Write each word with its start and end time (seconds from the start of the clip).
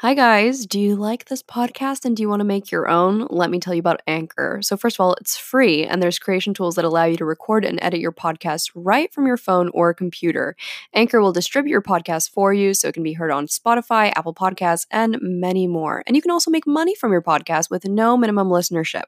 Hi, 0.00 0.12
guys. 0.12 0.66
Do 0.66 0.78
you 0.78 0.94
like 0.94 1.24
this 1.24 1.42
podcast 1.42 2.04
and 2.04 2.14
do 2.14 2.22
you 2.22 2.28
want 2.28 2.40
to 2.40 2.44
make 2.44 2.70
your 2.70 2.86
own? 2.86 3.26
Let 3.30 3.48
me 3.48 3.58
tell 3.58 3.72
you 3.72 3.80
about 3.80 4.02
Anchor. 4.06 4.58
So, 4.60 4.76
first 4.76 4.96
of 4.96 5.00
all, 5.00 5.14
it's 5.14 5.38
free 5.38 5.86
and 5.86 6.02
there's 6.02 6.18
creation 6.18 6.52
tools 6.52 6.74
that 6.74 6.84
allow 6.84 7.06
you 7.06 7.16
to 7.16 7.24
record 7.24 7.64
and 7.64 7.78
edit 7.80 7.98
your 7.98 8.12
podcast 8.12 8.70
right 8.74 9.10
from 9.10 9.26
your 9.26 9.38
phone 9.38 9.70
or 9.70 9.94
computer. 9.94 10.54
Anchor 10.92 11.22
will 11.22 11.32
distribute 11.32 11.70
your 11.70 11.80
podcast 11.80 12.28
for 12.28 12.52
you 12.52 12.74
so 12.74 12.88
it 12.88 12.92
can 12.92 13.04
be 13.04 13.14
heard 13.14 13.30
on 13.30 13.46
Spotify, 13.46 14.12
Apple 14.14 14.34
Podcasts, 14.34 14.86
and 14.90 15.16
many 15.22 15.66
more. 15.66 16.02
And 16.06 16.14
you 16.14 16.20
can 16.20 16.30
also 16.30 16.50
make 16.50 16.66
money 16.66 16.94
from 16.94 17.10
your 17.10 17.22
podcast 17.22 17.70
with 17.70 17.86
no 17.86 18.18
minimum 18.18 18.50
listenership. 18.50 19.04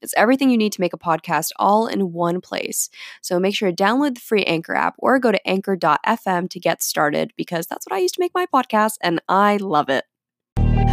It's 0.00 0.14
everything 0.16 0.48
you 0.48 0.56
need 0.56 0.72
to 0.72 0.80
make 0.80 0.94
a 0.94 0.98
podcast 0.98 1.50
all 1.56 1.86
in 1.86 2.14
one 2.14 2.40
place. 2.40 2.88
So, 3.20 3.38
make 3.38 3.54
sure 3.54 3.70
to 3.70 3.76
download 3.76 4.14
the 4.14 4.22
free 4.22 4.44
Anchor 4.44 4.74
app 4.74 4.94
or 4.96 5.18
go 5.18 5.32
to 5.32 5.46
anchor.fm 5.46 6.48
to 6.48 6.58
get 6.58 6.82
started 6.82 7.34
because 7.36 7.66
that's 7.66 7.84
what 7.86 7.94
I 7.94 7.98
used 7.98 8.14
to 8.14 8.20
make 8.20 8.32
my 8.32 8.46
podcast 8.46 8.94
and 9.02 9.20
I 9.28 9.58
love 9.58 9.90
it. 9.90 10.09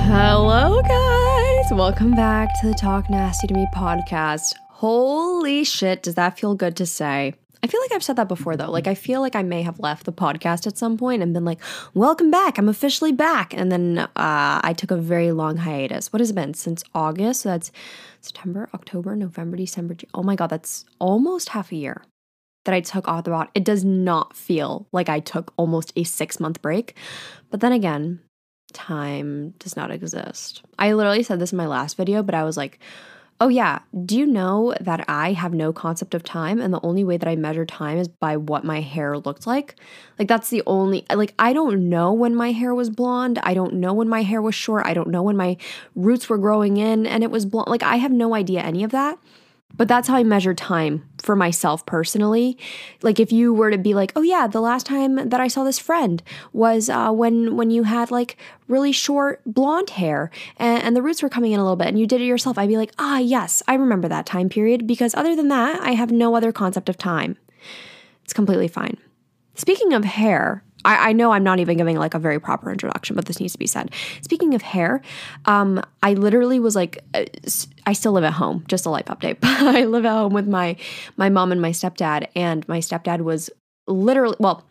Hello, 0.06 0.82
guys. 0.82 1.72
Welcome 1.72 2.12
back 2.16 2.50
to 2.62 2.68
the 2.68 2.74
Talk 2.74 3.10
Nasty 3.10 3.48
to 3.48 3.54
Me 3.54 3.68
podcast. 3.74 4.54
Holy 4.70 5.64
shit, 5.64 6.04
does 6.04 6.16
that 6.16 6.38
feel 6.40 6.56
good 6.56 6.76
to 6.78 6.86
say? 6.86 7.34
I 7.64 7.68
feel 7.68 7.82
like 7.82 7.92
I've 7.92 8.04
said 8.04 8.16
that 8.18 8.28
before 8.28 8.56
though. 8.56 8.70
Like, 8.70 8.88
I 8.88 8.94
feel 8.94 9.22
like 9.22 9.36
I 9.36 9.44
may 9.44 9.64
have 9.64 9.80
left 9.80 10.06
the 10.06 10.14
podcast 10.14 10.68
at 10.68 10.78
some 10.78 10.98
point 10.98 11.22
and 11.24 11.34
been 11.34 11.46
like, 11.46 11.60
welcome 11.94 12.32
back. 12.32 12.58
I'm 12.58 12.70
officially 12.70 13.12
back. 13.12 13.54
And 13.54 13.72
then 13.72 13.98
uh, 14.00 14.08
I 14.16 14.74
took 14.78 14.92
a 14.92 14.98
very 14.98 15.32
long 15.32 15.58
hiatus. 15.58 16.14
What 16.14 16.20
has 16.20 16.30
it 16.30 16.36
been? 16.36 16.54
Since 16.54 16.84
August? 16.94 17.42
So 17.42 17.50
that's 17.50 17.72
September, 18.22 18.70
October, 18.74 19.16
November, 19.16 19.58
December. 19.58 19.96
Oh 20.14 20.24
my 20.24 20.36
God, 20.36 20.48
that's 20.48 20.86
almost 21.00 21.50
half 21.50 21.72
a 21.72 21.76
year 21.76 22.04
that 22.66 22.76
I 22.76 22.82
took 22.82 23.08
off 23.08 23.24
the 23.24 23.32
bot. 23.32 23.50
It 23.56 23.64
does 23.64 23.84
not 23.84 24.36
feel 24.36 24.88
like 24.92 25.10
I 25.10 25.20
took 25.20 25.54
almost 25.58 25.92
a 25.96 26.04
six 26.04 26.40
month 26.40 26.62
break. 26.62 26.96
But 27.50 27.62
then 27.62 27.72
again, 27.72 28.20
time 28.78 29.56
does 29.58 29.76
not 29.76 29.92
exist. 29.92 30.62
I 30.78 30.94
literally 30.94 31.24
said 31.24 31.40
this 31.40 31.52
in 31.52 31.58
my 31.58 31.66
last 31.66 31.98
video, 31.98 32.22
but 32.22 32.36
I 32.36 32.44
was 32.44 32.56
like, 32.56 32.80
oh 33.40 33.48
yeah, 33.48 33.80
do 34.06 34.18
you 34.18 34.26
know 34.26 34.74
that 34.80 35.04
I 35.08 35.34
have 35.34 35.54
no 35.54 35.74
concept 35.74 36.14
of 36.14 36.24
time 36.24 36.62
and 36.62 36.74
the 36.74 36.80
only 36.84 37.04
way 37.04 37.18
that 37.18 37.28
I 37.28 37.36
measure 37.36 37.66
time 37.66 37.98
is 37.98 38.08
by 38.08 38.38
what 38.38 38.64
my 38.64 38.82
hair 38.82 39.18
looked 39.18 39.48
like? 39.48 39.76
Like 40.18 40.28
that's 40.28 40.50
the 40.50 40.64
only 40.68 41.06
like 41.12 41.34
I 41.40 41.54
don't 41.54 41.90
know 41.90 42.14
when 42.14 42.36
my 42.36 42.52
hair 42.52 42.74
was 42.74 42.90
blonde. 42.90 43.40
I 43.44 43.54
don't 43.54 43.74
know 43.74 43.94
when 43.94 44.10
my 44.10 44.22
hair 44.24 44.42
was 44.42 44.56
short. 44.56 44.86
I 44.86 44.94
don't 44.94 45.10
know 45.10 45.24
when 45.24 45.38
my 45.38 45.58
roots 45.96 46.30
were 46.30 46.38
growing 46.38 46.78
in 46.78 47.06
and 47.06 47.24
it 47.24 47.32
was 47.32 47.46
blonde. 47.46 47.70
Like 47.70 47.84
I 47.84 47.98
have 47.98 48.12
no 48.12 48.34
idea 48.36 48.62
any 48.62 48.84
of 48.84 48.92
that. 48.92 49.18
But 49.76 49.88
that's 49.88 50.08
how 50.08 50.16
I 50.16 50.24
measure 50.24 50.56
time 50.56 51.08
for 51.22 51.36
myself 51.36 51.86
personally. 51.86 52.58
Like 53.04 53.20
if 53.20 53.32
you 53.32 53.54
were 53.54 53.70
to 53.70 53.78
be 53.78 53.94
like, 53.94 54.12
"Oh 54.16 54.22
yeah, 54.24 54.48
the 54.48 54.62
last 54.62 54.86
time 54.86 55.30
that 55.30 55.40
I 55.40 55.48
saw 55.48 55.64
this 55.64 55.78
friend 55.78 56.24
was 56.52 56.90
uh, 56.90 57.12
when 57.12 57.56
when 57.56 57.70
you 57.70 57.84
had 57.84 58.10
like 58.10 58.38
really 58.68 58.92
short 58.92 59.42
blonde 59.46 59.92
hair 59.92 60.32
and, 60.58 60.82
and 60.82 60.96
the 60.96 61.02
roots 61.02 61.22
were 61.22 61.30
coming 61.30 61.52
in 61.52 61.60
a 61.60 61.64
little 61.64 61.76
bit 61.76 61.88
and 61.88 62.00
you 62.00 62.08
did 62.08 62.22
it 62.22 62.26
yourself." 62.26 62.58
I'd 62.58 62.70
be 62.70 62.78
like, 62.78 62.94
"Ah, 62.98 63.20
yes, 63.20 63.62
I 63.68 63.76
remember 63.76 64.08
that 64.08 64.26
time 64.26 64.50
period." 64.50 64.88
Because 64.88 65.14
other 65.14 65.36
than 65.36 65.50
that, 65.50 65.80
I 65.82 65.92
have 65.92 66.12
no 66.12 66.36
other 66.36 66.52
concept 66.52 66.90
of 66.90 66.98
time. 66.98 67.38
It's 68.24 68.34
completely 68.34 68.68
fine. 68.68 68.98
Speaking 69.56 69.94
of 69.94 70.06
hair, 70.06 70.64
I, 70.86 71.10
I, 71.10 71.14
know 71.14 71.32
I'm 71.32 71.44
not 71.44 71.60
even 71.60 71.78
giving 71.78 71.98
like 71.98 72.14
a 72.14 72.20
very 72.20 72.40
proper 72.40 72.72
introduction, 72.72 73.16
but 73.16 73.26
this 73.26 73.40
needs 73.40 73.54
to 73.54 73.60
be 73.60 73.68
said. 73.68 73.92
Speaking 74.22 74.54
of 74.54 74.62
hair, 74.62 75.02
um, 75.46 75.82
I 76.04 76.14
literally 76.14 76.60
was 76.60 76.76
like, 76.76 77.04
uh, 77.14 77.26
I 77.86 77.94
still 77.94 78.12
live 78.12 78.24
at 78.24 78.34
home. 78.34 78.64
Just 78.68 78.86
a 78.86 78.90
life 78.90 79.06
update. 79.06 79.38
I 79.44 79.86
live 79.86 80.06
at 80.06 80.12
home 80.12 80.34
with 80.34 80.48
my 80.48 80.76
my 81.16 81.30
mom 81.30 81.52
and 81.52 81.62
my 81.62 81.72
stepdad, 81.72 82.28
and 82.36 82.68
my 82.68 82.80
stepdad 82.80 83.22
was 83.22 83.50
literally 83.88 84.36
well 84.40 84.67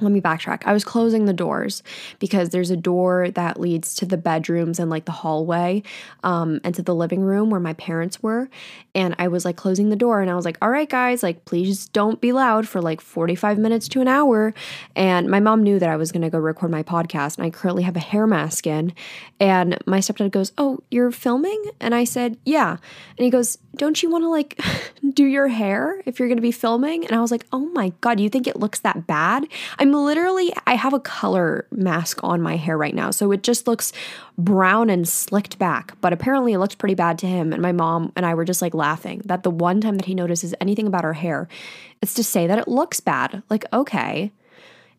let 0.00 0.12
me 0.12 0.20
backtrack. 0.20 0.62
I 0.64 0.72
was 0.72 0.84
closing 0.84 1.24
the 1.24 1.32
doors 1.32 1.82
because 2.18 2.50
there's 2.50 2.70
a 2.70 2.76
door 2.76 3.30
that 3.32 3.60
leads 3.60 3.94
to 3.96 4.06
the 4.06 4.16
bedrooms 4.16 4.78
and 4.78 4.90
like 4.90 5.04
the 5.04 5.12
hallway 5.12 5.82
um, 6.22 6.60
and 6.64 6.74
to 6.74 6.82
the 6.82 6.94
living 6.94 7.20
room 7.20 7.50
where 7.50 7.60
my 7.60 7.72
parents 7.74 8.22
were. 8.22 8.48
And 8.94 9.14
I 9.18 9.28
was 9.28 9.44
like 9.44 9.56
closing 9.56 9.90
the 9.90 9.96
door 9.96 10.20
and 10.20 10.30
I 10.30 10.34
was 10.34 10.44
like, 10.44 10.58
all 10.62 10.70
right, 10.70 10.88
guys, 10.88 11.22
like 11.22 11.44
please 11.44 11.88
don't 11.88 12.20
be 12.20 12.32
loud 12.32 12.68
for 12.68 12.80
like 12.80 13.00
45 13.00 13.58
minutes 13.58 13.88
to 13.88 14.00
an 14.00 14.08
hour. 14.08 14.54
And 14.94 15.28
my 15.28 15.40
mom 15.40 15.62
knew 15.62 15.78
that 15.78 15.88
I 15.88 15.96
was 15.96 16.12
going 16.12 16.22
to 16.22 16.30
go 16.30 16.38
record 16.38 16.70
my 16.70 16.82
podcast 16.82 17.38
and 17.38 17.46
I 17.46 17.50
currently 17.50 17.82
have 17.82 17.96
a 17.96 18.00
hair 18.00 18.26
mask 18.26 18.66
in. 18.66 18.92
And 19.40 19.78
my 19.86 19.98
stepdad 19.98 20.30
goes, 20.30 20.52
oh, 20.58 20.80
you're 20.90 21.10
filming? 21.10 21.62
And 21.80 21.94
I 21.94 22.04
said, 22.04 22.38
yeah. 22.44 22.70
And 22.70 23.24
he 23.24 23.30
goes, 23.30 23.58
don't 23.76 24.02
you 24.02 24.10
want 24.10 24.24
to 24.24 24.28
like 24.28 24.60
do 25.14 25.24
your 25.24 25.48
hair 25.48 26.02
if 26.04 26.18
you're 26.18 26.28
going 26.28 26.36
to 26.36 26.42
be 26.42 26.52
filming? 26.52 27.06
And 27.06 27.14
I 27.14 27.20
was 27.20 27.30
like, 27.30 27.46
oh 27.52 27.66
my 27.70 27.92
God, 28.00 28.20
you 28.20 28.28
think 28.28 28.46
it 28.46 28.58
looks 28.58 28.80
that 28.80 29.06
bad? 29.06 29.46
I'm 29.88 29.94
literally, 29.94 30.52
I 30.66 30.74
have 30.74 30.92
a 30.92 31.00
color 31.00 31.66
mask 31.70 32.22
on 32.22 32.42
my 32.42 32.56
hair 32.56 32.76
right 32.76 32.94
now. 32.94 33.10
So 33.10 33.32
it 33.32 33.42
just 33.42 33.66
looks 33.66 33.90
brown 34.36 34.90
and 34.90 35.08
slicked 35.08 35.58
back. 35.58 35.98
But 36.02 36.12
apparently 36.12 36.52
it 36.52 36.58
looks 36.58 36.74
pretty 36.74 36.94
bad 36.94 37.18
to 37.20 37.26
him. 37.26 37.54
And 37.54 37.62
my 37.62 37.72
mom 37.72 38.12
and 38.14 38.26
I 38.26 38.34
were 38.34 38.44
just 38.44 38.60
like 38.60 38.74
laughing 38.74 39.22
that 39.24 39.44
the 39.44 39.50
one 39.50 39.80
time 39.80 39.96
that 39.96 40.04
he 40.04 40.14
notices 40.14 40.54
anything 40.60 40.86
about 40.86 41.06
our 41.06 41.14
hair, 41.14 41.48
it's 42.02 42.12
to 42.14 42.22
say 42.22 42.46
that 42.46 42.58
it 42.58 42.68
looks 42.68 43.00
bad. 43.00 43.42
Like, 43.48 43.64
okay, 43.72 44.30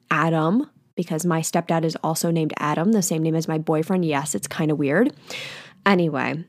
Adam, 0.10 0.68
because 0.96 1.24
my 1.24 1.42
stepdad 1.42 1.84
is 1.84 1.96
also 1.98 2.32
named 2.32 2.56
Adam, 2.58 2.92
the 2.92 3.04
same 3.04 3.22
name 3.22 3.36
as 3.36 3.48
my 3.48 3.60
boyfriend. 3.60 4.06
Yes, 4.06 4.34
it's 4.34 4.48
kind 4.48 4.72
of 4.72 4.80
weird. 4.80 5.14
Anyway, 5.86 6.44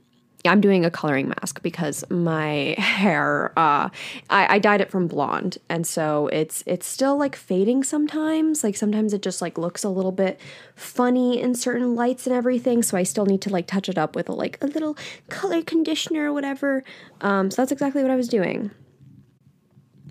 I'm 0.46 0.60
doing 0.60 0.84
a 0.84 0.90
coloring 0.90 1.28
mask 1.28 1.62
because 1.62 2.08
my 2.10 2.74
hair 2.78 3.52
uh 3.56 3.90
I, 4.30 4.54
I 4.54 4.58
dyed 4.58 4.80
it 4.80 4.90
from 4.90 5.06
blonde. 5.06 5.58
And 5.68 5.86
so 5.86 6.28
it's 6.28 6.62
it's 6.66 6.86
still 6.86 7.16
like 7.16 7.36
fading 7.36 7.84
sometimes. 7.84 8.64
Like 8.64 8.76
sometimes 8.76 9.12
it 9.12 9.22
just 9.22 9.42
like 9.42 9.58
looks 9.58 9.84
a 9.84 9.88
little 9.88 10.12
bit 10.12 10.40
funny 10.74 11.40
in 11.40 11.54
certain 11.54 11.94
lights 11.94 12.26
and 12.26 12.34
everything. 12.34 12.82
So 12.82 12.96
I 12.96 13.02
still 13.02 13.26
need 13.26 13.42
to 13.42 13.50
like 13.50 13.66
touch 13.66 13.88
it 13.88 13.98
up 13.98 14.16
with 14.16 14.28
a, 14.28 14.32
like 14.32 14.58
a 14.62 14.66
little 14.66 14.96
color 15.28 15.62
conditioner 15.62 16.30
or 16.30 16.32
whatever. 16.32 16.84
Um 17.20 17.50
so 17.50 17.62
that's 17.62 17.72
exactly 17.72 18.02
what 18.02 18.10
I 18.10 18.16
was 18.16 18.28
doing. 18.28 18.70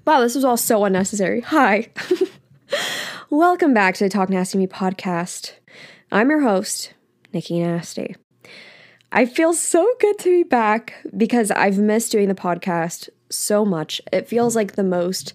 Wow 0.05 0.21
this 0.21 0.35
was 0.35 0.45
all 0.45 0.57
so 0.57 0.85
unnecessary. 0.85 1.41
Hi. 1.41 1.89
Welcome 3.31 3.73
back 3.73 3.95
to 3.95 4.03
the 4.03 4.09
Talk 4.09 4.29
Nasty 4.29 4.57
Me 4.57 4.67
podcast. 4.67 5.53
I'm 6.11 6.29
your 6.29 6.41
host 6.41 6.93
Nikki 7.33 7.59
Nasty 7.59 8.15
I 9.11 9.25
feel 9.25 9.53
so 9.53 9.91
good 9.99 10.19
to 10.19 10.29
be 10.29 10.43
back 10.43 10.93
because 11.17 11.49
I've 11.49 11.79
missed 11.79 12.11
doing 12.11 12.27
the 12.27 12.35
podcast 12.35 13.09
so 13.29 13.65
much. 13.65 13.99
It 14.13 14.27
feels 14.27 14.55
like 14.55 14.73
the 14.73 14.83
most 14.83 15.33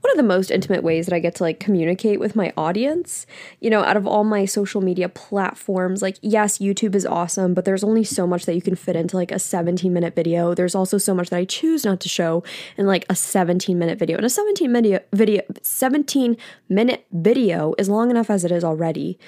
one 0.00 0.12
of 0.12 0.16
the 0.16 0.22
most 0.22 0.52
intimate 0.52 0.84
ways 0.84 1.06
that 1.06 1.14
I 1.14 1.18
get 1.18 1.34
to 1.36 1.42
like 1.42 1.58
communicate 1.58 2.20
with 2.20 2.36
my 2.36 2.52
audience. 2.56 3.26
You 3.60 3.68
know, 3.68 3.82
out 3.82 3.96
of 3.96 4.06
all 4.06 4.22
my 4.22 4.44
social 4.44 4.80
media 4.80 5.08
platforms, 5.08 6.02
like 6.02 6.18
yes, 6.22 6.58
YouTube 6.58 6.94
is 6.94 7.04
awesome, 7.04 7.52
but 7.52 7.64
there's 7.64 7.82
only 7.82 8.04
so 8.04 8.26
much 8.26 8.46
that 8.46 8.54
you 8.54 8.62
can 8.62 8.76
fit 8.76 8.94
into 8.94 9.16
like 9.16 9.32
a 9.32 9.40
17 9.40 9.92
minute 9.92 10.14
video. 10.14 10.54
There's 10.54 10.76
also 10.76 10.98
so 10.98 11.14
much 11.14 11.30
that 11.30 11.38
I 11.38 11.44
choose 11.46 11.84
not 11.84 12.00
to 12.00 12.08
show 12.08 12.44
in 12.76 12.86
like 12.86 13.06
a 13.10 13.16
17 13.16 13.76
minute 13.76 13.98
video. 13.98 14.18
And 14.18 14.26
a 14.26 14.30
17 14.30 14.70
minute 14.70 15.08
video 15.12 15.42
17 15.62 16.36
minute 16.68 17.06
video 17.10 17.74
is 17.78 17.88
long 17.88 18.10
enough 18.10 18.30
as 18.30 18.44
it 18.44 18.52
is 18.52 18.62
already. 18.62 19.18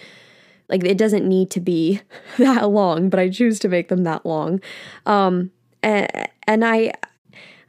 Like 0.70 0.84
it 0.84 0.96
doesn't 0.96 1.28
need 1.28 1.50
to 1.50 1.60
be 1.60 2.00
that 2.38 2.70
long, 2.70 3.08
but 3.08 3.20
I 3.20 3.28
choose 3.28 3.58
to 3.60 3.68
make 3.68 3.88
them 3.88 4.04
that 4.04 4.24
long. 4.24 4.60
Um, 5.06 5.50
and, 5.82 6.28
and 6.46 6.64
I 6.64 6.92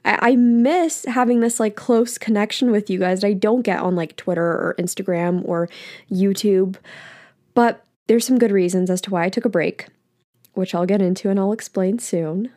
I 0.04 0.36
miss 0.36 1.06
having 1.06 1.42
this 1.42 1.60
like 1.60 1.76
close 1.76 2.18
connection 2.18 2.72
with 2.72 2.90
you 2.90 2.98
guys 2.98 3.22
that 3.22 3.28
I 3.28 3.34
don't 3.34 3.62
get 3.62 3.82
on 3.82 3.96
like 3.96 4.16
Twitter 4.16 4.44
or 4.44 4.76
Instagram 4.80 5.48
or 5.48 5.70
YouTube. 6.12 6.78
But 7.54 7.86
there's 8.08 8.26
some 8.26 8.40
good 8.40 8.52
reasons 8.52 8.90
as 8.90 9.00
to 9.02 9.12
why 9.12 9.26
I 9.26 9.30
took 9.30 9.46
a 9.46 9.50
break, 9.50 9.88
which 10.54 10.74
I'll 10.74 10.88
get 10.88 11.02
into 11.02 11.30
and 11.30 11.40
I'll 11.40 11.52
explain 11.52 12.00
soon. 12.00 12.50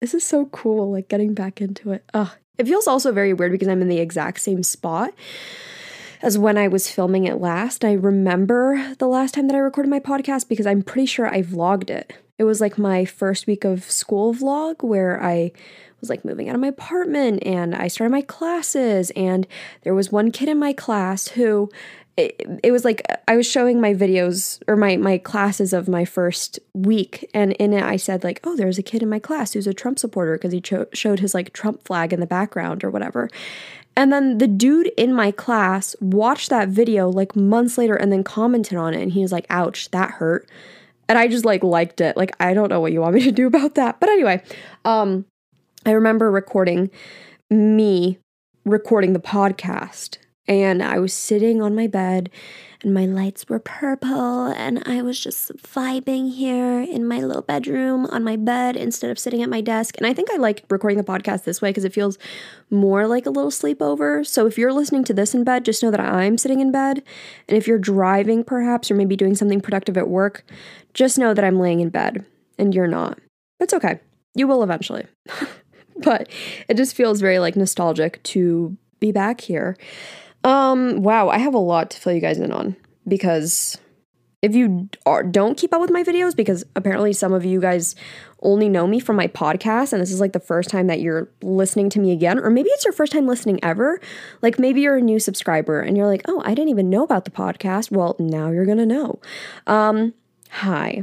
This 0.00 0.14
is 0.14 0.24
so 0.24 0.46
cool, 0.46 0.92
like 0.92 1.08
getting 1.08 1.34
back 1.34 1.60
into 1.60 1.92
it. 1.92 2.04
Ugh. 2.14 2.30
It 2.56 2.66
feels 2.66 2.86
also 2.88 3.12
very 3.12 3.32
weird 3.32 3.52
because 3.52 3.68
I'm 3.68 3.82
in 3.82 3.88
the 3.88 4.00
exact 4.00 4.40
same 4.40 4.62
spot 4.62 5.12
as 6.22 6.38
when 6.38 6.58
I 6.58 6.68
was 6.68 6.90
filming 6.90 7.24
it 7.24 7.40
last. 7.40 7.84
I 7.84 7.92
remember 7.92 8.94
the 8.98 9.08
last 9.08 9.34
time 9.34 9.46
that 9.48 9.56
I 9.56 9.60
recorded 9.60 9.90
my 9.90 10.00
podcast 10.00 10.48
because 10.48 10.66
I'm 10.66 10.82
pretty 10.82 11.06
sure 11.06 11.26
I 11.26 11.42
vlogged 11.42 11.90
it. 11.90 12.12
It 12.38 12.44
was 12.44 12.60
like 12.60 12.78
my 12.78 13.04
first 13.04 13.46
week 13.46 13.64
of 13.64 13.90
school 13.90 14.34
vlog 14.34 14.82
where 14.82 15.22
I 15.22 15.52
was 16.00 16.08
like 16.08 16.24
moving 16.24 16.48
out 16.48 16.54
of 16.54 16.60
my 16.60 16.68
apartment 16.68 17.42
and 17.44 17.74
I 17.74 17.88
started 17.88 18.12
my 18.12 18.22
classes 18.22 19.10
and 19.16 19.46
there 19.82 19.94
was 19.94 20.12
one 20.12 20.30
kid 20.30 20.48
in 20.48 20.58
my 20.58 20.72
class 20.72 21.28
who 21.28 21.70
it, 22.16 22.60
it, 22.64 22.72
was 22.72 22.84
like 22.84 23.02
I 23.28 23.36
was 23.36 23.48
showing 23.48 23.80
my 23.80 23.94
videos 23.94 24.60
or 24.66 24.74
my 24.74 24.96
my 24.96 25.18
classes 25.18 25.72
of 25.72 25.86
my 25.88 26.04
first 26.04 26.58
week, 26.74 27.30
and 27.32 27.52
in 27.52 27.72
it 27.72 27.84
I 27.84 27.96
said 27.96 28.24
like, 28.24 28.40
oh, 28.42 28.56
there's 28.56 28.76
a 28.76 28.82
kid 28.82 29.04
in 29.04 29.08
my 29.08 29.20
class 29.20 29.52
who's 29.52 29.68
a 29.68 29.72
Trump 29.72 30.00
supporter 30.00 30.32
because 30.32 30.52
he 30.52 30.60
cho- 30.60 30.88
showed 30.92 31.20
his 31.20 31.32
like 31.32 31.52
Trump 31.52 31.84
flag 31.84 32.12
in 32.12 32.18
the 32.18 32.26
background 32.26 32.82
or 32.82 32.90
whatever, 32.90 33.30
and 33.98 34.12
then 34.12 34.38
the 34.38 34.46
dude 34.46 34.92
in 34.96 35.12
my 35.12 35.32
class 35.32 35.96
watched 36.00 36.50
that 36.50 36.68
video 36.68 37.10
like 37.10 37.34
months 37.34 37.76
later 37.76 37.96
and 37.96 38.12
then 38.12 38.22
commented 38.22 38.78
on 38.78 38.94
it 38.94 39.02
and 39.02 39.10
he 39.10 39.22
was 39.22 39.32
like, 39.32 39.44
ouch, 39.50 39.90
that 39.90 40.12
hurt. 40.12 40.48
And 41.08 41.18
I 41.18 41.26
just 41.26 41.44
like 41.44 41.64
liked 41.64 42.00
it. 42.00 42.16
Like, 42.16 42.30
I 42.38 42.54
don't 42.54 42.68
know 42.68 42.78
what 42.78 42.92
you 42.92 43.00
want 43.00 43.16
me 43.16 43.22
to 43.22 43.32
do 43.32 43.48
about 43.48 43.74
that. 43.74 43.98
But 43.98 44.08
anyway, 44.08 44.40
um, 44.84 45.24
I 45.84 45.90
remember 45.90 46.30
recording 46.30 46.92
me 47.50 48.20
recording 48.64 49.14
the 49.14 49.18
podcast 49.18 50.18
and 50.46 50.80
I 50.80 51.00
was 51.00 51.12
sitting 51.12 51.60
on 51.60 51.74
my 51.74 51.88
bed 51.88 52.30
and 52.82 52.94
my 52.94 53.06
lights 53.06 53.48
were 53.48 53.58
purple, 53.58 54.46
and 54.46 54.82
I 54.86 55.02
was 55.02 55.18
just 55.18 55.50
vibing 55.56 56.32
here 56.32 56.80
in 56.80 57.06
my 57.06 57.20
little 57.20 57.42
bedroom 57.42 58.06
on 58.06 58.22
my 58.22 58.36
bed 58.36 58.76
instead 58.76 59.10
of 59.10 59.18
sitting 59.18 59.42
at 59.42 59.48
my 59.48 59.60
desk. 59.60 59.96
And 59.98 60.06
I 60.06 60.14
think 60.14 60.30
I 60.30 60.36
like 60.36 60.64
recording 60.70 60.98
the 60.98 61.04
podcast 61.04 61.42
this 61.42 61.60
way 61.60 61.70
because 61.70 61.84
it 61.84 61.92
feels 61.92 62.18
more 62.70 63.08
like 63.08 63.26
a 63.26 63.30
little 63.30 63.50
sleepover. 63.50 64.24
So 64.24 64.46
if 64.46 64.56
you're 64.56 64.72
listening 64.72 65.02
to 65.04 65.14
this 65.14 65.34
in 65.34 65.42
bed, 65.42 65.64
just 65.64 65.82
know 65.82 65.90
that 65.90 66.00
I'm 66.00 66.38
sitting 66.38 66.60
in 66.60 66.70
bed. 66.70 67.02
And 67.48 67.58
if 67.58 67.66
you're 67.66 67.78
driving, 67.78 68.44
perhaps, 68.44 68.90
or 68.90 68.94
maybe 68.94 69.16
doing 69.16 69.34
something 69.34 69.60
productive 69.60 69.96
at 69.96 70.08
work, 70.08 70.44
just 70.94 71.18
know 71.18 71.34
that 71.34 71.44
I'm 71.44 71.58
laying 71.58 71.80
in 71.80 71.88
bed 71.88 72.24
and 72.58 72.74
you're 72.74 72.86
not. 72.86 73.18
It's 73.58 73.74
okay. 73.74 73.98
You 74.34 74.46
will 74.46 74.62
eventually. 74.62 75.06
but 75.96 76.28
it 76.68 76.76
just 76.76 76.94
feels 76.94 77.20
very 77.20 77.40
like 77.40 77.56
nostalgic 77.56 78.22
to 78.22 78.76
be 79.00 79.12
back 79.12 79.40
here. 79.40 79.76
Um 80.48 81.02
wow, 81.02 81.28
I 81.28 81.36
have 81.36 81.52
a 81.52 81.58
lot 81.58 81.90
to 81.90 82.00
fill 82.00 82.14
you 82.14 82.20
guys 82.20 82.38
in 82.38 82.52
on 82.52 82.74
because 83.06 83.76
if 84.40 84.54
you 84.54 84.88
are, 85.04 85.22
don't 85.22 85.58
keep 85.58 85.74
up 85.74 85.80
with 85.80 85.90
my 85.90 86.02
videos 86.02 86.34
because 86.34 86.64
apparently 86.74 87.12
some 87.12 87.34
of 87.34 87.44
you 87.44 87.60
guys 87.60 87.94
only 88.40 88.70
know 88.70 88.86
me 88.86 88.98
from 88.98 89.16
my 89.16 89.26
podcast 89.26 89.92
and 89.92 90.00
this 90.00 90.10
is 90.10 90.20
like 90.20 90.32
the 90.32 90.40
first 90.40 90.70
time 90.70 90.86
that 90.86 91.00
you're 91.00 91.28
listening 91.42 91.90
to 91.90 92.00
me 92.00 92.12
again 92.12 92.38
or 92.38 92.48
maybe 92.48 92.70
it's 92.70 92.84
your 92.84 92.94
first 92.94 93.12
time 93.12 93.26
listening 93.26 93.62
ever 93.62 94.00
like 94.40 94.58
maybe 94.58 94.80
you're 94.80 94.96
a 94.96 95.02
new 95.02 95.18
subscriber 95.18 95.80
and 95.80 95.96
you're 95.96 96.06
like 96.06 96.22
oh 96.28 96.40
i 96.44 96.54
didn't 96.54 96.68
even 96.68 96.88
know 96.88 97.02
about 97.02 97.24
the 97.24 97.32
podcast 97.32 97.90
well 97.90 98.14
now 98.20 98.52
you're 98.52 98.64
gonna 98.64 98.86
know 98.86 99.18
um 99.66 100.14
hi 100.50 101.02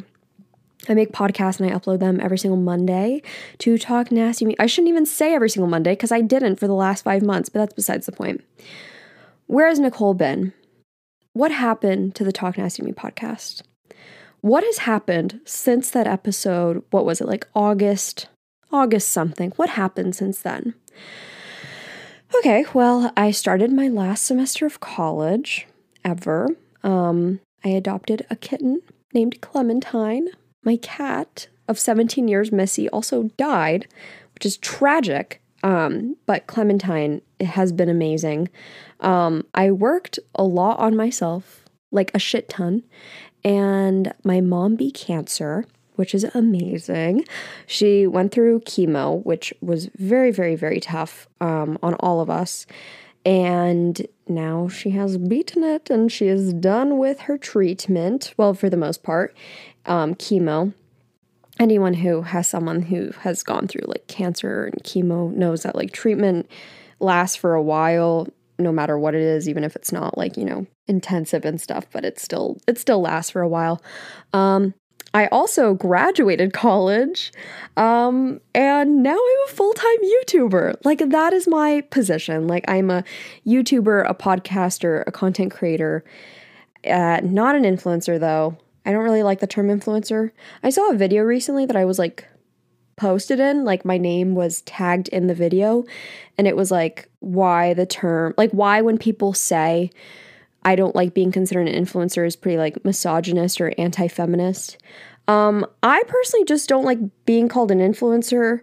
I 0.87 0.93
make 0.93 1.11
podcasts 1.11 1.59
and 1.59 1.69
I 1.69 1.77
upload 1.77 1.99
them 1.99 2.21
every 2.21 2.37
single 2.37 2.59
Monday 2.59 3.23
to 3.57 3.77
talk 3.77 4.11
nasty 4.11 4.45
me. 4.45 4.55
I 4.59 4.67
shouldn't 4.67 4.89
even 4.89 5.07
say 5.07 5.33
every 5.33 5.49
single 5.49 5.67
Monday 5.67 5.93
because 5.93 6.11
I 6.11 6.21
didn't 6.21 6.57
for 6.57 6.67
the 6.67 6.75
last 6.75 7.03
five 7.03 7.23
months, 7.23 7.49
but 7.49 7.57
that's 7.57 7.73
besides 7.73 8.05
the 8.05 8.11
point. 8.11 8.43
Where 9.47 9.67
has 9.67 9.79
Nicole 9.79 10.13
been? 10.13 10.53
What 11.33 11.51
happened 11.51 12.15
to 12.15 12.23
the 12.23 12.31
Talk 12.31 12.57
Nasty 12.57 12.83
Me 12.83 12.91
podcast? 12.91 13.61
What 14.41 14.63
has 14.63 14.79
happened 14.79 15.39
since 15.45 15.89
that 15.91 16.07
episode? 16.07 16.83
What 16.89 17.05
was 17.05 17.21
it 17.21 17.27
like 17.27 17.47
August? 17.53 18.27
August 18.71 19.09
something. 19.09 19.51
What 19.55 19.69
happened 19.69 20.15
since 20.15 20.39
then? 20.39 20.73
Okay, 22.35 22.65
well, 22.73 23.11
I 23.15 23.31
started 23.31 23.71
my 23.71 23.87
last 23.87 24.23
semester 24.23 24.65
of 24.65 24.79
college 24.79 25.67
ever. 26.03 26.49
Um, 26.83 27.39
I 27.63 27.69
adopted 27.69 28.25
a 28.29 28.35
kitten 28.35 28.81
named 29.13 29.41
Clementine 29.41 30.29
my 30.65 30.77
cat 30.77 31.47
of 31.67 31.79
17 31.79 32.27
years, 32.27 32.51
Missy, 32.51 32.89
also 32.89 33.29
died, 33.37 33.87
which 34.33 34.45
is 34.45 34.57
tragic. 34.57 35.41
Um, 35.65 36.15
but 36.27 36.45
Clementine 36.45 37.21
has 37.41 37.71
been 37.71 37.89
amazing. 37.89 38.49
Um, 38.99 39.45
I 39.55 39.71
worked 39.71 40.19
a 40.35 40.43
lot 40.43 40.77
on 40.77 40.95
myself, 40.95 41.65
like 41.91 42.11
a 42.13 42.19
shit 42.19 42.47
ton, 42.47 42.83
and 43.43 44.13
my 44.23 44.41
mom 44.41 44.75
beat 44.75 44.93
cancer, 44.93 45.65
which 45.95 46.13
is 46.13 46.23
amazing. 46.35 47.25
She 47.65 48.05
went 48.05 48.31
through 48.31 48.59
chemo, 48.61 49.25
which 49.25 49.55
was 49.59 49.89
very, 49.97 50.29
very, 50.29 50.55
very 50.55 50.79
tough 50.79 51.27
um, 51.41 51.79
on 51.81 51.95
all 51.95 52.21
of 52.21 52.29
us. 52.29 52.67
And 53.25 54.05
now 54.27 54.67
she 54.67 54.91
has 54.91 55.17
beaten 55.17 55.63
it 55.63 55.89
and 55.89 56.11
she 56.11 56.27
is 56.27 56.53
done 56.53 56.99
with 56.99 57.21
her 57.21 57.39
treatment. 57.39 58.35
Well, 58.37 58.53
for 58.53 58.69
the 58.69 58.77
most 58.77 59.01
part 59.01 59.35
um, 59.87 60.13
chemo. 60.13 60.73
Anyone 61.59 61.93
who 61.93 62.21
has 62.21 62.47
someone 62.47 62.81
who 62.81 63.11
has 63.19 63.43
gone 63.43 63.67
through 63.67 63.85
like 63.87 64.07
cancer 64.07 64.65
and 64.65 64.83
chemo 64.83 65.31
knows 65.33 65.63
that 65.63 65.75
like 65.75 65.91
treatment 65.91 66.49
lasts 66.99 67.35
for 67.35 67.53
a 67.53 67.61
while 67.61 68.27
no 68.57 68.71
matter 68.71 68.97
what 68.97 69.13
it 69.13 69.21
is 69.21 69.49
even 69.49 69.63
if 69.63 69.75
it's 69.75 69.91
not 69.91 70.17
like 70.17 70.37
you 70.37 70.45
know 70.45 70.65
intensive 70.87 71.43
and 71.43 71.59
stuff 71.59 71.85
but 71.91 72.05
it 72.05 72.17
still 72.17 72.57
it 72.67 72.77
still 72.77 73.01
lasts 73.01 73.31
for 73.31 73.41
a 73.41 73.49
while 73.49 73.81
um 74.31 74.73
I 75.15 75.27
also 75.27 75.73
graduated 75.73 76.51
college 76.51 77.31
um, 77.77 78.41
and 78.53 79.01
now 79.01 79.13
I'm 79.13 79.47
a 79.47 79.49
full 79.49 79.73
time 79.73 79.97
YouTuber. 80.03 80.75
Like, 80.83 81.09
that 81.09 81.31
is 81.31 81.47
my 81.47 81.81
position. 81.89 82.47
Like, 82.47 82.65
I'm 82.67 82.91
a 82.91 83.05
YouTuber, 83.47 84.09
a 84.09 84.13
podcaster, 84.13 85.05
a 85.07 85.13
content 85.13 85.53
creator, 85.53 86.03
uh, 86.85 87.21
not 87.23 87.55
an 87.55 87.63
influencer 87.63 88.19
though. 88.19 88.57
I 88.85 88.91
don't 88.91 89.03
really 89.03 89.23
like 89.23 89.39
the 89.39 89.47
term 89.47 89.67
influencer. 89.67 90.31
I 90.63 90.69
saw 90.69 90.89
a 90.89 90.95
video 90.95 91.23
recently 91.23 91.65
that 91.65 91.75
I 91.75 91.85
was 91.85 91.99
like 91.99 92.27
posted 92.95 93.39
in, 93.39 93.65
like 93.65 93.83
my 93.83 93.97
name 93.97 94.35
was 94.35 94.61
tagged 94.61 95.07
in 95.09 95.27
the 95.27 95.35
video, 95.35 95.83
and 96.37 96.47
it 96.47 96.55
was 96.55 96.71
like 96.71 97.09
why 97.19 97.73
the 97.73 97.85
term, 97.85 98.33
like 98.37 98.51
why 98.51 98.81
when 98.81 98.97
people 98.97 99.33
say 99.33 99.91
I 100.63 100.75
don't 100.75 100.95
like 100.95 101.13
being 101.13 101.31
considered 101.31 101.67
an 101.67 101.85
influencer 101.85 102.25
is 102.25 102.35
pretty 102.35 102.57
like 102.57 102.83
misogynist 102.83 103.61
or 103.61 103.73
anti 103.77 104.07
feminist. 104.07 104.77
Um, 105.27 105.65
I 105.83 106.01
personally 106.07 106.45
just 106.45 106.67
don't 106.67 106.83
like 106.85 106.99
being 107.25 107.47
called 107.47 107.71
an 107.71 107.79
influencer 107.79 108.61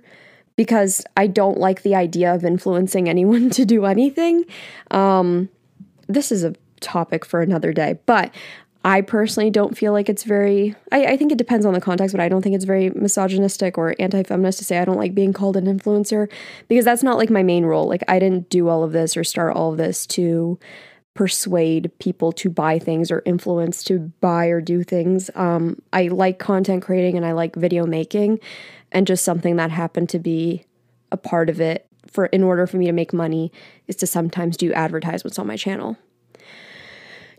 because 0.56 1.04
I 1.16 1.28
don't 1.28 1.58
like 1.58 1.82
the 1.82 1.94
idea 1.94 2.34
of 2.34 2.44
influencing 2.44 3.08
anyone 3.08 3.50
to 3.58 3.64
do 3.64 3.86
anything. 3.86 4.44
Um, 4.90 5.48
this 6.08 6.32
is 6.32 6.44
a 6.44 6.54
topic 6.80 7.24
for 7.24 7.40
another 7.40 7.72
day, 7.72 8.00
but 8.06 8.34
I 8.84 9.00
personally 9.00 9.50
don't 9.50 9.76
feel 9.76 9.92
like 9.92 10.08
it's 10.08 10.24
very, 10.24 10.74
I, 10.90 11.06
I, 11.06 11.16
think 11.16 11.30
it 11.30 11.38
depends 11.38 11.64
on 11.64 11.72
the 11.72 11.80
context, 11.80 12.12
but 12.12 12.20
I 12.20 12.28
don't 12.28 12.42
think 12.42 12.56
it's 12.56 12.64
very 12.64 12.90
misogynistic 12.90 13.78
or 13.78 13.94
anti 14.00 14.24
feminist 14.24 14.58
to 14.58 14.64
say 14.64 14.78
I 14.78 14.84
don't 14.84 14.96
like 14.96 15.14
being 15.14 15.32
called 15.32 15.56
an 15.56 15.66
influencer 15.66 16.28
because 16.66 16.84
that's 16.84 17.04
not 17.04 17.16
like 17.16 17.30
my 17.30 17.44
main 17.44 17.64
role. 17.64 17.86
Like, 17.86 18.02
I 18.08 18.18
didn't 18.18 18.50
do 18.50 18.68
all 18.68 18.82
of 18.82 18.92
this 18.92 19.16
or 19.16 19.22
start 19.22 19.54
all 19.54 19.70
of 19.70 19.78
this 19.78 20.04
to 20.08 20.58
persuade 21.14 21.92
people 21.98 22.32
to 22.32 22.50
buy 22.50 22.78
things 22.78 23.10
or 23.10 23.22
influence 23.24 23.84
to 23.84 23.98
buy 24.20 24.46
or 24.46 24.60
do 24.60 24.82
things. 24.82 25.30
Um, 25.34 25.80
I 25.92 26.08
like 26.08 26.38
content 26.38 26.82
creating 26.82 27.16
and 27.16 27.26
I 27.26 27.32
like 27.32 27.54
video 27.54 27.86
making, 27.86 28.40
and 28.90 29.06
just 29.06 29.24
something 29.24 29.56
that 29.56 29.70
happened 29.70 30.08
to 30.10 30.18
be 30.18 30.64
a 31.12 31.16
part 31.16 31.48
of 31.50 31.60
it 31.60 31.86
for 32.06 32.26
in 32.26 32.42
order 32.42 32.66
for 32.66 32.78
me 32.78 32.86
to 32.86 32.92
make 32.92 33.12
money 33.12 33.52
is 33.86 33.96
to 33.96 34.06
sometimes 34.06 34.56
do 34.56 34.72
advertisements 34.72 35.38
on 35.38 35.46
my 35.46 35.56
channel. 35.56 35.96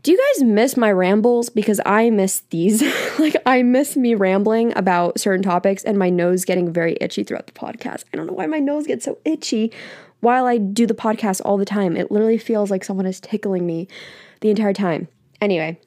Do 0.03 0.11
you 0.11 0.17
guys 0.17 0.43
miss 0.43 0.75
my 0.75 0.91
rambles? 0.91 1.49
Because 1.49 1.79
I 1.85 2.09
miss 2.09 2.41
these. 2.49 2.81
like, 3.19 3.37
I 3.45 3.63
miss 3.63 3.95
me 3.95 4.15
rambling 4.15 4.75
about 4.75 5.17
certain 5.17 5.41
topics 5.41 5.81
and 5.83 5.97
my 5.97 6.09
nose 6.09 6.43
getting 6.43 6.73
very 6.73 6.97
itchy 6.99 7.23
throughout 7.23 7.47
the 7.47 7.53
podcast. 7.53 8.03
I 8.13 8.17
don't 8.17 8.27
know 8.27 8.33
why 8.33 8.45
my 8.45 8.59
nose 8.59 8.85
gets 8.85 9.05
so 9.05 9.17
itchy 9.23 9.71
while 10.19 10.45
I 10.45 10.57
do 10.57 10.85
the 10.85 10.93
podcast 10.93 11.41
all 11.45 11.55
the 11.55 11.63
time. 11.63 11.95
It 11.95 12.11
literally 12.11 12.37
feels 12.37 12.69
like 12.69 12.83
someone 12.83 13.05
is 13.05 13.21
tickling 13.21 13.65
me 13.65 13.87
the 14.41 14.49
entire 14.49 14.73
time. 14.73 15.07
Anyway, 15.39 15.79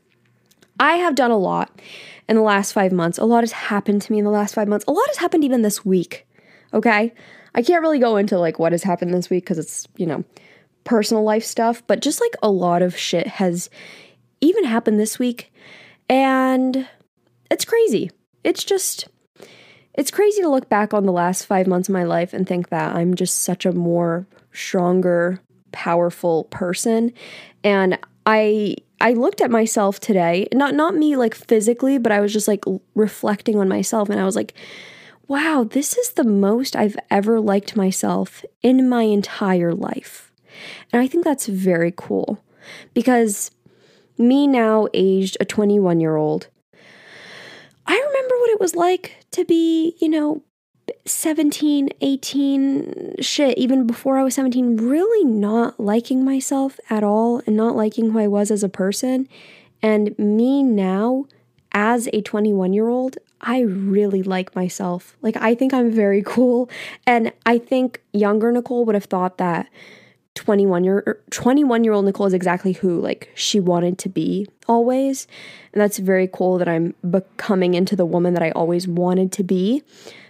I 0.80 0.94
have 0.94 1.14
done 1.14 1.30
a 1.30 1.38
lot 1.38 1.78
in 2.26 2.36
the 2.36 2.42
last 2.42 2.72
five 2.72 2.92
months. 2.92 3.18
A 3.18 3.24
lot 3.26 3.42
has 3.42 3.52
happened 3.52 4.00
to 4.02 4.12
me 4.12 4.18
in 4.18 4.24
the 4.24 4.30
last 4.30 4.54
five 4.54 4.66
months. 4.66 4.86
A 4.88 4.92
lot 4.92 5.06
has 5.08 5.18
happened 5.18 5.44
even 5.44 5.60
this 5.60 5.84
week. 5.84 6.26
Okay? 6.72 7.12
I 7.54 7.62
can't 7.62 7.82
really 7.82 7.98
go 7.98 8.16
into 8.16 8.38
like 8.38 8.58
what 8.58 8.72
has 8.72 8.82
happened 8.82 9.12
this 9.12 9.28
week 9.28 9.44
because 9.44 9.58
it's, 9.58 9.86
you 9.96 10.06
know, 10.06 10.24
personal 10.84 11.22
life 11.22 11.44
stuff, 11.44 11.82
but 11.86 12.00
just 12.00 12.20
like 12.20 12.34
a 12.42 12.50
lot 12.50 12.80
of 12.80 12.96
shit 12.96 13.26
has 13.26 13.68
even 14.40 14.64
happened 14.64 15.00
this 15.00 15.18
week. 15.18 15.52
And 16.08 16.88
it's 17.50 17.64
crazy. 17.64 18.10
It's 18.44 18.64
just, 18.64 19.08
it's 19.94 20.10
crazy 20.10 20.42
to 20.42 20.48
look 20.48 20.68
back 20.68 20.94
on 20.94 21.04
the 21.06 21.12
last 21.12 21.46
five 21.46 21.66
months 21.66 21.88
of 21.88 21.92
my 21.92 22.04
life 22.04 22.32
and 22.32 22.46
think 22.46 22.68
that 22.68 22.94
I'm 22.94 23.14
just 23.14 23.40
such 23.40 23.66
a 23.66 23.72
more 23.72 24.26
stronger, 24.52 25.40
powerful 25.72 26.44
person. 26.44 27.12
And 27.64 27.98
I, 28.24 28.76
I 29.00 29.12
looked 29.12 29.40
at 29.40 29.50
myself 29.50 30.00
today, 30.00 30.48
not 30.54 30.74
not 30.74 30.94
me 30.94 31.16
like 31.16 31.34
physically, 31.34 31.98
but 31.98 32.12
I 32.12 32.20
was 32.20 32.32
just 32.32 32.48
like 32.48 32.64
reflecting 32.94 33.58
on 33.58 33.68
myself 33.68 34.08
and 34.08 34.18
I 34.18 34.24
was 34.24 34.36
like, 34.36 34.54
wow, 35.28 35.66
this 35.68 35.96
is 35.98 36.10
the 36.10 36.24
most 36.24 36.76
I've 36.76 36.96
ever 37.10 37.40
liked 37.40 37.76
myself 37.76 38.44
in 38.62 38.88
my 38.88 39.02
entire 39.02 39.74
life. 39.74 40.32
And 40.92 41.02
I 41.02 41.06
think 41.06 41.24
that's 41.24 41.46
very 41.46 41.92
cool 41.94 42.42
because 42.94 43.50
me 44.18 44.46
now 44.46 44.88
aged 44.94 45.36
a 45.40 45.44
21 45.44 46.00
year 46.00 46.16
old, 46.16 46.48
I 47.86 47.94
remember 47.94 48.34
what 48.36 48.50
it 48.50 48.60
was 48.60 48.74
like 48.74 49.24
to 49.32 49.44
be, 49.44 49.96
you 50.00 50.08
know, 50.08 50.42
17, 51.04 51.90
18, 52.00 53.16
shit, 53.20 53.56
even 53.58 53.86
before 53.86 54.18
I 54.18 54.24
was 54.24 54.34
17, 54.34 54.76
really 54.76 55.24
not 55.24 55.78
liking 55.78 56.24
myself 56.24 56.78
at 56.90 57.04
all 57.04 57.42
and 57.46 57.56
not 57.56 57.76
liking 57.76 58.10
who 58.10 58.18
I 58.18 58.26
was 58.26 58.50
as 58.50 58.62
a 58.62 58.68
person. 58.68 59.28
And 59.82 60.18
me 60.18 60.62
now, 60.62 61.26
as 61.72 62.08
a 62.12 62.22
21 62.22 62.72
year 62.72 62.88
old, 62.88 63.18
I 63.40 63.60
really 63.60 64.22
like 64.22 64.56
myself. 64.56 65.16
Like, 65.22 65.36
I 65.36 65.54
think 65.54 65.72
I'm 65.74 65.90
very 65.90 66.22
cool. 66.26 66.68
And 67.06 67.32
I 67.44 67.58
think 67.58 68.02
younger 68.12 68.50
Nicole 68.50 68.84
would 68.84 68.94
have 68.94 69.04
thought 69.04 69.38
that 69.38 69.68
21 70.36 70.84
year 70.84 71.02
er, 71.06 71.20
21 71.30 71.82
year 71.82 71.92
old 71.92 72.04
Nicole 72.04 72.26
is 72.26 72.34
exactly 72.34 72.72
who 72.72 73.00
like 73.00 73.30
she 73.34 73.58
wanted 73.58 73.98
to 73.98 74.08
be 74.08 74.46
always. 74.68 75.26
And 75.72 75.80
that's 75.80 75.98
very 75.98 76.28
cool 76.32 76.58
that 76.58 76.68
I'm 76.68 76.94
becoming 77.08 77.74
into 77.74 77.96
the 77.96 78.06
woman 78.06 78.34
that 78.34 78.42
I 78.42 78.52
always 78.52 78.86
wanted 78.86 79.32
to 79.32 79.42
be. 79.42 79.82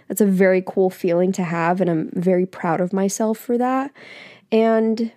That's 0.07 0.21
a 0.21 0.25
very 0.25 0.63
cool 0.65 0.89
feeling 0.89 1.31
to 1.33 1.43
have 1.43 1.81
and 1.81 1.89
I'm 1.89 2.09
very 2.13 2.45
proud 2.45 2.81
of 2.81 2.93
myself 2.93 3.37
for 3.37 3.57
that. 3.57 3.91
And 4.51 5.11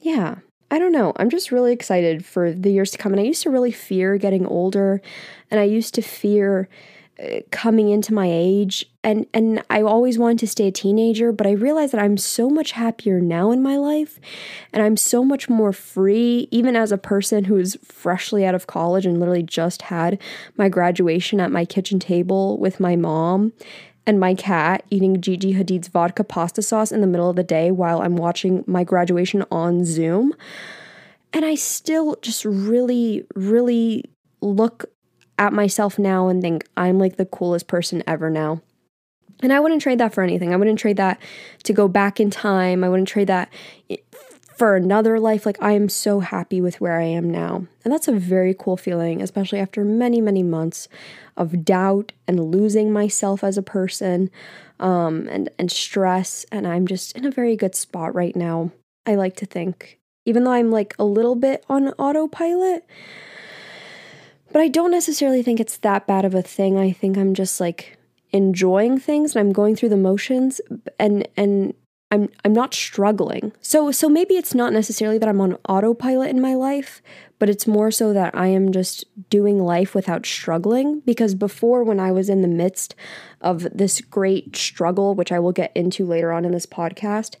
yeah, 0.00 0.36
I 0.70 0.78
don't 0.78 0.92
know. 0.92 1.12
I'm 1.16 1.30
just 1.30 1.52
really 1.52 1.72
excited 1.72 2.24
for 2.24 2.52
the 2.52 2.70
years 2.70 2.90
to 2.92 2.98
come. 2.98 3.12
And 3.12 3.20
I 3.20 3.24
used 3.24 3.42
to 3.44 3.50
really 3.50 3.70
fear 3.70 4.18
getting 4.18 4.44
older, 4.46 5.00
and 5.50 5.60
I 5.60 5.64
used 5.64 5.94
to 5.94 6.02
fear 6.02 6.68
coming 7.52 7.90
into 7.90 8.12
my 8.12 8.28
age 8.28 8.84
and 9.04 9.24
and 9.32 9.62
I 9.70 9.82
always 9.82 10.18
wanted 10.18 10.40
to 10.40 10.48
stay 10.48 10.66
a 10.66 10.72
teenager 10.72 11.30
but 11.30 11.46
I 11.46 11.52
realized 11.52 11.92
that 11.92 12.02
I'm 12.02 12.16
so 12.16 12.50
much 12.50 12.72
happier 12.72 13.20
now 13.20 13.52
in 13.52 13.62
my 13.62 13.76
life 13.76 14.18
and 14.72 14.82
I'm 14.82 14.96
so 14.96 15.24
much 15.24 15.48
more 15.48 15.72
free 15.72 16.48
even 16.50 16.74
as 16.74 16.90
a 16.90 16.98
person 16.98 17.44
who's 17.44 17.76
freshly 17.84 18.44
out 18.44 18.56
of 18.56 18.66
college 18.66 19.06
and 19.06 19.20
literally 19.20 19.44
just 19.44 19.82
had 19.82 20.20
my 20.56 20.68
graduation 20.68 21.38
at 21.38 21.52
my 21.52 21.64
kitchen 21.64 22.00
table 22.00 22.58
with 22.58 22.80
my 22.80 22.96
mom 22.96 23.52
and 24.06 24.18
my 24.18 24.34
cat 24.34 24.84
eating 24.90 25.20
Gigi 25.20 25.54
Hadid's 25.54 25.86
vodka 25.86 26.24
pasta 26.24 26.62
sauce 26.62 26.90
in 26.90 27.00
the 27.00 27.06
middle 27.06 27.30
of 27.30 27.36
the 27.36 27.44
day 27.44 27.70
while 27.70 28.02
I'm 28.02 28.16
watching 28.16 28.64
my 28.66 28.82
graduation 28.82 29.44
on 29.52 29.84
Zoom. 29.84 30.34
And 31.32 31.44
I 31.44 31.54
still 31.54 32.16
just 32.22 32.44
really 32.44 33.24
really 33.36 34.04
look 34.40 34.86
at 35.38 35.52
myself 35.52 35.98
now 35.98 36.28
and 36.28 36.40
think 36.42 36.66
I'm 36.76 36.98
like 36.98 37.16
the 37.16 37.26
coolest 37.26 37.66
person 37.66 38.02
ever 38.06 38.30
now. 38.30 38.62
And 39.42 39.52
I 39.52 39.60
wouldn't 39.60 39.82
trade 39.82 39.98
that 39.98 40.14
for 40.14 40.22
anything. 40.22 40.52
I 40.52 40.56
wouldn't 40.56 40.78
trade 40.78 40.96
that 40.96 41.20
to 41.64 41.72
go 41.72 41.88
back 41.88 42.20
in 42.20 42.30
time. 42.30 42.84
I 42.84 42.88
wouldn't 42.88 43.08
trade 43.08 43.26
that 43.26 43.52
for 44.56 44.76
another 44.76 45.18
life. 45.18 45.44
Like, 45.44 45.60
I 45.60 45.72
am 45.72 45.88
so 45.88 46.20
happy 46.20 46.60
with 46.60 46.80
where 46.80 46.98
I 46.98 47.04
am 47.04 47.30
now. 47.30 47.66
And 47.84 47.92
that's 47.92 48.08
a 48.08 48.12
very 48.12 48.54
cool 48.54 48.76
feeling, 48.76 49.20
especially 49.20 49.58
after 49.58 49.84
many, 49.84 50.20
many 50.20 50.42
months 50.42 50.88
of 51.36 51.64
doubt 51.64 52.12
and 52.28 52.52
losing 52.52 52.92
myself 52.92 53.42
as 53.42 53.58
a 53.58 53.62
person 53.62 54.30
um, 54.78 55.28
and, 55.28 55.50
and 55.58 55.70
stress. 55.70 56.46
And 56.52 56.66
I'm 56.66 56.86
just 56.86 57.16
in 57.16 57.24
a 57.24 57.30
very 57.30 57.56
good 57.56 57.74
spot 57.74 58.14
right 58.14 58.36
now, 58.36 58.70
I 59.04 59.16
like 59.16 59.36
to 59.36 59.46
think. 59.46 59.98
Even 60.24 60.44
though 60.44 60.52
I'm 60.52 60.70
like 60.70 60.94
a 60.98 61.04
little 61.04 61.34
bit 61.34 61.64
on 61.68 61.88
autopilot, 61.88 62.86
but 64.54 64.62
I 64.62 64.68
don't 64.68 64.92
necessarily 64.92 65.42
think 65.42 65.58
it's 65.58 65.78
that 65.78 66.06
bad 66.06 66.24
of 66.24 66.32
a 66.32 66.40
thing. 66.40 66.78
I 66.78 66.92
think 66.92 67.18
I'm 67.18 67.34
just 67.34 67.58
like 67.58 67.98
enjoying 68.30 69.00
things 69.00 69.34
and 69.34 69.40
I'm 69.40 69.52
going 69.52 69.74
through 69.74 69.88
the 69.88 69.96
motions 69.96 70.60
and 70.96 71.26
and 71.36 71.74
I'm 72.12 72.28
I'm 72.44 72.52
not 72.52 72.72
struggling. 72.72 73.52
So 73.60 73.90
so 73.90 74.08
maybe 74.08 74.34
it's 74.34 74.54
not 74.54 74.72
necessarily 74.72 75.18
that 75.18 75.28
I'm 75.28 75.40
on 75.40 75.58
autopilot 75.68 76.30
in 76.30 76.40
my 76.40 76.54
life, 76.54 77.02
but 77.40 77.50
it's 77.50 77.66
more 77.66 77.90
so 77.90 78.12
that 78.12 78.32
I 78.32 78.46
am 78.46 78.70
just 78.70 79.04
doing 79.28 79.58
life 79.58 79.92
without 79.92 80.24
struggling 80.24 81.00
because 81.00 81.34
before 81.34 81.82
when 81.82 81.98
I 81.98 82.12
was 82.12 82.28
in 82.28 82.42
the 82.42 82.48
midst 82.48 82.94
of 83.40 83.66
this 83.76 84.00
great 84.00 84.54
struggle, 84.54 85.16
which 85.16 85.32
I 85.32 85.40
will 85.40 85.50
get 85.50 85.72
into 85.74 86.06
later 86.06 86.30
on 86.30 86.44
in 86.44 86.52
this 86.52 86.66
podcast, 86.66 87.34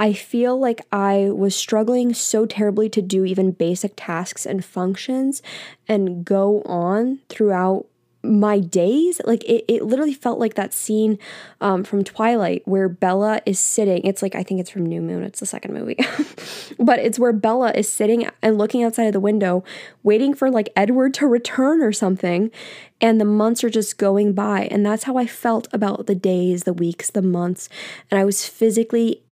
I 0.00 0.14
feel 0.14 0.58
like 0.58 0.80
I 0.90 1.28
was 1.30 1.54
struggling 1.54 2.14
so 2.14 2.46
terribly 2.46 2.88
to 2.88 3.02
do 3.02 3.26
even 3.26 3.52
basic 3.52 3.92
tasks 3.96 4.46
and 4.46 4.64
functions 4.64 5.42
and 5.86 6.24
go 6.24 6.62
on 6.62 7.18
throughout 7.28 7.84
my 8.22 8.60
days. 8.60 9.20
Like 9.26 9.44
it, 9.44 9.66
it 9.68 9.82
literally 9.82 10.14
felt 10.14 10.38
like 10.38 10.54
that 10.54 10.72
scene 10.72 11.18
um, 11.60 11.84
from 11.84 12.02
twilight 12.02 12.62
where 12.66 12.88
bella 12.88 13.42
is 13.44 13.60
sitting. 13.60 14.02
It's 14.04 14.22
like 14.22 14.34
i 14.34 14.42
think 14.42 14.58
it's 14.60 14.70
from 14.70 14.86
new 14.86 15.02
moon. 15.02 15.22
It's 15.22 15.40
the 15.40 15.46
second 15.46 15.74
movie. 15.74 15.98
But 16.78 16.98
it's 17.00 17.18
where 17.18 17.34
bella 17.34 17.72
is 17.72 17.92
sitting 17.92 18.26
and 18.40 18.56
looking 18.56 18.82
outside 18.82 19.04
of 19.04 19.12
the 19.12 19.20
window 19.20 19.64
waiting 20.02 20.32
for 20.32 20.50
like 20.50 20.70
edward 20.74 21.12
to 21.14 21.26
return 21.26 21.82
or 21.82 21.92
something. 21.92 22.50
And 23.02 23.20
the 23.20 23.26
months 23.26 23.62
are 23.64 23.70
just 23.70 23.98
going 23.98 24.32
by. 24.32 24.66
And 24.70 24.84
that's 24.84 25.04
how 25.04 25.18
i 25.18 25.26
felt 25.26 25.68
about 25.74 26.06
the 26.06 26.14
days 26.14 26.62
the 26.62 26.72
weeks 26.72 27.10
the 27.10 27.20
months. 27.20 27.68
And 28.10 28.18
i 28.18 28.24
was 28.24 28.46
physically 28.46 29.24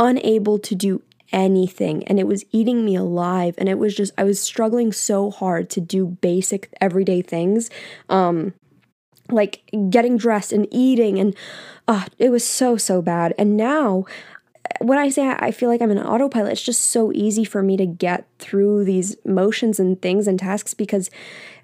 unable 0.00 0.58
to 0.58 0.74
do 0.74 1.02
anything. 1.30 2.02
And 2.08 2.18
it 2.18 2.26
was 2.26 2.44
eating 2.50 2.84
me 2.84 2.96
alive. 2.96 3.54
And 3.58 3.68
it 3.68 3.78
was 3.78 3.94
just 3.94 4.12
I 4.18 4.24
was 4.24 4.40
struggling 4.40 4.92
so 4.92 5.30
hard 5.30 5.70
to 5.70 5.80
do 5.80 6.06
basic 6.06 6.74
everyday 6.80 7.22
things. 7.22 7.70
Um 8.08 8.54
like 9.30 9.62
getting 9.90 10.16
dressed 10.16 10.52
and 10.52 10.66
eating 10.72 11.20
and 11.20 11.36
uh, 11.86 12.06
it 12.18 12.30
was 12.30 12.44
so 12.44 12.76
so 12.76 13.00
bad. 13.00 13.32
And 13.38 13.56
now 13.56 14.06
when 14.80 14.98
I 14.98 15.08
say 15.08 15.28
I 15.38 15.52
feel 15.52 15.68
like 15.68 15.82
I'm 15.82 15.90
an 15.92 15.98
autopilot, 15.98 16.52
it's 16.52 16.62
just 16.62 16.86
so 16.86 17.12
easy 17.12 17.44
for 17.44 17.62
me 17.62 17.76
to 17.76 17.86
get 17.86 18.26
through 18.40 18.84
these 18.84 19.16
motions 19.24 19.78
and 19.78 20.00
things 20.02 20.26
and 20.26 20.38
tasks 20.38 20.74
because 20.74 21.10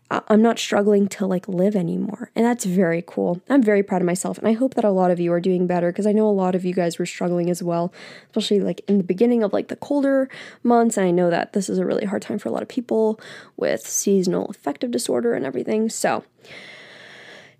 I'm 0.08 0.40
not 0.40 0.58
struggling 0.58 1.08
to 1.08 1.26
like 1.26 1.48
live 1.48 1.74
anymore. 1.74 2.30
And 2.36 2.44
that's 2.44 2.64
very 2.64 3.02
cool. 3.04 3.40
I'm 3.48 3.62
very 3.62 3.82
proud 3.82 4.02
of 4.02 4.06
myself. 4.06 4.38
And 4.38 4.46
I 4.46 4.52
hope 4.52 4.74
that 4.74 4.84
a 4.84 4.90
lot 4.90 5.10
of 5.10 5.18
you 5.18 5.32
are 5.32 5.40
doing 5.40 5.66
better 5.66 5.90
because 5.90 6.06
I 6.06 6.12
know 6.12 6.28
a 6.28 6.30
lot 6.30 6.54
of 6.54 6.64
you 6.64 6.72
guys 6.72 6.98
were 6.98 7.06
struggling 7.06 7.50
as 7.50 7.62
well, 7.62 7.92
especially 8.28 8.60
like 8.60 8.82
in 8.86 8.98
the 8.98 9.04
beginning 9.04 9.42
of 9.42 9.52
like 9.52 9.66
the 9.66 9.76
colder 9.76 10.28
months. 10.62 10.96
And 10.96 11.06
I 11.06 11.10
know 11.10 11.28
that 11.30 11.54
this 11.54 11.68
is 11.68 11.78
a 11.78 11.86
really 11.86 12.04
hard 12.04 12.22
time 12.22 12.38
for 12.38 12.48
a 12.48 12.52
lot 12.52 12.62
of 12.62 12.68
people 12.68 13.20
with 13.56 13.80
seasonal 13.80 14.46
affective 14.46 14.92
disorder 14.92 15.34
and 15.34 15.44
everything. 15.44 15.88
So, 15.88 16.24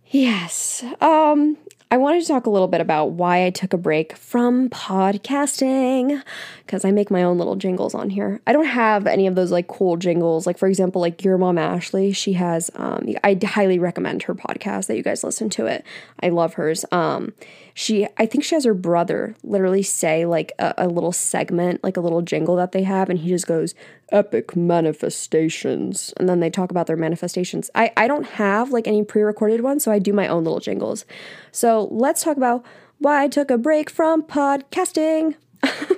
yes. 0.06 0.84
Um 1.00 1.56
I 1.88 1.98
wanted 1.98 2.22
to 2.22 2.26
talk 2.26 2.46
a 2.46 2.50
little 2.50 2.66
bit 2.66 2.80
about 2.80 3.12
why 3.12 3.46
I 3.46 3.50
took 3.50 3.72
a 3.72 3.78
break 3.78 4.16
from 4.16 4.68
podcasting 4.70 6.20
because 6.66 6.84
I 6.84 6.90
make 6.90 7.10
my 7.10 7.22
own 7.22 7.38
little 7.38 7.54
jingles 7.54 7.94
on 7.94 8.10
here. 8.10 8.40
I 8.46 8.52
don't 8.52 8.66
have 8.66 9.06
any 9.06 9.28
of 9.28 9.36
those 9.36 9.52
like 9.52 9.68
cool 9.68 9.96
jingles. 9.96 10.46
Like 10.46 10.58
for 10.58 10.66
example, 10.66 11.00
like 11.00 11.22
your 11.22 11.38
mom 11.38 11.58
Ashley, 11.58 12.12
she 12.12 12.32
has 12.34 12.70
um 12.74 13.08
I 13.22 13.38
highly 13.44 13.78
recommend 13.78 14.24
her 14.24 14.34
podcast 14.34 14.88
that 14.88 14.96
you 14.96 15.02
guys 15.02 15.22
listen 15.22 15.48
to 15.50 15.66
it. 15.66 15.84
I 16.20 16.30
love 16.30 16.54
hers. 16.54 16.84
Um 16.90 17.32
she 17.72 18.06
I 18.18 18.26
think 18.26 18.42
she 18.42 18.56
has 18.56 18.64
her 18.64 18.74
brother 18.74 19.36
literally 19.44 19.84
say 19.84 20.26
like 20.26 20.52
a, 20.58 20.74
a 20.78 20.88
little 20.88 21.12
segment, 21.12 21.84
like 21.84 21.96
a 21.96 22.00
little 22.00 22.22
jingle 22.22 22.56
that 22.56 22.72
they 22.72 22.82
have 22.82 23.08
and 23.08 23.20
he 23.20 23.28
just 23.28 23.46
goes 23.46 23.74
epic 24.10 24.56
manifestations 24.56 26.12
and 26.16 26.28
then 26.28 26.40
they 26.40 26.50
talk 26.50 26.70
about 26.72 26.88
their 26.88 26.96
manifestations. 26.96 27.70
I 27.74 27.92
I 27.96 28.08
don't 28.08 28.26
have 28.26 28.72
like 28.72 28.88
any 28.88 29.04
pre-recorded 29.04 29.60
ones, 29.60 29.84
so 29.84 29.92
I 29.92 30.00
do 30.00 30.12
my 30.12 30.26
own 30.26 30.42
little 30.42 30.60
jingles. 30.60 31.04
So, 31.52 31.88
let's 31.90 32.22
talk 32.22 32.36
about 32.36 32.64
why 32.98 33.22
I 33.22 33.28
took 33.28 33.50
a 33.50 33.58
break 33.58 33.88
from 33.88 34.22
podcasting. 34.22 35.36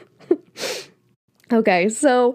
okay, 1.53 1.89
so 1.89 2.35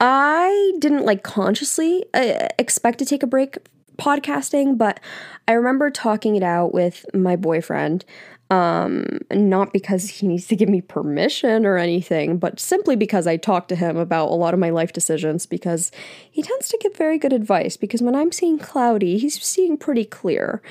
I 0.00 0.72
didn't 0.78 1.04
like 1.04 1.22
consciously 1.22 2.04
uh, 2.14 2.48
expect 2.58 2.98
to 3.00 3.04
take 3.04 3.22
a 3.22 3.26
break 3.26 3.58
podcasting, 3.96 4.78
but 4.78 5.00
I 5.46 5.52
remember 5.52 5.90
talking 5.90 6.36
it 6.36 6.42
out 6.42 6.72
with 6.72 7.04
my 7.14 7.36
boyfriend 7.36 8.04
um, 8.50 9.20
not 9.32 9.72
because 9.72 10.08
he 10.08 10.26
needs 10.26 10.48
to 10.48 10.56
give 10.56 10.68
me 10.68 10.80
permission 10.80 11.64
or 11.64 11.76
anything, 11.76 12.36
but 12.36 12.58
simply 12.58 12.96
because 12.96 13.28
I 13.28 13.36
talk 13.36 13.68
to 13.68 13.76
him 13.76 13.96
about 13.96 14.28
a 14.28 14.34
lot 14.34 14.54
of 14.54 14.60
my 14.60 14.70
life 14.70 14.92
decisions 14.92 15.46
because 15.46 15.92
he 16.28 16.42
tends 16.42 16.68
to 16.68 16.78
give 16.80 16.96
very 16.96 17.16
good 17.16 17.32
advice 17.32 17.76
because 17.76 18.02
when 18.02 18.16
I'm 18.16 18.32
seeing 18.32 18.58
cloudy, 18.58 19.18
he's 19.18 19.40
seeing 19.40 19.76
pretty 19.76 20.04
clear 20.04 20.62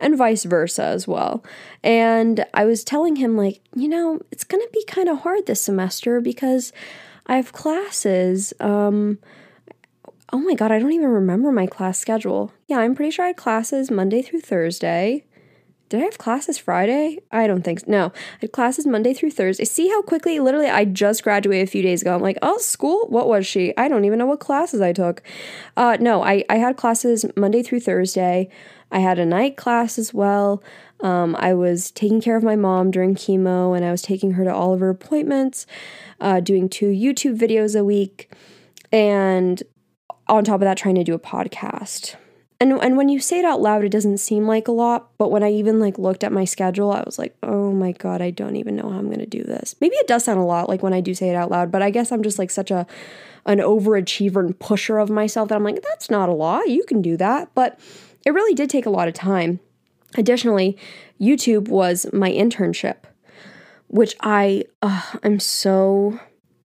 and 0.00 0.18
vice 0.18 0.42
versa 0.42 0.82
as 0.82 1.06
well. 1.06 1.44
And 1.84 2.44
I 2.54 2.64
was 2.64 2.82
telling 2.82 3.16
him 3.16 3.36
like, 3.36 3.60
you 3.72 3.88
know, 3.88 4.18
it's 4.32 4.44
to 4.60 4.70
be 4.72 4.84
kind 4.86 5.08
of 5.08 5.20
hard 5.20 5.46
this 5.46 5.60
semester 5.60 6.20
because 6.20 6.72
I 7.28 7.36
have 7.36 7.52
classes 7.52 8.52
um 8.60 9.18
Oh 10.30 10.38
my 10.38 10.54
god, 10.54 10.72
I 10.72 10.78
don't 10.78 10.92
even 10.92 11.08
remember 11.08 11.50
my 11.50 11.66
class 11.66 11.98
schedule. 11.98 12.52
Yeah, 12.66 12.80
I'm 12.80 12.94
pretty 12.94 13.10
sure 13.10 13.24
I 13.24 13.28
had 13.28 13.36
classes 13.36 13.90
Monday 13.90 14.20
through 14.20 14.42
Thursday 14.42 15.24
did 15.88 16.02
I 16.02 16.04
have 16.04 16.18
classes 16.18 16.58
Friday? 16.58 17.18
I 17.32 17.46
don't 17.46 17.62
think 17.62 17.80
so. 17.80 17.86
No, 17.88 18.06
I 18.06 18.38
had 18.42 18.52
classes 18.52 18.86
Monday 18.86 19.14
through 19.14 19.30
Thursday. 19.30 19.64
See 19.64 19.88
how 19.88 20.02
quickly, 20.02 20.38
literally, 20.38 20.68
I 20.68 20.84
just 20.84 21.22
graduated 21.22 21.66
a 21.66 21.70
few 21.70 21.82
days 21.82 22.02
ago. 22.02 22.14
I'm 22.14 22.20
like, 22.20 22.38
oh, 22.42 22.58
school? 22.58 23.06
What 23.08 23.26
was 23.26 23.46
she? 23.46 23.74
I 23.76 23.88
don't 23.88 24.04
even 24.04 24.18
know 24.18 24.26
what 24.26 24.40
classes 24.40 24.82
I 24.82 24.92
took. 24.92 25.22
Uh, 25.76 25.96
no, 25.98 26.22
I, 26.22 26.44
I 26.50 26.56
had 26.56 26.76
classes 26.76 27.24
Monday 27.36 27.62
through 27.62 27.80
Thursday. 27.80 28.50
I 28.90 28.98
had 28.98 29.18
a 29.18 29.24
night 29.24 29.56
class 29.56 29.98
as 29.98 30.12
well. 30.12 30.62
Um, 31.00 31.36
I 31.38 31.54
was 31.54 31.90
taking 31.90 32.20
care 32.20 32.36
of 32.36 32.42
my 32.42 32.56
mom 32.56 32.90
during 32.90 33.14
chemo 33.14 33.76
and 33.76 33.84
I 33.84 33.90
was 33.90 34.02
taking 34.02 34.32
her 34.32 34.44
to 34.44 34.52
all 34.52 34.74
of 34.74 34.80
her 34.80 34.90
appointments, 34.90 35.66
uh, 36.20 36.40
doing 36.40 36.68
two 36.68 36.90
YouTube 36.90 37.38
videos 37.38 37.78
a 37.78 37.84
week, 37.84 38.32
and 38.90 39.62
on 40.26 40.44
top 40.44 40.56
of 40.56 40.60
that, 40.62 40.76
trying 40.76 40.96
to 40.96 41.04
do 41.04 41.14
a 41.14 41.18
podcast. 41.18 42.16
And 42.60 42.72
and 42.72 42.96
when 42.96 43.08
you 43.08 43.20
say 43.20 43.38
it 43.38 43.44
out 43.44 43.60
loud, 43.60 43.84
it 43.84 43.90
doesn't 43.90 44.18
seem 44.18 44.46
like 44.48 44.66
a 44.66 44.72
lot, 44.72 45.10
but 45.16 45.30
when 45.30 45.44
I 45.44 45.52
even 45.52 45.78
like 45.78 45.96
looked 45.96 46.24
at 46.24 46.32
my 46.32 46.44
schedule, 46.44 46.90
I 46.90 47.02
was 47.06 47.18
like, 47.18 47.36
"Oh 47.44 47.72
my 47.72 47.92
god, 47.92 48.20
I 48.20 48.30
don't 48.30 48.56
even 48.56 48.74
know 48.74 48.90
how 48.90 48.98
I'm 48.98 49.06
going 49.06 49.20
to 49.20 49.26
do 49.26 49.44
this." 49.44 49.76
Maybe 49.80 49.94
it 49.96 50.08
does 50.08 50.24
sound 50.24 50.40
a 50.40 50.44
lot 50.44 50.68
like 50.68 50.82
when 50.82 50.92
I 50.92 51.00
do 51.00 51.14
say 51.14 51.28
it 51.28 51.36
out 51.36 51.52
loud, 51.52 51.70
but 51.70 51.82
I 51.82 51.90
guess 51.90 52.10
I'm 52.10 52.22
just 52.22 52.38
like 52.38 52.50
such 52.50 52.72
a 52.72 52.84
an 53.46 53.58
overachiever 53.58 54.40
and 54.40 54.58
pusher 54.58 54.98
of 54.98 55.08
myself 55.08 55.48
that 55.48 55.54
I'm 55.54 55.62
like, 55.62 55.82
"That's 55.82 56.10
not 56.10 56.28
a 56.28 56.32
lot. 56.32 56.68
You 56.68 56.84
can 56.84 57.00
do 57.00 57.16
that." 57.18 57.54
But 57.54 57.78
it 58.26 58.32
really 58.32 58.54
did 58.54 58.68
take 58.70 58.86
a 58.86 58.90
lot 58.90 59.06
of 59.06 59.14
time. 59.14 59.60
Additionally, 60.16 60.76
YouTube 61.20 61.68
was 61.68 62.06
my 62.12 62.30
internship, 62.30 62.96
which 63.88 64.14
I 64.20 64.64
uh, 64.82 65.02
I'm 65.22 65.40
so 65.40 66.18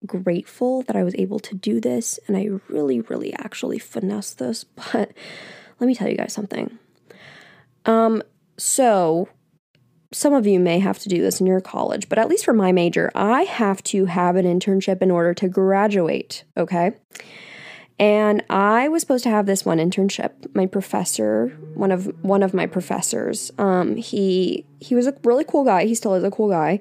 grateful 0.06 0.82
that 0.84 0.96
I 0.96 1.04
was 1.04 1.16
able 1.16 1.40
to 1.40 1.56
do 1.56 1.80
this 1.80 2.20
and 2.28 2.36
I 2.36 2.50
really 2.68 3.02
really 3.02 3.34
actually 3.34 3.80
finessed 3.80 4.40
this, 4.40 4.64
but 4.94 5.12
let 5.80 5.88
me 5.88 5.96
tell 5.96 6.10
you 6.10 6.18
guys 6.18 6.34
something. 6.34 6.78
Um, 7.86 8.24
so 8.58 9.28
some 10.14 10.34
of 10.34 10.46
you 10.46 10.60
may 10.60 10.80
have 10.80 11.00
to 11.00 11.10
do 11.10 11.22
this 11.22 11.42
in 11.42 11.48
your 11.48 11.60
college, 11.60 12.08
but 12.08 12.20
at 12.20 12.30
least 12.30 12.46
for 12.46 12.54
my 12.54 12.72
major, 12.72 13.12
I 13.16 13.44
have 13.44 13.84
to 13.84 14.06
have 14.06 14.36
an 14.36 14.46
internship 14.46 15.02
in 15.02 15.12
order 15.12 15.34
to 15.34 15.50
graduate, 15.50 16.44
okay? 16.56 16.94
And 18.00 18.44
I 18.50 18.88
was 18.88 19.02
supposed 19.02 19.24
to 19.26 19.30
have 19.30 19.46
this 19.46 19.66
one 19.66 19.78
internship. 19.78 20.32
My 20.56 20.66
professor, 20.66 21.50
one 21.76 21.92
of 21.92 22.06
one 22.24 22.44
of 22.44 22.54
my 22.54 22.66
professors, 22.66 23.52
um, 23.58 23.96
he 23.96 24.66
he 24.80 24.96
was 24.96 25.08
a 25.08 25.16
really 25.24 25.44
cool 25.44 25.64
guy. 25.64 25.86
He 25.86 25.96
still 25.96 26.16
is 26.16 26.24
a 26.24 26.32
cool 26.32 26.50
guy. 26.50 26.80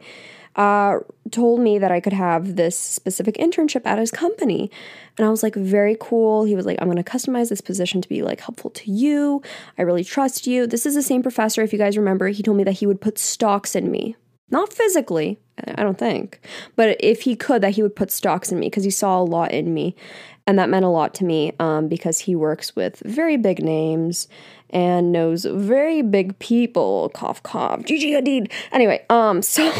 Uh, 0.54 0.98
told 1.30 1.60
me 1.60 1.78
that 1.78 1.90
I 1.90 1.98
could 2.00 2.12
have 2.12 2.56
this 2.56 2.78
specific 2.78 3.36
internship 3.36 3.86
at 3.86 3.98
his 3.98 4.10
company. 4.10 4.70
And 5.16 5.26
I 5.26 5.30
was 5.30 5.42
like, 5.42 5.54
very 5.54 5.96
cool. 5.98 6.44
He 6.44 6.54
was 6.54 6.66
like, 6.66 6.76
I'm 6.78 6.90
going 6.90 7.02
to 7.02 7.10
customize 7.10 7.48
this 7.48 7.62
position 7.62 8.02
to 8.02 8.08
be 8.08 8.22
like 8.22 8.40
helpful 8.40 8.68
to 8.70 8.90
you. 8.90 9.40
I 9.78 9.82
really 9.82 10.04
trust 10.04 10.46
you. 10.46 10.66
This 10.66 10.84
is 10.84 10.94
the 10.94 11.02
same 11.02 11.22
professor, 11.22 11.62
if 11.62 11.72
you 11.72 11.78
guys 11.78 11.96
remember. 11.96 12.28
He 12.28 12.42
told 12.42 12.58
me 12.58 12.64
that 12.64 12.72
he 12.72 12.86
would 12.86 13.00
put 13.00 13.18
stocks 13.18 13.74
in 13.74 13.90
me. 13.90 14.14
Not 14.50 14.70
physically, 14.70 15.40
I 15.66 15.82
don't 15.82 15.96
think, 15.96 16.38
but 16.76 16.98
if 17.00 17.22
he 17.22 17.34
could, 17.36 17.62
that 17.62 17.70
he 17.70 17.82
would 17.82 17.96
put 17.96 18.10
stocks 18.10 18.52
in 18.52 18.60
me 18.60 18.66
because 18.66 18.84
he 18.84 18.90
saw 18.90 19.18
a 19.18 19.24
lot 19.24 19.50
in 19.50 19.72
me. 19.72 19.96
And 20.46 20.58
that 20.58 20.68
meant 20.68 20.84
a 20.84 20.88
lot 20.88 21.14
to 21.14 21.24
me 21.24 21.52
um, 21.60 21.88
because 21.88 22.18
he 22.18 22.34
works 22.34 22.74
with 22.74 23.00
very 23.04 23.36
big 23.36 23.62
names 23.62 24.28
and 24.70 25.12
knows 25.12 25.44
very 25.44 26.02
big 26.02 26.38
people. 26.38 27.10
Cough, 27.14 27.42
cough. 27.42 27.84
Gigi 27.84 28.12
Hadid. 28.12 28.50
Anyway, 28.72 29.04
um, 29.08 29.42
so 29.42 29.72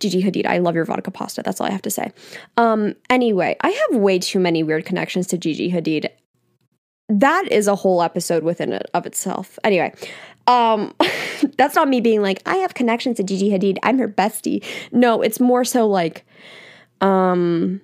Gigi 0.00 0.22
Hadid, 0.22 0.46
I 0.46 0.58
love 0.58 0.74
your 0.74 0.84
vodka 0.84 1.10
pasta. 1.10 1.42
That's 1.42 1.60
all 1.60 1.66
I 1.66 1.70
have 1.70 1.82
to 1.82 1.90
say. 1.90 2.12
Um, 2.56 2.94
anyway, 3.10 3.56
I 3.60 3.70
have 3.70 4.00
way 4.00 4.18
too 4.18 4.40
many 4.40 4.62
weird 4.62 4.84
connections 4.84 5.26
to 5.28 5.38
Gigi 5.38 5.70
Hadid. 5.70 6.08
That 7.08 7.50
is 7.50 7.68
a 7.68 7.74
whole 7.74 8.02
episode 8.02 8.42
within 8.42 8.72
it 8.72 8.90
of 8.92 9.06
itself. 9.06 9.58
Anyway, 9.64 9.94
um, 10.46 10.94
that's 11.56 11.74
not 11.74 11.88
me 11.88 12.00
being 12.00 12.22
like, 12.22 12.42
I 12.46 12.56
have 12.56 12.74
connections 12.74 13.16
to 13.16 13.22
Gigi 13.22 13.50
Hadid. 13.50 13.78
I'm 13.82 13.98
her 13.98 14.08
bestie. 14.08 14.64
No, 14.92 15.22
it's 15.22 15.40
more 15.40 15.64
so 15.64 15.86
like, 15.86 16.24
um, 17.00 17.80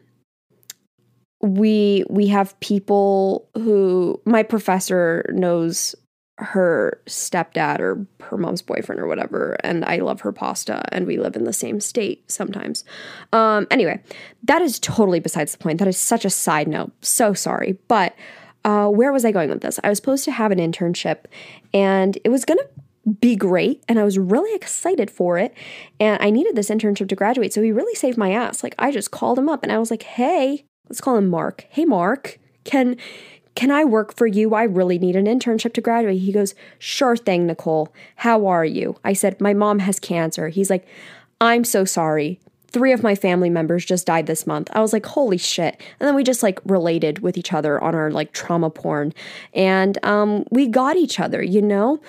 we 1.44 2.04
we 2.08 2.26
have 2.26 2.58
people 2.60 3.48
who 3.54 4.20
my 4.24 4.42
professor 4.42 5.26
knows 5.28 5.94
her 6.38 7.00
stepdad 7.06 7.78
or 7.78 8.06
her 8.20 8.36
mom's 8.36 8.62
boyfriend 8.62 9.00
or 9.00 9.06
whatever 9.06 9.56
and 9.62 9.84
i 9.84 9.98
love 9.98 10.22
her 10.22 10.32
pasta 10.32 10.82
and 10.90 11.06
we 11.06 11.16
live 11.16 11.36
in 11.36 11.44
the 11.44 11.52
same 11.52 11.80
state 11.80 12.28
sometimes. 12.30 12.82
Um 13.32 13.66
anyway 13.70 14.00
that 14.44 14.62
is 14.62 14.78
totally 14.78 15.20
besides 15.20 15.52
the 15.52 15.58
point. 15.58 15.78
That 15.78 15.88
is 15.88 15.98
such 15.98 16.24
a 16.24 16.30
side 16.30 16.66
note. 16.66 16.92
So 17.02 17.34
sorry. 17.34 17.78
But 17.88 18.14
uh 18.64 18.88
where 18.88 19.12
was 19.12 19.24
i 19.24 19.30
going 19.30 19.50
with 19.50 19.60
this? 19.60 19.78
I 19.84 19.90
was 19.90 19.98
supposed 19.98 20.24
to 20.24 20.32
have 20.32 20.50
an 20.50 20.58
internship 20.58 21.26
and 21.74 22.18
it 22.24 22.30
was 22.30 22.44
gonna 22.44 22.66
be 23.20 23.36
great 23.36 23.84
and 23.86 23.98
I 23.98 24.04
was 24.04 24.18
really 24.18 24.54
excited 24.56 25.10
for 25.10 25.36
it 25.36 25.54
and 26.00 26.20
I 26.22 26.30
needed 26.30 26.56
this 26.56 26.70
internship 26.70 27.10
to 27.10 27.14
graduate 27.14 27.52
so 27.52 27.60
he 27.60 27.70
really 27.70 27.94
saved 27.94 28.16
my 28.16 28.32
ass. 28.32 28.62
Like 28.62 28.74
I 28.78 28.90
just 28.90 29.10
called 29.10 29.38
him 29.38 29.50
up 29.50 29.62
and 29.62 29.70
I 29.70 29.78
was 29.78 29.90
like 29.90 30.02
hey 30.02 30.64
let's 30.88 31.00
call 31.00 31.16
him 31.16 31.28
Mark. 31.28 31.66
Hey 31.70 31.84
Mark, 31.84 32.38
can 32.64 32.96
can 33.54 33.70
I 33.70 33.84
work 33.84 34.16
for 34.16 34.26
you? 34.26 34.54
I 34.54 34.64
really 34.64 34.98
need 34.98 35.16
an 35.16 35.26
internship 35.26 35.74
to 35.74 35.80
graduate. 35.80 36.20
He 36.20 36.32
goes, 36.32 36.54
Sure 36.78 37.16
thing, 37.16 37.46
Nicole. 37.46 37.94
How 38.16 38.46
are 38.46 38.64
you? 38.64 38.96
I 39.04 39.12
said, 39.12 39.40
My 39.40 39.54
mom 39.54 39.78
has 39.80 40.00
cancer. 40.00 40.48
He's 40.48 40.70
like, 40.70 40.86
I'm 41.40 41.64
so 41.64 41.84
sorry. 41.84 42.40
Three 42.68 42.92
of 42.92 43.04
my 43.04 43.14
family 43.14 43.50
members 43.50 43.84
just 43.84 44.06
died 44.06 44.26
this 44.26 44.48
month. 44.48 44.68
I 44.72 44.80
was 44.80 44.92
like, 44.92 45.06
holy 45.06 45.36
shit. 45.36 45.80
And 46.00 46.08
then 46.08 46.16
we 46.16 46.24
just 46.24 46.42
like 46.42 46.58
related 46.64 47.20
with 47.20 47.38
each 47.38 47.52
other 47.52 47.80
on 47.80 47.94
our 47.94 48.10
like 48.10 48.32
trauma 48.32 48.68
porn. 48.68 49.14
And 49.52 50.04
um, 50.04 50.44
we 50.50 50.66
got 50.66 50.96
each 50.96 51.20
other, 51.20 51.40
you 51.40 51.62
know? 51.62 52.00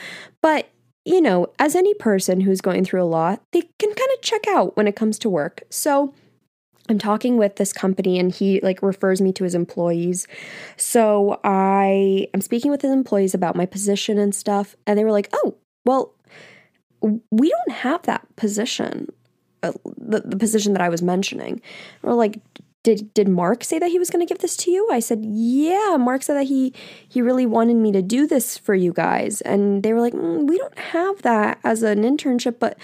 But, 0.42 0.70
you 1.04 1.22
know, 1.22 1.52
as 1.60 1.76
any 1.76 1.94
person 1.94 2.42
who's 2.42 2.62
going 2.62 2.84
through 2.84 3.04
a 3.04 3.06
lot, 3.06 3.44
they 3.52 3.62
can 3.62 3.94
kind 3.94 4.10
of 4.16 4.22
check 4.22 4.48
out 4.48 4.76
when 4.76 4.88
it 4.88 4.96
comes 4.96 5.20
to 5.20 5.30
work. 5.30 5.62
So 5.70 6.16
I'm 6.88 7.00
talking 7.00 7.38
with 7.38 7.56
this 7.56 7.74
company 7.74 8.20
and 8.20 8.34
he 8.34 8.60
like 8.62 8.82
refers 8.82 9.22
me 9.22 9.32
to 9.34 9.44
his 9.44 9.56
employees. 9.56 10.28
So 10.78 11.40
I 11.44 12.28
am 12.34 12.42
speaking 12.42 12.72
with 12.72 12.82
his 12.82 12.92
employees 12.92 13.34
about 13.34 13.56
my 13.56 13.66
position 13.66 14.18
and 14.18 14.36
stuff 14.36 14.76
and 14.86 14.98
they 14.98 15.04
were 15.04 15.12
like, 15.12 15.30
"Oh, 15.34 15.56
well, 15.86 16.14
we 17.02 17.50
don't 17.50 17.72
have 17.78 18.04
that 18.04 18.28
position." 18.36 19.08
Uh, 19.64 19.72
the, 19.98 20.20
the 20.20 20.38
position 20.38 20.74
that 20.74 20.82
I 20.82 20.90
was 20.90 21.02
mentioning. 21.02 21.60
Or 22.04 22.14
like 22.14 22.40
did 22.86 23.12
did 23.16 23.28
Mark 23.28 23.64
say 23.64 23.80
that 23.80 23.90
he 23.90 23.98
was 23.98 24.12
going 24.12 24.26
to 24.26 24.32
give 24.32 24.42
this 24.42 24.56
to 24.58 24.72
you? 24.72 24.88
I 24.92 25.00
said, 25.00 25.26
"Yeah, 25.26 25.98
Mark 26.00 26.22
said 26.22 26.36
that 26.36 26.46
he 26.46 26.72
he 27.10 27.22
really 27.22 27.48
wanted 27.48 27.78
me 27.78 27.92
to 27.92 28.04
do 28.04 28.28
this 28.28 28.60
for 28.60 28.76
you 28.76 28.94
guys." 28.94 29.42
And 29.42 29.82
they 29.82 29.92
were 29.92 30.02
like, 30.02 30.14
mm, 30.14 30.48
"We 30.48 30.60
don't 30.60 30.78
have 30.78 31.24
that 31.24 31.58
as 31.64 31.82
an 31.82 32.04
internship, 32.04 32.60
but 32.60 32.78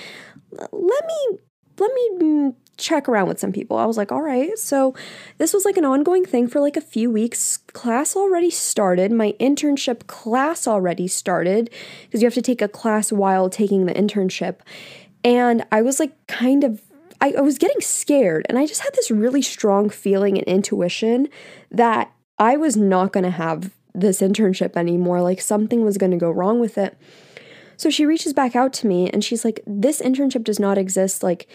let 0.72 1.06
me 1.06 1.38
let 1.78 1.94
me 1.94 2.10
mm, 2.20 2.56
check 2.78 3.08
around 3.08 3.28
with 3.28 3.40
some 3.40 3.52
people. 3.52 3.78
I 3.78 3.86
was 3.86 3.98
like, 3.98 4.12
all 4.12 4.22
right. 4.22 4.58
So 4.58 4.96
this 5.38 5.54
was 5.54 5.66
like 5.66 5.78
an 5.78 5.86
ongoing 5.86 6.26
thing 6.26 6.48
for 6.48 6.60
like 6.60 6.78
a 6.78 6.82
few 6.82 7.12
weeks. 7.12 7.58
Class 7.58 8.16
already 8.16 8.50
started. 8.50 9.12
My 9.12 9.36
internship 9.40 10.08
class 10.08 10.68
already 10.68 11.08
started 11.08 11.70
because 12.04 12.22
you 12.22 12.26
have 12.26 12.34
to 12.34 12.42
take 12.42 12.62
a 12.62 12.68
class 12.68 13.12
while 13.12 13.50
taking 13.50 13.86
the 13.86 13.94
internship. 13.94 14.58
And 15.24 15.66
I 15.72 15.82
was 15.82 16.00
like, 16.00 16.28
kind 16.28 16.64
of. 16.64 16.82
I, 17.24 17.36
I 17.38 17.42
was 17.42 17.60
getting 17.60 17.82
scared, 17.82 18.48
and 18.50 18.58
I 18.58 18.66
just 18.66 18.82
had 18.82 18.96
this 18.96 19.12
really 19.12 19.44
strong 19.44 19.92
feeling 19.92 20.40
and 20.40 20.48
intuition 20.48 21.30
that 21.70 22.12
I 22.40 22.58
was 22.58 22.76
not 22.76 23.14
going 23.14 23.26
to 23.26 23.30
have 23.30 23.70
this 23.94 24.22
internship 24.22 24.76
anymore. 24.76 25.22
Like 25.22 25.40
something 25.40 25.86
was 25.86 26.00
going 26.00 26.12
to 26.12 26.18
go 26.18 26.32
wrong 26.32 26.60
with 26.60 26.80
it. 26.80 26.98
So 27.78 27.90
she 27.90 28.06
reaches 28.06 28.34
back 28.34 28.56
out 28.56 28.74
to 28.74 28.88
me 28.88 29.10
and 29.10 29.24
she's 29.24 29.46
like, 29.46 29.62
This 29.66 30.02
internship 30.02 30.44
does 30.44 30.60
not 30.60 30.78
exist. 30.78 31.24
Like, 31.24 31.48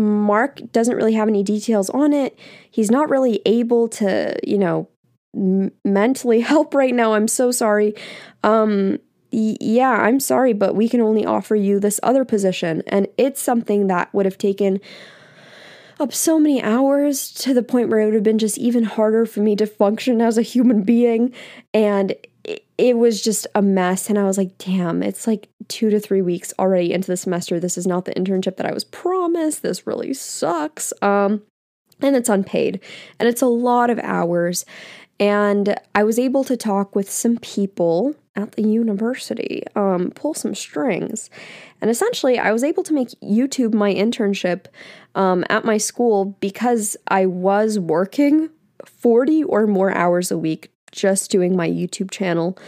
Mark 0.00 0.60
doesn't 0.72 0.96
really 0.96 1.14
have 1.14 1.28
any 1.28 1.42
details 1.42 1.90
on 1.90 2.12
it. 2.12 2.38
He's 2.70 2.90
not 2.90 3.10
really 3.10 3.40
able 3.44 3.88
to, 3.88 4.36
you 4.42 4.58
know, 4.58 4.88
m- 5.34 5.72
mentally 5.84 6.40
help 6.52 6.74
right 6.74 6.94
now. 6.94 7.14
I'm 7.14 7.28
so 7.28 7.50
sorry. 7.50 7.94
Um, 8.42 8.98
y- 9.32 9.56
yeah, 9.60 9.90
I'm 9.90 10.20
sorry, 10.20 10.52
but 10.52 10.74
we 10.74 10.88
can 10.88 11.00
only 11.00 11.24
offer 11.24 11.54
you 11.54 11.78
this 11.78 12.00
other 12.02 12.24
position. 12.24 12.82
And 12.86 13.06
it's 13.18 13.40
something 13.42 13.86
that 13.88 14.12
would 14.14 14.26
have 14.26 14.38
taken 14.38 14.80
up 15.98 16.14
so 16.14 16.40
many 16.40 16.62
hours 16.62 17.30
to 17.32 17.52
the 17.52 17.62
point 17.62 17.90
where 17.90 18.00
it 18.00 18.06
would 18.06 18.14
have 18.14 18.22
been 18.22 18.38
just 18.38 18.56
even 18.56 18.84
harder 18.84 19.26
for 19.26 19.40
me 19.40 19.54
to 19.56 19.66
function 19.66 20.22
as 20.22 20.38
a 20.38 20.42
human 20.42 20.82
being. 20.82 21.32
And 21.74 22.14
it 22.78 22.96
was 22.96 23.22
just 23.22 23.46
a 23.54 23.62
mess. 23.62 24.08
And 24.08 24.18
I 24.18 24.24
was 24.24 24.38
like, 24.38 24.56
damn, 24.58 25.02
it's 25.02 25.26
like 25.26 25.48
two 25.68 25.90
to 25.90 26.00
three 26.00 26.22
weeks 26.22 26.52
already 26.58 26.92
into 26.92 27.08
the 27.08 27.16
semester. 27.16 27.60
This 27.60 27.76
is 27.76 27.86
not 27.86 28.04
the 28.04 28.14
internship 28.14 28.56
that 28.56 28.66
I 28.66 28.72
was 28.72 28.84
promised. 28.84 29.62
This 29.62 29.86
really 29.86 30.14
sucks. 30.14 30.92
Um, 31.02 31.42
and 32.00 32.16
it's 32.16 32.28
unpaid 32.28 32.80
and 33.18 33.28
it's 33.28 33.42
a 33.42 33.46
lot 33.46 33.90
of 33.90 33.98
hours. 33.98 34.64
And 35.18 35.78
I 35.94 36.02
was 36.02 36.18
able 36.18 36.44
to 36.44 36.56
talk 36.56 36.96
with 36.96 37.10
some 37.10 37.36
people 37.36 38.14
at 38.36 38.52
the 38.52 38.62
university, 38.62 39.62
um, 39.76 40.12
pull 40.14 40.32
some 40.32 40.54
strings. 40.54 41.28
And 41.82 41.90
essentially, 41.90 42.38
I 42.38 42.52
was 42.52 42.64
able 42.64 42.82
to 42.84 42.94
make 42.94 43.08
YouTube 43.20 43.74
my 43.74 43.92
internship 43.92 44.66
um, 45.14 45.44
at 45.50 45.64
my 45.64 45.76
school 45.76 46.36
because 46.40 46.96
I 47.08 47.26
was 47.26 47.78
working 47.78 48.48
40 48.86 49.44
or 49.44 49.66
more 49.66 49.90
hours 49.90 50.30
a 50.30 50.38
week 50.38 50.70
just 50.92 51.30
doing 51.30 51.56
my 51.56 51.68
YouTube 51.68 52.10
channel. 52.10 52.58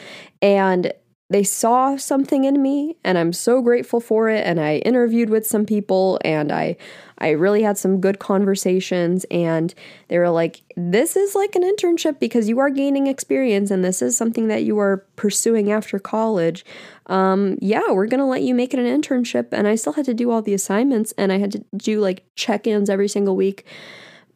And 0.40 0.92
they 1.32 1.42
saw 1.42 1.96
something 1.96 2.44
in 2.44 2.60
me 2.60 2.96
and 3.04 3.16
I'm 3.16 3.32
so 3.32 3.62
grateful 3.62 4.00
for 4.00 4.28
it 4.28 4.46
and 4.46 4.60
I 4.60 4.76
interviewed 4.78 5.30
with 5.30 5.46
some 5.46 5.64
people 5.64 6.20
and 6.24 6.52
I 6.52 6.76
I 7.18 7.30
really 7.30 7.62
had 7.62 7.78
some 7.78 8.00
good 8.00 8.18
conversations 8.18 9.24
and 9.30 9.74
they 10.08 10.18
were 10.18 10.28
like 10.28 10.62
this 10.76 11.16
is 11.16 11.34
like 11.34 11.54
an 11.54 11.62
internship 11.62 12.18
because 12.20 12.48
you 12.48 12.58
are 12.58 12.70
gaining 12.70 13.06
experience 13.06 13.70
and 13.70 13.84
this 13.84 14.02
is 14.02 14.16
something 14.16 14.48
that 14.48 14.64
you 14.64 14.78
are 14.78 15.06
pursuing 15.16 15.72
after 15.72 15.98
college 15.98 16.64
um 17.06 17.56
yeah 17.60 17.90
we're 17.90 18.06
going 18.06 18.20
to 18.20 18.26
let 18.26 18.42
you 18.42 18.54
make 18.54 18.74
it 18.74 18.80
an 18.80 19.00
internship 19.00 19.48
and 19.52 19.66
I 19.66 19.74
still 19.74 19.94
had 19.94 20.04
to 20.06 20.14
do 20.14 20.30
all 20.30 20.42
the 20.42 20.54
assignments 20.54 21.12
and 21.16 21.32
I 21.32 21.38
had 21.38 21.52
to 21.52 21.64
do 21.76 22.00
like 22.00 22.24
check-ins 22.36 22.90
every 22.90 23.08
single 23.08 23.36
week 23.36 23.64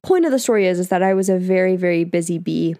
point 0.02 0.24
of 0.24 0.30
the 0.30 0.38
story 0.38 0.66
is 0.66 0.78
is 0.78 0.88
that 0.88 1.02
I 1.02 1.12
was 1.12 1.28
a 1.28 1.38
very 1.38 1.76
very 1.76 2.04
busy 2.04 2.38
bee 2.38 2.76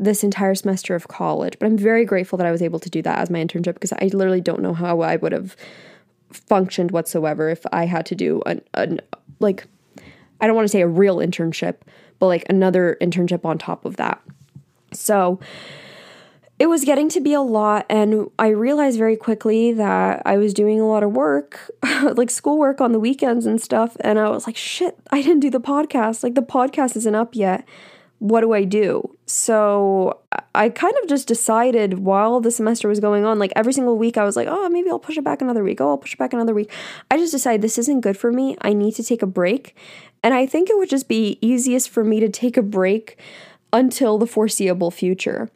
this 0.00 0.24
entire 0.24 0.54
semester 0.54 0.94
of 0.94 1.06
college. 1.08 1.56
But 1.60 1.66
I'm 1.66 1.76
very 1.76 2.04
grateful 2.04 2.38
that 2.38 2.46
I 2.46 2.50
was 2.50 2.62
able 2.62 2.80
to 2.80 2.90
do 2.90 3.02
that 3.02 3.18
as 3.18 3.30
my 3.30 3.38
internship 3.38 3.74
because 3.74 3.92
I 3.92 4.10
literally 4.12 4.40
don't 4.40 4.62
know 4.62 4.72
how 4.72 5.00
I 5.00 5.16
would 5.16 5.32
have 5.32 5.54
functioned 6.30 6.90
whatsoever 6.90 7.50
if 7.50 7.64
I 7.70 7.84
had 7.84 8.06
to 8.06 8.14
do 8.14 8.40
an, 8.46 8.62
an 8.74 9.00
like 9.40 9.66
I 10.40 10.46
don't 10.46 10.56
want 10.56 10.64
to 10.64 10.72
say 10.72 10.80
a 10.80 10.88
real 10.88 11.16
internship, 11.16 11.76
but 12.18 12.26
like 12.26 12.46
another 12.48 12.96
internship 13.02 13.44
on 13.44 13.58
top 13.58 13.84
of 13.84 13.96
that. 13.96 14.22
So 14.92 15.38
it 16.58 16.66
was 16.66 16.84
getting 16.84 17.10
to 17.10 17.20
be 17.20 17.34
a 17.34 17.42
lot 17.42 17.84
and 17.90 18.30
I 18.38 18.48
realized 18.48 18.96
very 18.96 19.16
quickly 19.16 19.72
that 19.74 20.22
I 20.24 20.38
was 20.38 20.54
doing 20.54 20.80
a 20.80 20.88
lot 20.88 21.02
of 21.02 21.12
work, 21.12 21.70
like 22.02 22.30
schoolwork 22.30 22.80
on 22.80 22.92
the 22.92 23.00
weekends 23.00 23.44
and 23.44 23.60
stuff 23.60 23.98
and 24.00 24.18
I 24.18 24.30
was 24.30 24.46
like 24.46 24.56
shit, 24.56 24.98
I 25.10 25.20
didn't 25.20 25.40
do 25.40 25.50
the 25.50 25.60
podcast. 25.60 26.22
Like 26.22 26.34
the 26.34 26.42
podcast 26.42 26.96
isn't 26.96 27.14
up 27.14 27.34
yet 27.34 27.66
what 28.20 28.42
do 28.42 28.52
I 28.52 28.64
do? 28.64 29.16
So 29.24 30.20
I 30.54 30.68
kind 30.68 30.94
of 31.02 31.08
just 31.08 31.26
decided 31.26 32.00
while 32.00 32.40
the 32.40 32.50
semester 32.50 32.86
was 32.86 33.00
going 33.00 33.24
on, 33.24 33.38
like 33.38 33.52
every 33.56 33.72
single 33.72 33.96
week, 33.96 34.18
I 34.18 34.24
was 34.24 34.36
like, 34.36 34.46
oh, 34.48 34.68
maybe 34.68 34.90
I'll 34.90 34.98
push 34.98 35.16
it 35.16 35.24
back 35.24 35.40
another 35.40 35.64
week. 35.64 35.80
Oh, 35.80 35.88
I'll 35.88 35.98
push 35.98 36.12
it 36.12 36.18
back 36.18 36.34
another 36.34 36.54
week. 36.54 36.70
I 37.10 37.16
just 37.16 37.32
decided 37.32 37.62
this 37.62 37.78
isn't 37.78 38.02
good 38.02 38.18
for 38.18 38.30
me. 38.30 38.56
I 38.60 38.74
need 38.74 38.94
to 38.96 39.02
take 39.02 39.22
a 39.22 39.26
break. 39.26 39.74
And 40.22 40.34
I 40.34 40.44
think 40.44 40.68
it 40.68 40.76
would 40.76 40.90
just 40.90 41.08
be 41.08 41.38
easiest 41.40 41.88
for 41.88 42.04
me 42.04 42.20
to 42.20 42.28
take 42.28 42.58
a 42.58 42.62
break 42.62 43.18
until 43.72 44.18
the 44.18 44.26
foreseeable 44.26 44.90
future. 44.90 45.50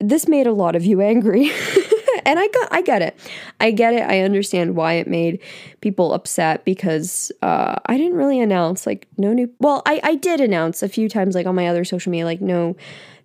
This 0.00 0.26
made 0.26 0.46
a 0.46 0.52
lot 0.52 0.74
of 0.74 0.86
you 0.86 1.02
angry. 1.02 1.50
and 2.24 2.38
I 2.38 2.48
got 2.48 2.68
I 2.70 2.82
get 2.82 3.02
it. 3.02 3.18
I 3.60 3.70
get 3.70 3.94
it. 3.94 4.02
I 4.02 4.20
understand 4.20 4.76
why 4.76 4.94
it 4.94 5.06
made 5.06 5.40
people 5.80 6.12
upset 6.12 6.64
because 6.64 7.32
uh, 7.42 7.76
I 7.86 7.96
didn't 7.96 8.16
really 8.16 8.40
announce 8.40 8.86
like 8.86 9.06
no 9.18 9.32
new 9.32 9.50
well, 9.60 9.82
I, 9.86 10.00
I 10.02 10.14
did 10.16 10.40
announce 10.40 10.82
a 10.82 10.88
few 10.88 11.08
times 11.08 11.34
like 11.34 11.46
on 11.46 11.54
my 11.54 11.68
other 11.68 11.84
social 11.84 12.10
media, 12.10 12.24
like 12.24 12.40
no 12.40 12.76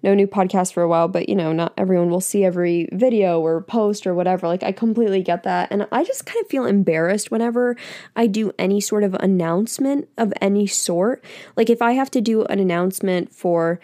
no 0.02 0.14
new 0.14 0.28
podcast 0.28 0.74
for 0.74 0.84
a 0.84 0.88
while, 0.88 1.08
but 1.08 1.28
you 1.28 1.36
know, 1.36 1.52
not 1.52 1.74
everyone 1.78 2.10
will 2.10 2.22
see 2.22 2.46
every 2.46 2.88
video 2.94 3.40
or 3.42 3.62
post 3.62 4.08
or 4.08 4.14
whatever. 4.14 4.48
Like, 4.48 4.64
I 4.64 4.72
completely 4.72 5.22
get 5.22 5.44
that. 5.44 5.72
And 5.72 5.88
I 5.92 6.04
just 6.04 6.26
kind 6.26 6.42
of 6.42 6.50
feel 6.50 6.66
embarrassed 6.66 7.32
whenever 7.32 7.76
I 8.16 8.28
do 8.28 8.52
any 8.58 8.80
sort 8.80 9.04
of 9.04 9.14
announcement 9.16 10.08
of 10.18 10.34
any 10.42 10.68
sort. 10.68 11.24
Like, 11.56 11.70
if 11.70 11.82
I 11.82 11.94
have 11.94 12.12
to 12.12 12.22
do 12.22 12.46
an 12.46 12.60
announcement 12.60 13.34
for, 13.34 13.80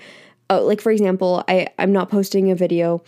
uh, 0.49 0.61
like, 0.61 0.79
for 0.79 0.91
example, 0.91 1.43
I, 1.47 1.67
I'm 1.77 1.91
not 1.91 2.09
posting 2.09 2.49
a 2.49 2.55
video 2.55 3.03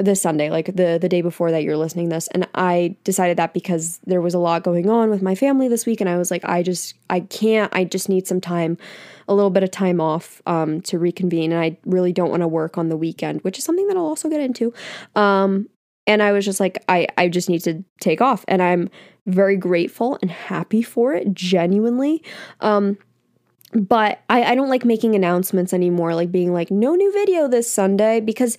this 0.00 0.22
Sunday, 0.22 0.48
like 0.48 0.66
the 0.76 0.96
the 1.00 1.08
day 1.08 1.22
before 1.22 1.50
that 1.50 1.64
you're 1.64 1.76
listening 1.76 2.08
this, 2.08 2.28
and 2.28 2.46
I 2.54 2.96
decided 3.02 3.36
that 3.36 3.52
because 3.52 3.98
there 4.06 4.20
was 4.20 4.32
a 4.32 4.38
lot 4.38 4.62
going 4.62 4.88
on 4.88 5.10
with 5.10 5.22
my 5.22 5.34
family 5.34 5.66
this 5.66 5.86
week, 5.86 6.00
and 6.00 6.08
I 6.08 6.16
was 6.16 6.30
like, 6.30 6.44
I 6.44 6.62
just 6.62 6.94
I 7.10 7.20
can't, 7.20 7.74
I 7.74 7.82
just 7.82 8.08
need 8.08 8.26
some 8.26 8.40
time, 8.40 8.78
a 9.26 9.34
little 9.34 9.50
bit 9.50 9.64
of 9.64 9.72
time 9.72 10.00
off 10.00 10.40
um, 10.46 10.80
to 10.82 11.00
reconvene, 11.00 11.50
and 11.50 11.60
I 11.60 11.78
really 11.84 12.12
don't 12.12 12.30
want 12.30 12.42
to 12.42 12.48
work 12.48 12.78
on 12.78 12.88
the 12.90 12.96
weekend, 12.96 13.42
which 13.42 13.58
is 13.58 13.64
something 13.64 13.88
that 13.88 13.96
I'll 13.96 14.04
also 14.04 14.28
get 14.28 14.40
into. 14.40 14.72
Um, 15.16 15.68
and 16.06 16.22
I 16.22 16.30
was 16.30 16.44
just 16.44 16.60
like, 16.60 16.82
I 16.88 17.08
I 17.18 17.28
just 17.28 17.48
need 17.48 17.64
to 17.64 17.82
take 18.00 18.20
off, 18.20 18.44
and 18.46 18.62
I'm 18.62 18.90
very 19.26 19.56
grateful 19.56 20.16
and 20.22 20.30
happy 20.30 20.80
for 20.80 21.12
it, 21.12 21.34
genuinely. 21.34 22.22
Um, 22.60 22.98
but 23.74 24.20
I, 24.30 24.44
I 24.44 24.54
don't 24.54 24.70
like 24.70 24.84
making 24.84 25.14
announcements 25.14 25.74
anymore, 25.74 26.14
like 26.14 26.30
being 26.30 26.54
like, 26.54 26.70
no 26.70 26.94
new 26.94 27.12
video 27.12 27.48
this 27.48 27.70
Sunday, 27.70 28.20
because 28.20 28.56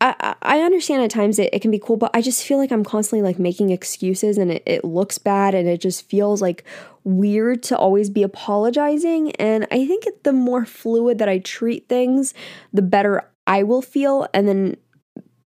I, 0.00 0.34
I 0.42 0.60
understand 0.60 1.02
at 1.02 1.10
times 1.10 1.38
it, 1.38 1.50
it 1.52 1.62
can 1.62 1.70
be 1.70 1.78
cool, 1.78 1.96
but 1.96 2.10
I 2.12 2.20
just 2.20 2.44
feel 2.44 2.58
like 2.58 2.70
I'm 2.70 2.84
constantly 2.84 3.26
like 3.26 3.38
making 3.38 3.70
excuses 3.70 4.36
and 4.36 4.52
it, 4.52 4.62
it 4.66 4.84
looks 4.84 5.16
bad 5.16 5.54
and 5.54 5.68
it 5.68 5.80
just 5.80 6.08
feels 6.08 6.42
like 6.42 6.64
weird 7.04 7.62
to 7.64 7.78
always 7.78 8.10
be 8.10 8.22
apologizing. 8.22 9.32
And 9.36 9.66
I 9.70 9.86
think 9.86 10.04
the 10.22 10.32
more 10.32 10.66
fluid 10.66 11.18
that 11.18 11.28
I 11.28 11.38
treat 11.38 11.88
things, 11.88 12.34
the 12.72 12.82
better 12.82 13.30
I 13.46 13.62
will 13.62 13.82
feel. 13.82 14.26
And 14.34 14.46
then 14.46 14.76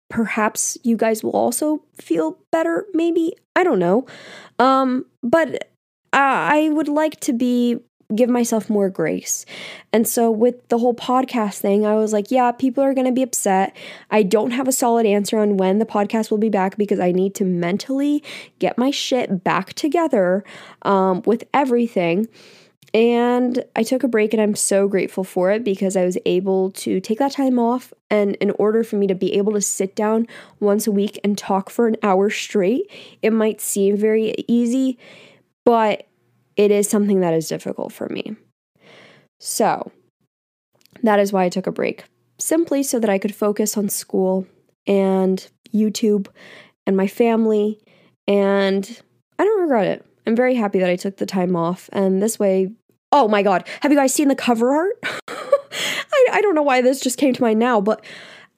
perhaps 0.09 0.77
you 0.83 0.97
guys 0.97 1.23
will 1.23 1.31
also 1.31 1.83
feel 1.95 2.37
better, 2.51 2.85
maybe. 2.93 3.33
I 3.55 3.63
don't 3.63 3.79
know. 3.79 4.05
Um, 4.59 5.05
but 5.23 5.69
I 6.11 6.69
would 6.73 6.89
like 6.89 7.19
to 7.21 7.33
be 7.33 7.79
give 8.15 8.29
myself 8.29 8.69
more 8.69 8.89
grace. 8.89 9.45
And 9.93 10.07
so 10.07 10.29
with 10.29 10.67
the 10.69 10.77
whole 10.77 10.93
podcast 10.93 11.59
thing, 11.59 11.85
I 11.85 11.95
was 11.95 12.13
like, 12.13 12.31
yeah, 12.31 12.51
people 12.51 12.83
are 12.83 12.93
going 12.93 13.07
to 13.07 13.13
be 13.13 13.23
upset. 13.23 13.75
I 14.09 14.23
don't 14.23 14.51
have 14.51 14.67
a 14.67 14.71
solid 14.71 15.05
answer 15.05 15.39
on 15.39 15.57
when 15.57 15.79
the 15.79 15.85
podcast 15.85 16.31
will 16.31 16.37
be 16.37 16.49
back 16.49 16.77
because 16.77 16.99
I 16.99 17.11
need 17.11 17.35
to 17.35 17.45
mentally 17.45 18.23
get 18.59 18.77
my 18.77 18.91
shit 18.91 19.43
back 19.43 19.73
together 19.73 20.43
um, 20.83 21.21
with 21.25 21.43
everything. 21.53 22.27
And 22.93 23.63
I 23.75 23.83
took 23.83 24.03
a 24.03 24.07
break 24.07 24.33
and 24.33 24.41
I'm 24.41 24.55
so 24.55 24.87
grateful 24.89 25.23
for 25.23 25.49
it 25.51 25.63
because 25.63 25.95
I 25.95 26.03
was 26.03 26.17
able 26.25 26.71
to 26.71 26.99
take 26.99 27.19
that 27.19 27.31
time 27.31 27.57
off. 27.57 27.93
And 28.09 28.35
in 28.35 28.51
order 28.51 28.83
for 28.83 28.97
me 28.97 29.07
to 29.07 29.15
be 29.15 29.33
able 29.37 29.53
to 29.53 29.61
sit 29.61 29.95
down 29.95 30.27
once 30.59 30.87
a 30.87 30.91
week 30.91 31.17
and 31.23 31.37
talk 31.37 31.69
for 31.69 31.87
an 31.87 31.95
hour 32.03 32.29
straight, 32.29 32.91
it 33.21 33.31
might 33.31 33.61
seem 33.61 33.95
very 33.95 34.35
easy, 34.47 34.97
but 35.63 36.05
it 36.55 36.71
is 36.71 36.89
something 36.89 37.21
that 37.21 37.33
is 37.33 37.47
difficult 37.47 37.93
for 37.93 38.09
me. 38.09 38.35
So, 39.39 39.91
that 41.03 41.19
is 41.19 41.33
why 41.33 41.45
I 41.45 41.49
took 41.49 41.67
a 41.67 41.71
break, 41.71 42.03
simply 42.39 42.83
so 42.83 42.99
that 42.99 43.09
I 43.09 43.17
could 43.17 43.33
focus 43.33 43.77
on 43.77 43.89
school 43.89 44.45
and 44.85 45.47
YouTube 45.73 46.27
and 46.85 46.95
my 46.95 47.07
family. 47.07 47.79
And 48.27 49.01
I 49.39 49.43
don't 49.43 49.61
regret 49.61 49.87
it. 49.87 50.05
I'm 50.27 50.35
very 50.35 50.55
happy 50.55 50.79
that 50.79 50.89
I 50.89 50.95
took 50.95 51.17
the 51.17 51.25
time 51.25 51.55
off. 51.55 51.89
And 51.91 52.21
this 52.21 52.37
way, 52.37 52.71
oh 53.11 53.27
my 53.27 53.43
God, 53.43 53.67
have 53.81 53.91
you 53.91 53.97
guys 53.97 54.13
seen 54.13 54.27
the 54.27 54.35
cover 54.35 54.71
art? 54.71 54.93
I, 55.27 56.27
I 56.33 56.41
don't 56.41 56.55
know 56.55 56.61
why 56.61 56.81
this 56.81 56.99
just 56.99 57.17
came 57.17 57.33
to 57.33 57.41
mind 57.41 57.59
now, 57.59 57.81
but 57.81 58.05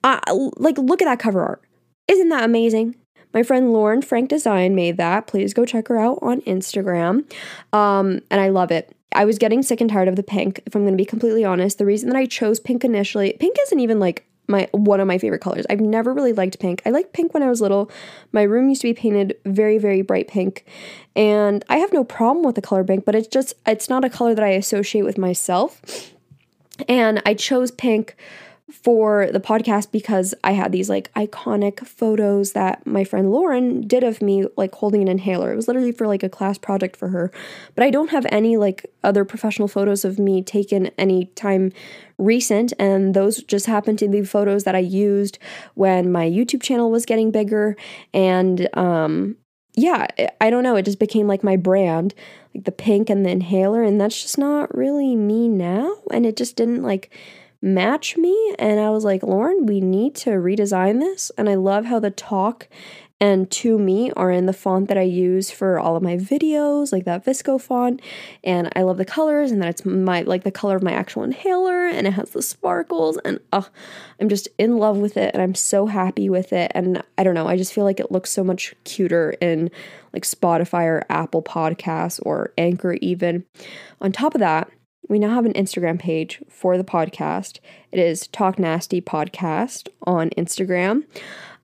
uh, 0.02 0.20
like, 0.56 0.76
look 0.76 1.00
at 1.00 1.06
that 1.06 1.18
cover 1.18 1.42
art. 1.42 1.62
Isn't 2.08 2.28
that 2.28 2.44
amazing? 2.44 2.96
My 3.34 3.42
friend 3.42 3.72
Lauren 3.72 4.00
Frank 4.00 4.30
Design 4.30 4.74
made 4.74 4.96
that. 4.96 5.26
Please 5.26 5.52
go 5.52 5.66
check 5.66 5.88
her 5.88 5.98
out 5.98 6.20
on 6.22 6.40
Instagram. 6.42 7.30
Um, 7.72 8.20
and 8.30 8.40
I 8.40 8.48
love 8.48 8.70
it. 8.70 8.96
I 9.12 9.24
was 9.24 9.38
getting 9.38 9.62
sick 9.62 9.80
and 9.80 9.90
tired 9.90 10.08
of 10.08 10.16
the 10.16 10.22
pink, 10.22 10.60
if 10.66 10.74
I'm 10.74 10.82
going 10.82 10.94
to 10.94 10.98
be 10.98 11.04
completely 11.04 11.44
honest. 11.44 11.78
The 11.78 11.84
reason 11.84 12.08
that 12.08 12.16
I 12.16 12.26
chose 12.26 12.58
pink 12.58 12.84
initially, 12.84 13.36
pink 13.38 13.56
isn't 13.66 13.80
even 13.80 14.00
like 14.00 14.26
my 14.46 14.68
one 14.72 15.00
of 15.00 15.06
my 15.06 15.18
favorite 15.18 15.40
colors. 15.40 15.64
I've 15.70 15.80
never 15.80 16.12
really 16.12 16.32
liked 16.32 16.58
pink. 16.58 16.82
I 16.84 16.90
liked 16.90 17.12
pink 17.12 17.32
when 17.32 17.42
I 17.42 17.48
was 17.48 17.60
little. 17.60 17.90
My 18.32 18.42
room 18.42 18.68
used 18.68 18.82
to 18.82 18.88
be 18.88 18.94
painted 18.94 19.36
very 19.46 19.78
very 19.78 20.02
bright 20.02 20.28
pink, 20.28 20.66
and 21.16 21.64
I 21.68 21.78
have 21.78 21.92
no 21.92 22.04
problem 22.04 22.44
with 22.44 22.54
the 22.54 22.62
color 22.62 22.84
pink, 22.84 23.04
but 23.04 23.14
it's 23.14 23.28
just 23.28 23.54
it's 23.66 23.88
not 23.88 24.04
a 24.04 24.10
color 24.10 24.34
that 24.34 24.44
I 24.44 24.50
associate 24.50 25.04
with 25.04 25.16
myself. 25.16 25.80
And 26.88 27.22
I 27.24 27.34
chose 27.34 27.70
pink 27.70 28.16
for 28.72 29.28
the 29.30 29.40
podcast 29.40 29.92
because 29.92 30.34
I 30.42 30.52
had 30.52 30.72
these 30.72 30.88
like 30.88 31.12
iconic 31.12 31.86
photos 31.86 32.52
that 32.52 32.86
my 32.86 33.04
friend 33.04 33.30
Lauren 33.30 33.86
did 33.86 34.02
of 34.02 34.22
me 34.22 34.46
like 34.56 34.74
holding 34.74 35.02
an 35.02 35.08
inhaler. 35.08 35.52
It 35.52 35.56
was 35.56 35.68
literally 35.68 35.92
for 35.92 36.06
like 36.06 36.22
a 36.22 36.30
class 36.30 36.56
project 36.56 36.96
for 36.96 37.08
her. 37.08 37.30
But 37.74 37.84
I 37.84 37.90
don't 37.90 38.10
have 38.10 38.26
any 38.30 38.56
like 38.56 38.86
other 39.02 39.24
professional 39.24 39.68
photos 39.68 40.04
of 40.04 40.18
me 40.18 40.42
taken 40.42 40.86
any 40.96 41.26
time 41.34 41.72
recent. 42.16 42.72
And 42.78 43.12
those 43.12 43.42
just 43.42 43.66
happened 43.66 43.98
to 43.98 44.08
be 44.08 44.24
photos 44.24 44.64
that 44.64 44.74
I 44.74 44.78
used 44.78 45.38
when 45.74 46.10
my 46.10 46.26
YouTube 46.26 46.62
channel 46.62 46.90
was 46.90 47.04
getting 47.04 47.30
bigger. 47.30 47.76
And 48.14 48.68
um 48.76 49.36
yeah, 49.76 50.06
I 50.40 50.50
don't 50.50 50.62
know, 50.62 50.76
it 50.76 50.84
just 50.84 51.00
became 51.00 51.26
like 51.26 51.42
my 51.42 51.56
brand, 51.56 52.14
like 52.54 52.64
the 52.64 52.72
pink 52.72 53.10
and 53.10 53.26
the 53.26 53.30
inhaler. 53.30 53.82
And 53.82 54.00
that's 54.00 54.22
just 54.22 54.38
not 54.38 54.74
really 54.74 55.16
me 55.16 55.48
now. 55.48 55.96
And 56.12 56.24
it 56.24 56.36
just 56.36 56.56
didn't 56.56 56.82
like 56.82 57.12
match 57.64 58.16
me. 58.16 58.54
And 58.58 58.78
I 58.78 58.90
was 58.90 59.04
like, 59.04 59.22
Lauren, 59.22 59.66
we 59.66 59.80
need 59.80 60.14
to 60.16 60.30
redesign 60.30 61.00
this. 61.00 61.32
And 61.38 61.48
I 61.48 61.54
love 61.54 61.86
how 61.86 61.98
the 61.98 62.10
talk 62.10 62.68
and 63.20 63.50
to 63.52 63.78
me 63.78 64.10
are 64.16 64.30
in 64.30 64.44
the 64.44 64.52
font 64.52 64.88
that 64.88 64.98
I 64.98 65.02
use 65.02 65.50
for 65.50 65.78
all 65.78 65.96
of 65.96 66.02
my 66.02 66.16
videos, 66.16 66.92
like 66.92 67.04
that 67.04 67.24
Visco 67.24 67.58
font. 67.58 68.02
And 68.42 68.70
I 68.76 68.82
love 68.82 68.98
the 68.98 69.04
colors 69.06 69.50
and 69.50 69.62
that 69.62 69.70
it's 69.70 69.84
my 69.86 70.22
like 70.22 70.44
the 70.44 70.50
color 70.50 70.76
of 70.76 70.82
my 70.82 70.92
actual 70.92 71.22
inhaler 71.22 71.86
and 71.86 72.06
it 72.06 72.12
has 72.12 72.30
the 72.30 72.42
sparkles 72.42 73.16
and 73.24 73.38
uh, 73.52 73.62
I'm 74.20 74.28
just 74.28 74.48
in 74.58 74.76
love 74.76 74.98
with 74.98 75.16
it 75.16 75.32
and 75.32 75.42
I'm 75.42 75.54
so 75.54 75.86
happy 75.86 76.28
with 76.28 76.52
it. 76.52 76.70
And 76.74 77.02
I 77.16 77.24
don't 77.24 77.34
know, 77.34 77.48
I 77.48 77.56
just 77.56 77.72
feel 77.72 77.84
like 77.84 78.00
it 78.00 78.12
looks 78.12 78.30
so 78.30 78.44
much 78.44 78.74
cuter 78.84 79.36
in 79.40 79.70
like 80.12 80.24
Spotify 80.24 80.84
or 80.84 81.06
Apple 81.08 81.42
Podcasts 81.42 82.20
or 82.26 82.52
Anchor 82.58 82.94
even. 82.94 83.46
On 84.02 84.12
top 84.12 84.34
of 84.34 84.40
that, 84.40 84.70
we 85.08 85.18
now 85.18 85.34
have 85.34 85.46
an 85.46 85.52
Instagram 85.52 85.98
page 85.98 86.42
for 86.48 86.76
the 86.78 86.84
podcast. 86.84 87.58
It 87.92 87.98
is 87.98 88.26
Talk 88.28 88.58
Nasty 88.58 89.00
Podcast 89.00 89.88
on 90.06 90.30
Instagram. 90.30 91.04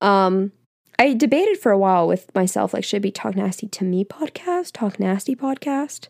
Um, 0.01 0.53
I 0.99 1.15
debated 1.15 1.59
for 1.59 1.73
a 1.73 1.79
while 1.79 2.07
with 2.07 2.35
myself, 2.35 2.75
like, 2.75 2.85
should 2.85 2.99
it 2.99 3.01
be 3.01 3.11
Talk 3.11 3.37
Nasty 3.37 3.67
to 3.69 3.85
Me 3.85 4.05
podcast, 4.05 4.73
Talk 4.73 5.01
Nasty 5.01 5.35
podcast, 5.35 6.09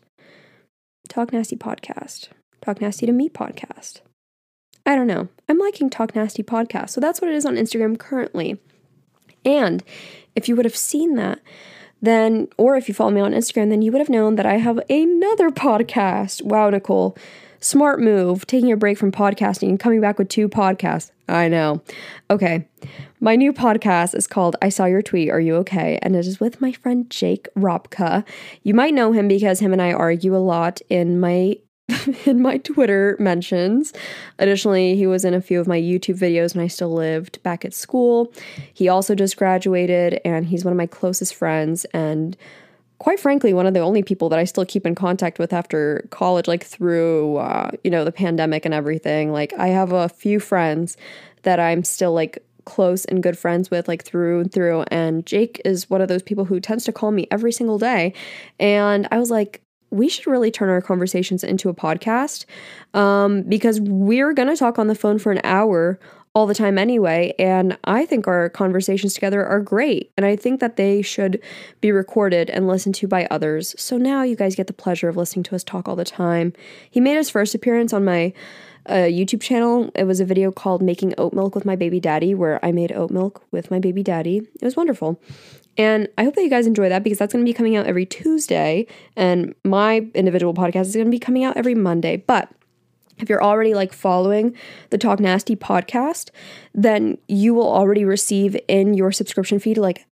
Talk 1.07 1.31
Nasty 1.31 1.55
podcast, 1.55 2.29
Talk 2.61 2.81
Nasty 2.81 3.05
to 3.05 3.13
Me 3.13 3.29
podcast. 3.29 4.01
I 4.85 4.95
don't 4.95 5.07
know. 5.07 5.29
I'm 5.47 5.59
liking 5.59 5.89
Talk 5.89 6.15
Nasty 6.15 6.43
podcast. 6.43 6.89
So 6.89 6.99
that's 6.99 7.21
what 7.21 7.29
it 7.29 7.35
is 7.35 7.45
on 7.45 7.55
Instagram 7.55 7.97
currently. 7.97 8.59
And 9.45 9.83
if 10.35 10.49
you 10.49 10.55
would 10.55 10.65
have 10.65 10.75
seen 10.75 11.15
that, 11.15 11.39
then, 12.01 12.47
or 12.57 12.75
if 12.75 12.87
you 12.87 12.93
follow 12.93 13.11
me 13.11 13.21
on 13.21 13.33
Instagram, 13.33 13.69
then 13.69 13.81
you 13.81 13.91
would 13.91 13.99
have 13.99 14.09
known 14.09 14.35
that 14.35 14.45
I 14.45 14.57
have 14.57 14.79
another 14.89 15.49
podcast. 15.49 16.41
Wow, 16.43 16.69
Nicole. 16.69 17.17
Smart 17.59 17.99
move, 17.99 18.47
taking 18.47 18.71
a 18.71 18.77
break 18.77 18.97
from 18.97 19.11
podcasting 19.11 19.69
and 19.69 19.79
coming 19.79 20.01
back 20.01 20.17
with 20.17 20.29
two 20.29 20.49
podcasts. 20.49 21.11
I 21.29 21.47
know. 21.47 21.81
Okay. 22.31 22.67
My 23.19 23.35
new 23.35 23.53
podcast 23.53 24.15
is 24.15 24.25
called 24.25 24.55
I 24.63 24.69
Saw 24.69 24.85
Your 24.85 25.03
Tweet, 25.03 25.29
Are 25.29 25.39
You 25.39 25.55
Okay? 25.57 25.99
And 26.01 26.15
it 26.15 26.25
is 26.25 26.39
with 26.39 26.59
my 26.59 26.71
friend 26.71 27.07
Jake 27.11 27.47
Robka. 27.55 28.25
You 28.63 28.73
might 28.73 28.95
know 28.95 29.11
him 29.11 29.27
because 29.27 29.59
him 29.59 29.73
and 29.73 29.81
I 29.81 29.93
argue 29.93 30.35
a 30.35 30.39
lot 30.39 30.81
in 30.89 31.19
my 31.19 31.57
in 32.25 32.41
my 32.41 32.57
Twitter 32.57 33.15
mentions. 33.19 33.93
Additionally, 34.39 34.95
he 34.95 35.07
was 35.07 35.25
in 35.25 35.33
a 35.33 35.41
few 35.41 35.59
of 35.59 35.67
my 35.67 35.79
YouTube 35.79 36.17
videos 36.17 36.55
when 36.55 36.63
I 36.63 36.67
still 36.67 36.93
lived 36.93 37.41
back 37.43 37.65
at 37.65 37.73
school. 37.73 38.31
He 38.73 38.87
also 38.89 39.15
just 39.15 39.37
graduated 39.37 40.21
and 40.25 40.45
he's 40.45 40.65
one 40.65 40.71
of 40.71 40.77
my 40.77 40.87
closest 40.87 41.35
friends 41.35 41.85
and 41.93 42.37
quite 43.01 43.19
frankly, 43.19 43.51
one 43.51 43.65
of 43.65 43.73
the 43.73 43.79
only 43.79 44.03
people 44.03 44.29
that 44.29 44.37
I 44.37 44.43
still 44.43 44.63
keep 44.63 44.85
in 44.85 44.93
contact 44.93 45.39
with 45.39 45.53
after 45.53 46.07
college, 46.11 46.47
like 46.47 46.63
through, 46.63 47.37
uh, 47.37 47.71
you 47.83 47.89
know, 47.89 48.05
the 48.05 48.11
pandemic 48.11 48.63
and 48.63 48.75
everything. 48.75 49.31
Like, 49.31 49.53
I 49.57 49.69
have 49.69 49.91
a 49.91 50.07
few 50.07 50.39
friends 50.39 50.97
that 51.41 51.59
I'm 51.59 51.83
still 51.83 52.13
like 52.13 52.45
close 52.65 53.05
and 53.05 53.23
good 53.23 53.39
friends 53.39 53.71
with, 53.71 53.87
like 53.87 54.03
through 54.03 54.41
and 54.41 54.51
through. 54.51 54.83
And 54.91 55.25
Jake 55.25 55.59
is 55.65 55.89
one 55.89 56.01
of 56.01 56.09
those 56.09 56.21
people 56.21 56.45
who 56.45 56.59
tends 56.59 56.85
to 56.85 56.91
call 56.91 57.09
me 57.09 57.27
every 57.31 57.51
single 57.51 57.79
day. 57.79 58.13
And 58.59 59.07
I 59.11 59.17
was 59.17 59.31
like, 59.31 59.63
we 59.91 60.09
should 60.09 60.27
really 60.27 60.51
turn 60.51 60.69
our 60.69 60.81
conversations 60.81 61.43
into 61.43 61.69
a 61.69 61.73
podcast 61.73 62.45
um, 62.93 63.43
because 63.43 63.79
we're 63.81 64.33
going 64.33 64.47
to 64.47 64.55
talk 64.55 64.79
on 64.79 64.87
the 64.87 64.95
phone 64.95 65.19
for 65.19 65.31
an 65.31 65.41
hour 65.43 65.99
all 66.33 66.47
the 66.47 66.55
time 66.55 66.77
anyway. 66.77 67.33
And 67.37 67.77
I 67.83 68.05
think 68.05 68.25
our 68.27 68.49
conversations 68.49 69.13
together 69.13 69.45
are 69.45 69.59
great. 69.59 70.11
And 70.15 70.25
I 70.25 70.35
think 70.35 70.61
that 70.61 70.77
they 70.77 71.01
should 71.01 71.41
be 71.81 71.91
recorded 71.91 72.49
and 72.49 72.67
listened 72.67 72.95
to 72.95 73.07
by 73.07 73.27
others. 73.29 73.75
So 73.77 73.97
now 73.97 74.23
you 74.23 74.35
guys 74.35 74.55
get 74.55 74.67
the 74.67 74.73
pleasure 74.73 75.09
of 75.09 75.17
listening 75.17 75.43
to 75.43 75.55
us 75.55 75.63
talk 75.63 75.89
all 75.89 75.97
the 75.97 76.05
time. 76.05 76.53
He 76.89 77.01
made 77.01 77.17
his 77.17 77.29
first 77.29 77.53
appearance 77.53 77.91
on 77.91 78.05
my 78.05 78.33
uh, 78.85 78.93
YouTube 78.93 79.41
channel. 79.41 79.91
It 79.93 80.05
was 80.05 80.19
a 80.19 80.25
video 80.25 80.51
called 80.51 80.81
Making 80.81 81.13
Oat 81.17 81.33
Milk 81.33 81.53
with 81.53 81.65
My 81.65 81.75
Baby 81.75 81.99
Daddy, 81.99 82.33
where 82.33 82.63
I 82.65 82.71
made 82.71 82.91
oat 82.91 83.11
milk 83.11 83.43
with 83.51 83.69
my 83.69 83.79
baby 83.79 84.01
daddy. 84.01 84.37
It 84.37 84.65
was 84.65 84.75
wonderful. 84.75 85.21
And 85.77 86.07
I 86.17 86.23
hope 86.23 86.35
that 86.35 86.43
you 86.43 86.49
guys 86.49 86.67
enjoy 86.67 86.89
that 86.89 87.03
because 87.03 87.17
that's 87.17 87.33
going 87.33 87.45
to 87.45 87.49
be 87.49 87.53
coming 87.53 87.75
out 87.75 87.85
every 87.85 88.05
Tuesday. 88.05 88.87
And 89.15 89.55
my 89.63 90.07
individual 90.13 90.53
podcast 90.53 90.87
is 90.87 90.95
going 90.95 91.07
to 91.07 91.11
be 91.11 91.19
coming 91.19 91.43
out 91.43 91.57
every 91.57 91.75
Monday. 91.75 92.17
But 92.17 92.49
if 93.17 93.29
you're 93.29 93.43
already 93.43 93.73
like 93.73 93.93
following 93.93 94.55
the 94.89 94.97
Talk 94.97 95.19
Nasty 95.19 95.55
podcast, 95.55 96.31
then 96.73 97.17
you 97.27 97.53
will 97.53 97.71
already 97.71 98.03
receive 98.03 98.57
in 98.67 98.93
your 98.93 99.11
subscription 99.11 99.59
feed 99.59 99.77
like 99.77 100.05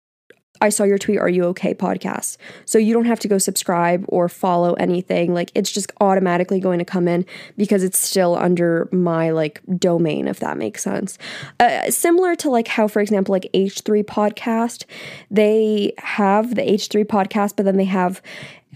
I 0.61 0.69
saw 0.69 0.85
your 0.85 0.99
tweet, 0.99 1.19
Are 1.19 1.29
you 1.29 1.45
okay? 1.47 1.75
podcast. 1.75 2.37
So 2.64 2.79
you 2.79 2.95
don't 2.95 3.05
have 3.05 3.21
to 3.21 3.29
go 3.29 3.38
subscribe 3.38 4.05
or 4.09 4.29
follow 4.29 4.75
anything. 4.75 5.35
Like 5.35 5.51
it's 5.55 5.71
just 5.71 5.92
automatically 6.01 6.61
going 6.61 6.79
to 6.79 6.85
come 6.85 7.09
in 7.09 7.27
because 7.57 7.83
it's 7.83 7.99
still 7.99 8.37
under 8.37 8.88
my 8.92 9.31
like 9.31 9.61
domain, 9.79 10.29
if 10.29 10.40
that 10.40 10.57
makes 10.57 10.83
sense. 10.83 11.19
Uh, 11.61 11.90
similar 11.90 12.35
to 12.37 12.51
like 12.51 12.69
how, 12.69 12.88
for 12.88 13.01
example, 13.01 13.33
like 13.33 13.51
H3 13.55 14.05
podcast, 14.05 14.85
they 15.31 15.92
have 15.99 16.55
the 16.55 16.62
H3 16.62 17.05
podcast, 17.05 17.55
but 17.57 17.64
then 17.64 17.77
they 17.77 17.85
have 17.85 18.23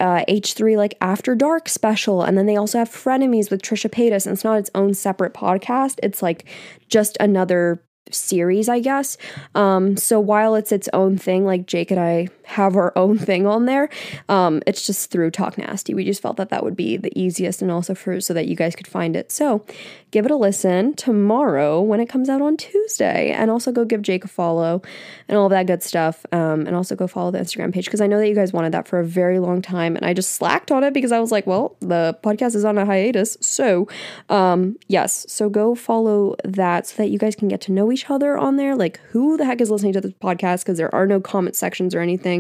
uh, 0.01 0.25
H3 0.29 0.77
like 0.77 0.97
After 1.01 1.35
Dark 1.35 1.69
special. 1.69 2.23
And 2.23 2.37
then 2.37 2.47
they 2.47 2.57
also 2.57 2.79
have 2.79 2.89
Frenemies 2.89 3.51
with 3.51 3.63
Trisha 3.63 3.91
Paytas. 3.91 4.27
And 4.27 4.33
it's 4.35 4.45
not 4.45 4.59
its 4.59 4.71
own 4.75 4.95
separate 4.95 5.35
podcast, 5.35 5.99
it's 6.03 6.23
like 6.23 6.47
just 6.89 7.17
another 7.21 7.83
series, 8.15 8.69
I 8.69 8.81
guess. 8.81 9.17
Um, 9.55 9.97
so 9.97 10.21
while 10.21 10.55
it's 10.55 10.73
its 10.73 10.89
own 10.93 11.19
thing, 11.19 11.45
like 11.45 11.67
Jake 11.67 11.91
and 11.91 12.01
I 12.01 12.29
have 12.51 12.77
our 12.77 12.93
own 12.97 13.17
thing 13.17 13.47
on 13.47 13.67
there, 13.67 13.89
um, 14.29 14.61
it's 14.67 14.87
just 14.87 15.11
through 15.11 15.31
Talk 15.31 15.57
Nasty. 15.57 15.95
We 15.95 16.05
just 16.05 16.21
felt 16.21 16.37
that 16.37 16.49
that 16.51 16.65
would 16.65 16.77
be 16.77 16.97
the 16.97 17.17
easiest 17.19 17.63
and 17.63 17.71
also 17.71 17.95
for 17.95 18.21
so 18.21 18.35
that 18.35 18.49
you 18.49 18.57
guys 18.57 18.75
could 18.75 18.89
find 18.89 19.15
it. 19.17 19.31
So 19.31 19.65
give 20.11 20.25
it 20.25 20.31
a 20.31 20.37
listen 20.37 20.95
tomorrow 20.95 21.81
when 21.81 22.01
it 22.01 22.07
comes 22.07 22.29
out 22.29 22.43
on 22.43 22.57
Tuesday, 22.57 23.31
and 23.31 23.51
also 23.51 23.71
go 23.71 23.85
give 23.85 24.03
Jake 24.03 24.25
a 24.25 24.29
follow 24.29 24.83
and 25.29 25.39
all 25.39 25.47
of 25.47 25.51
that 25.51 25.67
good 25.67 25.83
stuff. 25.83 26.27
Um, 26.33 26.67
and 26.67 26.75
also 26.75 26.97
go 26.97 27.07
follow 27.07 27.31
the 27.31 27.39
Instagram 27.39 27.73
page 27.73 27.85
because 27.85 28.01
I 28.01 28.07
know 28.07 28.19
that 28.19 28.29
you 28.29 28.35
guys 28.35 28.53
wanted 28.53 28.73
that 28.73 28.89
for 28.89 28.99
a 28.99 29.05
very 29.05 29.39
long 29.39 29.63
time, 29.63 29.97
and 29.97 30.05
I 30.05 30.13
just 30.13 30.35
slacked 30.35 30.71
on 30.71 30.83
it 30.83 30.93
because 30.93 31.13
I 31.13 31.21
was 31.21 31.31
like, 31.31 31.47
well, 31.47 31.77
the 31.81 32.19
podcast 32.23 32.55
is 32.57 32.65
on 32.65 32.79
a 32.79 32.85
hiatus, 32.85 33.37
so 33.41 33.87
um, 34.29 34.77
yes, 34.89 35.25
so 35.29 35.49
go 35.49 35.75
follow 35.75 36.35
that 36.45 36.89
so 36.89 36.97
that 36.97 37.11
you 37.11 37.19
guys 37.19 37.37
can 37.37 37.49
get 37.49 37.61
to 37.63 37.73
know 37.73 37.93
each 37.93 38.11
other 38.11 38.37
on 38.37 38.57
there. 38.57 38.75
Like, 38.75 38.99
who 39.11 39.37
the 39.37 39.45
heck 39.45 39.61
is 39.61 39.71
listening 39.71 39.93
to 39.93 40.01
this 40.01 40.13
podcast? 40.13 40.65
Because 40.65 40.79
there 40.79 40.95
are 40.95 41.07
no 41.07 41.21
comment 41.21 41.55
sections 41.55 41.95
or 41.95 42.01
anything 42.01 42.40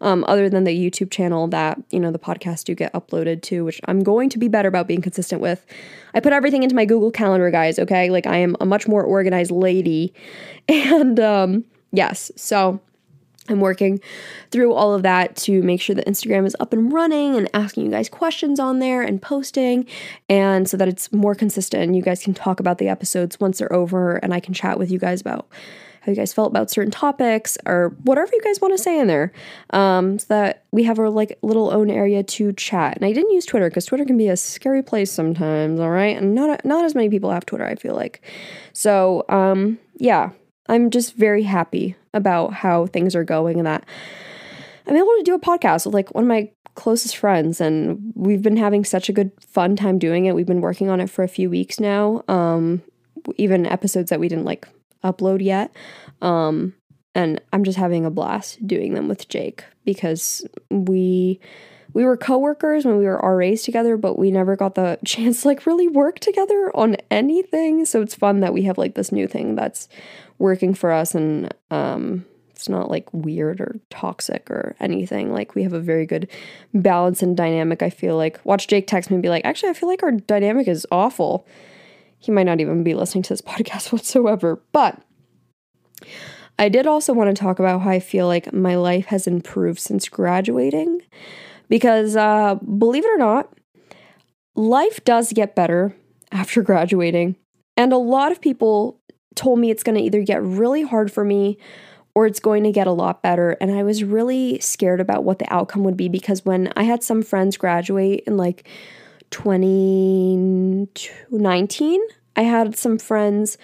um, 0.00 0.24
other 0.28 0.48
than 0.48 0.64
the 0.64 0.76
YouTube 0.76 1.10
channel 1.10 1.46
that 1.48 1.80
you 1.90 2.00
know 2.00 2.10
the 2.10 2.18
podcast 2.18 2.64
do 2.64 2.74
get 2.74 2.92
uploaded 2.92 3.42
to, 3.42 3.64
which 3.64 3.80
I'm 3.86 4.02
going 4.02 4.28
to 4.30 4.38
be 4.38 4.48
better 4.48 4.68
about 4.68 4.86
being 4.86 5.02
consistent 5.02 5.40
with. 5.40 5.64
I 6.14 6.20
put 6.20 6.32
everything 6.32 6.62
into 6.62 6.74
my 6.74 6.84
Google 6.84 7.10
Calendar, 7.10 7.50
guys, 7.50 7.78
okay? 7.78 8.10
Like 8.10 8.26
I 8.26 8.36
am 8.36 8.56
a 8.60 8.66
much 8.66 8.88
more 8.88 9.02
organized 9.02 9.50
lady. 9.50 10.12
And 10.68 11.18
um 11.18 11.64
yes, 11.92 12.30
so 12.36 12.80
I'm 13.48 13.60
working 13.60 14.00
through 14.50 14.72
all 14.72 14.94
of 14.94 15.02
that 15.02 15.34
to 15.36 15.62
make 15.62 15.80
sure 15.80 15.96
that 15.96 16.06
Instagram 16.06 16.46
is 16.46 16.56
up 16.60 16.72
and 16.72 16.92
running 16.92 17.34
and 17.36 17.50
asking 17.52 17.84
you 17.86 17.90
guys 17.90 18.08
questions 18.08 18.60
on 18.60 18.78
there 18.78 19.02
and 19.02 19.20
posting, 19.20 19.86
and 20.28 20.68
so 20.68 20.76
that 20.76 20.88
it's 20.88 21.12
more 21.12 21.34
consistent 21.34 21.94
you 21.94 22.02
guys 22.02 22.22
can 22.22 22.34
talk 22.34 22.60
about 22.60 22.78
the 22.78 22.88
episodes 22.88 23.40
once 23.40 23.58
they're 23.58 23.72
over 23.72 24.16
and 24.16 24.32
I 24.32 24.40
can 24.40 24.54
chat 24.54 24.78
with 24.78 24.90
you 24.90 24.98
guys 24.98 25.20
about 25.20 25.48
how 26.10 26.14
you 26.14 26.16
guys 26.16 26.32
felt 26.32 26.50
about 26.50 26.70
certain 26.70 26.90
topics 26.90 27.56
or 27.66 27.96
whatever 28.02 28.30
you 28.32 28.40
guys 28.42 28.60
want 28.60 28.76
to 28.76 28.82
say 28.82 28.98
in 28.98 29.06
there 29.06 29.32
um, 29.70 30.18
so 30.18 30.26
that 30.28 30.64
we 30.72 30.84
have 30.84 30.98
our 30.98 31.08
like 31.08 31.38
little 31.42 31.70
own 31.70 31.90
area 31.90 32.22
to 32.22 32.52
chat. 32.52 32.96
And 32.96 33.04
i 33.04 33.12
didn't 33.12 33.30
use 33.30 33.46
twitter 33.46 33.68
because 33.68 33.86
twitter 33.86 34.04
can 34.04 34.16
be 34.16 34.28
a 34.28 34.36
scary 34.36 34.82
place 34.82 35.10
sometimes 35.10 35.80
all 35.80 35.90
right? 35.90 36.16
And 36.16 36.34
not 36.34 36.64
not 36.64 36.84
as 36.84 36.94
many 36.94 37.08
people 37.08 37.30
have 37.30 37.46
twitter 37.46 37.66
i 37.66 37.74
feel 37.74 37.94
like. 37.94 38.22
So 38.72 39.24
um, 39.28 39.78
yeah 39.96 40.30
i'm 40.68 40.90
just 40.90 41.14
very 41.14 41.42
happy 41.42 41.96
about 42.12 42.52
how 42.52 42.86
things 42.86 43.14
are 43.14 43.24
going 43.24 43.58
and 43.58 43.66
that 43.66 43.84
i'm 44.86 44.96
able 44.96 45.06
to 45.06 45.22
do 45.24 45.34
a 45.34 45.40
podcast 45.40 45.86
with 45.86 45.94
like 45.94 46.14
one 46.14 46.24
of 46.24 46.28
my 46.28 46.50
closest 46.74 47.16
friends 47.16 47.60
and 47.60 48.12
we've 48.14 48.42
been 48.42 48.56
having 48.56 48.84
such 48.84 49.08
a 49.08 49.12
good 49.12 49.30
fun 49.40 49.76
time 49.76 49.98
doing 49.98 50.24
it. 50.24 50.34
We've 50.34 50.46
been 50.46 50.60
working 50.60 50.88
on 50.88 51.00
it 51.00 51.10
for 51.10 51.22
a 51.22 51.28
few 51.28 51.50
weeks 51.50 51.78
now 51.80 52.22
um, 52.28 52.82
even 53.36 53.66
episodes 53.66 54.10
that 54.10 54.20
we 54.20 54.28
didn't 54.28 54.44
like 54.44 54.66
upload 55.04 55.42
yet. 55.42 55.74
Um, 56.22 56.74
and 57.14 57.40
I'm 57.52 57.64
just 57.64 57.78
having 57.78 58.04
a 58.04 58.10
blast 58.10 58.66
doing 58.66 58.94
them 58.94 59.08
with 59.08 59.28
Jake 59.28 59.64
because 59.84 60.46
we 60.70 61.40
we 61.92 62.04
were 62.04 62.16
coworkers 62.16 62.84
when 62.84 62.98
we 62.98 63.04
were 63.04 63.18
RAs 63.18 63.62
together, 63.62 63.96
but 63.96 64.16
we 64.16 64.30
never 64.30 64.54
got 64.54 64.76
the 64.76 64.98
chance 65.04 65.42
to 65.42 65.48
like 65.48 65.66
really 65.66 65.88
work 65.88 66.20
together 66.20 66.70
on 66.74 66.96
anything. 67.10 67.84
So 67.84 68.00
it's 68.00 68.14
fun 68.14 68.40
that 68.40 68.52
we 68.52 68.62
have 68.62 68.78
like 68.78 68.94
this 68.94 69.10
new 69.10 69.26
thing 69.26 69.56
that's 69.56 69.88
working 70.38 70.72
for 70.72 70.90
us 70.90 71.14
and 71.14 71.52
um 71.70 72.24
it's 72.60 72.68
not 72.68 72.90
like 72.90 73.08
weird 73.14 73.58
or 73.58 73.80
toxic 73.88 74.50
or 74.50 74.76
anything. 74.80 75.32
Like 75.32 75.54
we 75.54 75.62
have 75.62 75.72
a 75.72 75.80
very 75.80 76.04
good 76.04 76.28
balance 76.74 77.22
and 77.22 77.34
dynamic. 77.34 77.82
I 77.82 77.88
feel 77.88 78.16
like 78.16 78.38
watch 78.44 78.68
Jake 78.68 78.86
text 78.86 79.10
me 79.10 79.14
and 79.14 79.22
be 79.22 79.30
like, 79.30 79.46
actually, 79.46 79.70
I 79.70 79.72
feel 79.72 79.88
like 79.88 80.02
our 80.02 80.12
dynamic 80.12 80.68
is 80.68 80.86
awful 80.92 81.46
he 82.20 82.30
might 82.30 82.44
not 82.44 82.60
even 82.60 82.84
be 82.84 82.94
listening 82.94 83.22
to 83.22 83.30
this 83.30 83.42
podcast 83.42 83.92
whatsoever. 83.92 84.62
But 84.72 85.02
I 86.58 86.68
did 86.68 86.86
also 86.86 87.12
want 87.12 87.34
to 87.34 87.40
talk 87.40 87.58
about 87.58 87.80
how 87.80 87.90
I 87.90 87.98
feel 87.98 88.26
like 88.26 88.52
my 88.52 88.76
life 88.76 89.06
has 89.06 89.26
improved 89.26 89.80
since 89.80 90.08
graduating. 90.08 91.00
Because 91.68 92.16
uh, 92.16 92.56
believe 92.56 93.04
it 93.04 93.10
or 93.10 93.18
not, 93.18 93.52
life 94.54 95.02
does 95.04 95.32
get 95.32 95.54
better 95.54 95.96
after 96.30 96.62
graduating. 96.62 97.36
And 97.76 97.92
a 97.92 97.98
lot 97.98 98.30
of 98.30 98.40
people 98.40 99.00
told 99.34 99.58
me 99.58 99.70
it's 99.70 99.82
going 99.82 99.96
to 99.96 100.04
either 100.04 100.22
get 100.22 100.42
really 100.42 100.82
hard 100.82 101.10
for 101.10 101.24
me 101.24 101.56
or 102.14 102.26
it's 102.26 102.40
going 102.40 102.64
to 102.64 102.72
get 102.72 102.86
a 102.86 102.92
lot 102.92 103.22
better. 103.22 103.52
And 103.60 103.70
I 103.70 103.82
was 103.82 104.04
really 104.04 104.58
scared 104.58 105.00
about 105.00 105.24
what 105.24 105.38
the 105.38 105.52
outcome 105.52 105.84
would 105.84 105.96
be 105.96 106.08
because 106.08 106.44
when 106.44 106.72
I 106.76 106.82
had 106.82 107.02
some 107.02 107.22
friends 107.22 107.56
graduate 107.56 108.24
and 108.26 108.36
like 108.36 108.68
2019, 109.30 112.00
I 112.36 112.42
had 112.42 112.76
some 112.76 112.98
friends 112.98 113.56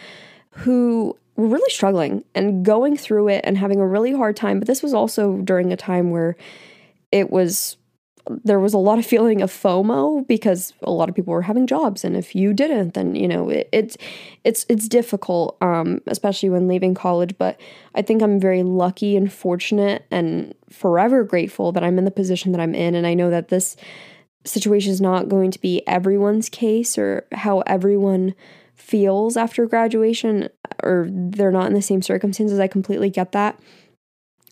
who 0.50 1.16
were 1.37 1.48
really 1.48 1.70
struggling 1.70 2.24
and 2.35 2.64
going 2.64 2.96
through 2.96 3.29
it 3.29 3.42
and 3.44 3.59
having 3.59 3.81
a 3.81 3.87
really 3.87 4.12
hard 4.12 4.37
time. 4.37 4.59
But 4.59 4.68
this 4.68 4.83
was 4.83 4.94
also 4.94 5.37
during 5.38 5.72
a 5.72 5.76
time 5.76 6.11
where 6.11 6.37
it 7.12 7.31
was 7.31 7.76
there 8.44 8.59
was 8.59 8.74
a 8.74 8.79
lot 8.79 8.98
of 8.98 9.07
feeling 9.07 9.40
of 9.40 9.52
FOMO 9.52 10.26
because 10.26 10.72
a 10.83 10.90
lot 10.90 11.09
of 11.09 11.14
people 11.14 11.33
were 11.33 11.42
having 11.42 11.66
jobs, 11.66 12.05
and 12.05 12.16
if 12.16 12.35
you 12.35 12.52
didn't, 12.52 12.94
then 12.94 13.14
you 13.14 13.29
know 13.29 13.48
it, 13.50 13.68
it's 13.72 13.96
it's 14.44 14.66
it's 14.68 14.88
difficult, 14.88 15.57
um, 15.61 16.00
especially 16.07 16.50
when 16.50 16.66
leaving 16.66 16.94
college. 16.94 17.37
But 17.38 17.61
I 17.94 18.02
think 18.02 18.22
I'm 18.22 18.40
very 18.40 18.62
lucky 18.62 19.16
and 19.16 19.33
fortunate, 19.33 20.05
and 20.11 20.55
forever 20.70 21.22
grateful 21.22 21.72
that 21.72 21.85
I'm 21.85 21.98
in 21.98 22.05
the 22.05 22.11
position 22.11 22.52
that 22.52 22.61
I'm 22.61 22.74
in, 22.74 22.94
and 22.94 23.07
I 23.07 23.14
know 23.14 23.31
that 23.31 23.48
this 23.48 23.76
situation 24.46 24.92
is 24.92 25.00
not 25.00 25.28
going 25.28 25.50
to 25.50 25.61
be 25.61 25.87
everyone's 25.87 26.48
case 26.48 26.96
or 26.96 27.26
how 27.32 27.61
everyone 27.61 28.35
feels 28.74 29.37
after 29.37 29.66
graduation 29.66 30.48
or 30.82 31.09
they're 31.11 31.52
not 31.52 31.66
in 31.66 31.74
the 31.74 31.82
same 31.82 32.02
circumstances. 32.02 32.59
I 32.59 32.68
completely 32.68 33.11
get 33.11 33.32
that. 33.32 33.59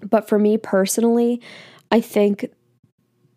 But 0.02 0.28
for 0.28 0.38
me 0.38 0.58
personally, 0.58 1.40
I 1.90 2.00
think 2.00 2.50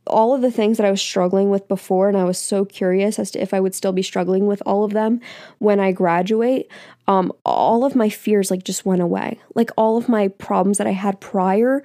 all 0.07 0.33
of 0.33 0.41
the 0.41 0.51
things 0.51 0.77
that 0.77 0.85
I 0.85 0.91
was 0.91 1.01
struggling 1.01 1.49
with 1.49 1.67
before, 1.67 2.07
and 2.07 2.17
I 2.17 2.23
was 2.23 2.37
so 2.37 2.65
curious 2.65 3.19
as 3.19 3.31
to 3.31 3.41
if 3.41 3.53
I 3.53 3.59
would 3.59 3.75
still 3.75 3.91
be 3.91 4.01
struggling 4.01 4.47
with 4.47 4.63
all 4.65 4.83
of 4.83 4.93
them 4.93 5.19
when 5.59 5.79
I 5.79 5.91
graduate, 5.91 6.71
um, 7.07 7.31
all 7.45 7.85
of 7.85 7.95
my 7.95 8.09
fears 8.09 8.49
like 8.49 8.63
just 8.63 8.85
went 8.85 9.01
away. 9.01 9.39
Like 9.53 9.69
all 9.77 9.97
of 9.97 10.09
my 10.09 10.29
problems 10.29 10.77
that 10.77 10.87
I 10.87 10.91
had 10.91 11.19
prior 11.19 11.83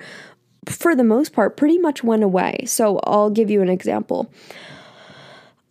for 0.66 0.94
the 0.94 1.04
most 1.04 1.32
part, 1.32 1.56
pretty 1.56 1.78
much 1.78 2.04
went 2.04 2.22
away. 2.22 2.64
So 2.66 3.00
I'll 3.04 3.30
give 3.30 3.50
you 3.50 3.62
an 3.62 3.68
example. 3.68 4.32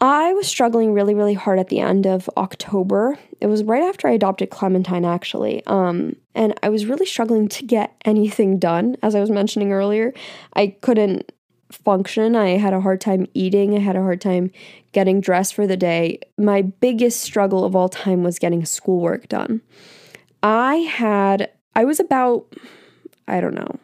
I 0.01 0.33
was 0.33 0.47
struggling 0.47 0.93
really, 0.93 1.13
really 1.13 1.35
hard 1.35 1.59
at 1.59 1.69
the 1.69 1.79
end 1.79 2.07
of 2.07 2.27
October. 2.35 3.19
It 3.39 3.45
was 3.45 3.63
right 3.63 3.83
after 3.83 4.07
I 4.07 4.13
adopted 4.13 4.49
Clementine, 4.49 5.05
actually. 5.05 5.63
Um, 5.67 6.15
and 6.33 6.55
I 6.63 6.69
was 6.69 6.87
really 6.87 7.05
struggling 7.05 7.47
to 7.49 7.63
get 7.63 7.95
anything 8.03 8.57
done, 8.57 8.97
as 9.03 9.13
I 9.13 9.19
was 9.19 9.29
mentioning 9.29 9.71
earlier. 9.71 10.11
I 10.55 10.75
couldn't 10.81 11.31
function. 11.71 12.35
I 12.35 12.57
had 12.57 12.73
a 12.73 12.81
hard 12.81 12.99
time 12.99 13.27
eating. 13.35 13.75
I 13.75 13.79
had 13.79 13.95
a 13.95 14.01
hard 14.01 14.21
time 14.21 14.51
getting 14.91 15.21
dressed 15.21 15.53
for 15.53 15.67
the 15.67 15.77
day. 15.77 16.19
My 16.37 16.63
biggest 16.63 17.21
struggle 17.21 17.63
of 17.63 17.75
all 17.75 17.87
time 17.87 18.23
was 18.23 18.39
getting 18.39 18.65
schoolwork 18.65 19.29
done. 19.29 19.61
I 20.41 20.77
had, 20.77 21.51
I 21.75 21.85
was 21.85 21.99
about, 21.99 22.47
I 23.27 23.39
don't 23.39 23.53
know, 23.53 23.79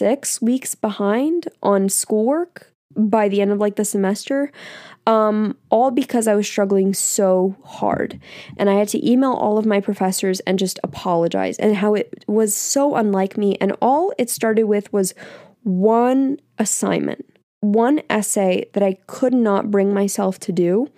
six 0.00 0.40
weeks 0.40 0.74
behind 0.74 1.46
on 1.62 1.90
schoolwork 1.90 2.72
by 2.96 3.28
the 3.28 3.42
end 3.42 3.52
of 3.52 3.58
like 3.58 3.76
the 3.76 3.84
semester. 3.84 4.50
Um, 5.06 5.58
all 5.68 5.90
because 5.90 6.26
I 6.26 6.34
was 6.34 6.46
struggling 6.46 6.94
so 6.94 7.54
hard. 7.64 8.18
And 8.56 8.70
I 8.70 8.74
had 8.74 8.88
to 8.88 9.10
email 9.10 9.32
all 9.32 9.58
of 9.58 9.66
my 9.66 9.78
professors 9.78 10.40
and 10.40 10.58
just 10.58 10.80
apologize, 10.82 11.58
and 11.58 11.76
how 11.76 11.94
it 11.94 12.24
was 12.26 12.56
so 12.56 12.94
unlike 12.96 13.36
me. 13.36 13.58
And 13.60 13.76
all 13.82 14.12
it 14.16 14.30
started 14.30 14.64
with 14.64 14.90
was 14.90 15.12
one 15.64 16.38
assignment, 16.58 17.26
one 17.60 18.00
essay 18.08 18.70
that 18.72 18.82
I 18.82 18.94
could 19.06 19.34
not 19.34 19.70
bring 19.70 19.92
myself 19.92 20.38
to 20.40 20.52
do. 20.52 20.90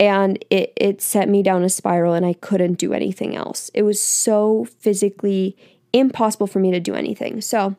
And 0.00 0.44
it, 0.50 0.72
it 0.76 1.00
set 1.00 1.28
me 1.28 1.44
down 1.44 1.62
a 1.62 1.68
spiral, 1.68 2.14
and 2.14 2.26
I 2.26 2.32
couldn't 2.32 2.78
do 2.78 2.92
anything 2.92 3.36
else. 3.36 3.70
It 3.72 3.82
was 3.82 4.02
so 4.02 4.66
physically 4.80 5.56
impossible 5.92 6.46
for 6.46 6.58
me 6.58 6.70
to 6.70 6.80
do 6.80 6.94
anything. 6.94 7.40
So, 7.40 7.76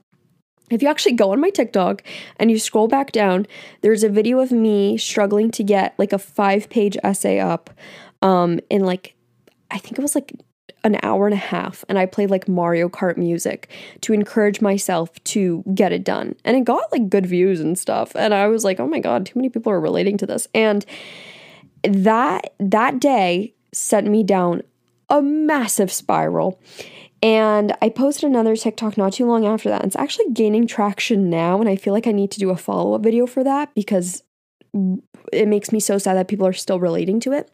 if 0.72 0.82
you 0.82 0.90
actually 0.90 1.14
go 1.14 1.32
on 1.32 1.40
my 1.40 1.50
TikTok 1.50 2.04
and 2.38 2.50
you 2.52 2.60
scroll 2.60 2.88
back 2.88 3.12
down, 3.12 3.48
there's 3.82 4.04
a 4.04 4.10
video 4.10 4.40
of 4.40 4.52
me 4.52 4.98
struggling 4.98 5.52
to 5.52 5.64
get 5.64 5.94
like 5.98 6.14
a 6.14 6.18
five 6.18 6.70
page 6.70 6.98
essay 7.04 7.40
up 7.40 7.70
um, 8.22 8.60
in 8.70 8.84
like, 8.84 9.16
I 9.70 9.78
think 9.78 9.98
it 9.98 10.02
was 10.02 10.16
like 10.16 10.34
an 10.84 10.98
hour 11.04 11.28
and 11.28 11.34
a 11.34 11.38
half. 11.38 11.86
And 11.88 12.00
I 12.00 12.06
played 12.06 12.32
like 12.32 12.48
Mario 12.48 12.90
Kart 12.90 13.18
music 13.18 13.70
to 14.02 14.14
encourage 14.14 14.62
myself 14.62 15.12
to 15.26 15.64
get 15.74 15.92
it 15.92 16.04
done. 16.04 16.36
And 16.44 16.58
it 16.58 16.64
got 16.64 16.92
like 16.92 17.10
good 17.10 17.26
views 17.26 17.60
and 17.60 17.78
stuff. 17.78 18.16
And 18.16 18.34
I 18.34 18.48
was 18.48 18.64
like, 18.64 18.80
oh 18.80 18.88
my 18.88 19.00
God, 19.00 19.26
too 19.26 19.38
many 19.38 19.50
people 19.50 19.72
are 19.72 19.80
relating 19.80 20.18
to 20.18 20.26
this. 20.26 20.48
And 20.54 20.86
that 21.84 22.54
that 22.60 23.00
day 23.00 23.54
sent 23.74 24.08
me 24.08 24.24
down 24.24 24.62
a 25.10 25.22
massive 25.22 25.92
spiral. 25.92 26.60
And 27.22 27.76
I 27.82 27.90
posted 27.90 28.30
another 28.30 28.56
TikTok 28.56 28.98
not 28.98 29.14
too 29.14 29.28
long 29.28 29.46
after 29.46 29.70
that. 29.70 29.84
It's 29.84 29.96
actually 29.96 30.32
gaining 30.32 30.66
traction 30.66 31.30
now. 31.30 31.60
And 31.60 31.70
I 31.70 31.76
feel 31.76 31.94
like 31.94 32.08
I 32.08 32.12
need 32.12 32.32
to 32.32 32.40
do 32.40 32.50
a 32.50 32.58
follow 32.58 32.94
up 32.94 33.04
video 33.04 33.28
for 33.28 33.44
that 33.44 33.74
because 33.76 34.24
it 35.34 35.48
makes 35.48 35.72
me 35.72 35.80
so 35.80 35.98
sad 35.98 36.16
that 36.16 36.28
people 36.28 36.48
are 36.48 36.54
still 36.54 36.80
relating 36.80 37.20
to 37.20 37.34
it. 37.34 37.52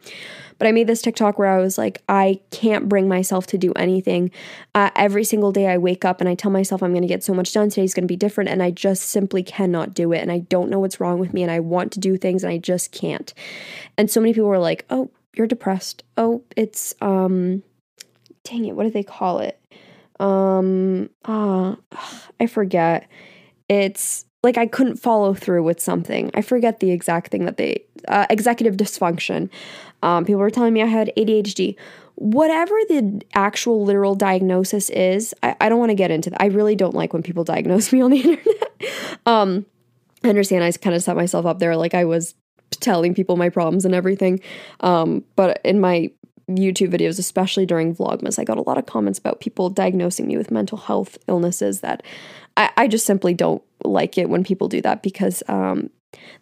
But 0.57 0.67
I 0.67 0.71
made 0.71 0.87
this 0.87 1.01
TikTok 1.01 1.37
where 1.37 1.49
I 1.49 1.59
was 1.59 1.77
like, 1.77 2.01
I 2.07 2.39
can't 2.51 2.89
bring 2.89 3.07
myself 3.07 3.45
to 3.47 3.57
do 3.57 3.73
anything. 3.73 4.31
Uh, 4.73 4.89
every 4.95 5.23
single 5.23 5.51
day 5.51 5.67
I 5.67 5.77
wake 5.77 6.05
up 6.05 6.19
and 6.19 6.29
I 6.29 6.35
tell 6.35 6.51
myself 6.51 6.81
I'm 6.81 6.91
going 6.91 7.01
to 7.01 7.07
get 7.07 7.23
so 7.23 7.33
much 7.33 7.53
done. 7.53 7.69
Today's 7.69 7.93
going 7.93 8.05
to 8.05 8.11
be 8.11 8.15
different. 8.15 8.49
And 8.49 8.63
I 8.63 8.71
just 8.71 9.03
simply 9.03 9.43
cannot 9.43 9.93
do 9.93 10.13
it. 10.13 10.19
And 10.19 10.31
I 10.31 10.39
don't 10.39 10.69
know 10.69 10.79
what's 10.79 10.99
wrong 10.99 11.19
with 11.19 11.33
me. 11.33 11.43
And 11.43 11.51
I 11.51 11.59
want 11.59 11.91
to 11.93 11.99
do 11.99 12.17
things 12.17 12.43
and 12.43 12.53
I 12.53 12.57
just 12.57 12.91
can't. 12.91 13.33
And 13.97 14.09
so 14.09 14.19
many 14.21 14.33
people 14.33 14.49
were 14.49 14.59
like, 14.59 14.85
oh, 14.89 15.11
you're 15.35 15.47
depressed. 15.47 16.03
Oh, 16.15 16.43
it's, 16.55 16.95
um, 17.01 17.63
dang 18.49 18.65
it, 18.65 18.75
what 18.75 18.83
do 18.83 18.91
they 18.91 19.03
call 19.03 19.39
it? 19.39 19.59
Um, 20.19 21.09
ah, 21.25 21.77
I 22.39 22.47
forget. 22.47 23.07
It's 23.69 24.25
like 24.43 24.57
I 24.57 24.65
couldn't 24.65 24.97
follow 24.97 25.33
through 25.33 25.63
with 25.63 25.79
something. 25.79 26.31
I 26.33 26.41
forget 26.41 26.79
the 26.79 26.91
exact 26.91 27.31
thing 27.31 27.45
that 27.45 27.57
they 27.57 27.83
uh, 28.07 28.25
executive 28.29 28.77
dysfunction. 28.77 29.49
Um, 30.03 30.25
people 30.25 30.39
were 30.39 30.49
telling 30.49 30.73
me 30.73 30.81
I 30.81 30.85
had 30.85 31.11
ADHD. 31.17 31.75
Whatever 32.15 32.73
the 32.87 33.21
actual 33.35 33.83
literal 33.83 34.15
diagnosis 34.15 34.89
is, 34.89 35.35
I, 35.43 35.55
I 35.61 35.69
don't 35.69 35.79
want 35.79 35.91
to 35.91 35.95
get 35.95 36.09
into 36.09 36.31
that. 36.31 36.41
I 36.41 36.47
really 36.47 36.75
don't 36.75 36.95
like 36.95 37.13
when 37.13 37.23
people 37.23 37.43
diagnose 37.43 37.91
me 37.93 38.01
on 38.01 38.11
the 38.11 38.21
internet. 38.21 38.73
um, 39.25 39.65
I 40.23 40.29
understand 40.29 40.63
I 40.63 40.71
kind 40.71 40.95
of 40.95 41.03
set 41.03 41.15
myself 41.15 41.45
up 41.45 41.59
there 41.59 41.75
like 41.75 41.93
I 41.93 42.05
was 42.05 42.33
telling 42.71 43.13
people 43.13 43.37
my 43.37 43.49
problems 43.49 43.85
and 43.85 43.93
everything. 43.93 44.39
Um, 44.79 45.23
but 45.35 45.61
in 45.63 45.79
my 45.79 46.11
YouTube 46.49 46.91
videos, 46.91 47.19
especially 47.19 47.65
during 47.65 47.95
Vlogmas, 47.95 48.39
I 48.39 48.43
got 48.43 48.57
a 48.57 48.61
lot 48.61 48.77
of 48.77 48.85
comments 48.85 49.19
about 49.19 49.41
people 49.41 49.69
diagnosing 49.69 50.27
me 50.27 50.37
with 50.37 50.51
mental 50.51 50.77
health 50.77 51.17
illnesses 51.27 51.81
that 51.81 52.03
I, 52.55 52.71
I 52.77 52.87
just 52.87 53.05
simply 53.05 53.33
don't 53.33 53.61
like 53.83 54.17
it 54.17 54.29
when 54.29 54.43
people 54.43 54.67
do 54.67 54.81
that 54.81 55.03
because 55.03 55.43
um, 55.49 55.89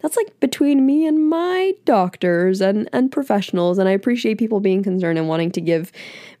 that's 0.00 0.16
like 0.16 0.38
between 0.40 0.86
me 0.86 1.06
and 1.06 1.28
my 1.28 1.74
doctors 1.84 2.60
and, 2.60 2.88
and 2.92 3.10
professionals. 3.10 3.78
And 3.78 3.88
I 3.88 3.92
appreciate 3.92 4.38
people 4.38 4.60
being 4.60 4.82
concerned 4.82 5.18
and 5.18 5.28
wanting 5.28 5.50
to 5.52 5.60
give 5.60 5.92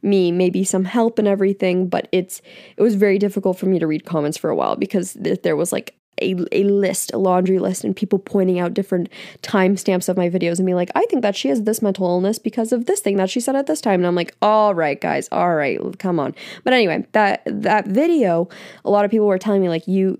me 0.02 0.30
maybe 0.30 0.64
some 0.64 0.84
help 0.84 1.18
and 1.18 1.26
everything. 1.26 1.88
But 1.88 2.08
it's 2.12 2.40
it 2.76 2.82
was 2.82 2.94
very 2.94 3.18
difficult 3.18 3.58
for 3.58 3.66
me 3.66 3.78
to 3.78 3.86
read 3.86 4.04
comments 4.04 4.38
for 4.38 4.50
a 4.50 4.56
while 4.56 4.76
because 4.76 5.14
th- 5.14 5.42
there 5.42 5.56
was 5.56 5.72
like 5.72 5.96
a, 6.20 6.34
a 6.52 6.64
list, 6.64 7.12
a 7.12 7.18
laundry 7.18 7.58
list, 7.58 7.84
and 7.84 7.94
people 7.94 8.18
pointing 8.18 8.58
out 8.58 8.74
different 8.74 9.08
timestamps 9.42 10.08
of 10.08 10.16
my 10.16 10.28
videos 10.28 10.58
and 10.58 10.66
being 10.66 10.76
like, 10.76 10.90
I 10.94 11.04
think 11.06 11.22
that 11.22 11.36
she 11.36 11.48
has 11.48 11.62
this 11.62 11.82
mental 11.82 12.06
illness 12.06 12.38
because 12.38 12.72
of 12.72 12.86
this 12.86 13.00
thing 13.00 13.16
that 13.16 13.30
she 13.30 13.40
said 13.40 13.56
at 13.56 13.66
this 13.66 13.80
time. 13.80 14.00
And 14.00 14.06
I'm 14.06 14.14
like, 14.14 14.34
all 14.42 14.74
right, 14.74 15.00
guys, 15.00 15.28
all 15.32 15.54
right, 15.54 15.78
come 15.98 16.18
on. 16.20 16.34
But 16.64 16.72
anyway, 16.72 17.06
that 17.12 17.42
that 17.46 17.86
video, 17.86 18.48
a 18.84 18.90
lot 18.90 19.04
of 19.04 19.10
people 19.10 19.26
were 19.26 19.38
telling 19.38 19.62
me 19.62 19.68
like 19.68 19.86
you 19.86 20.18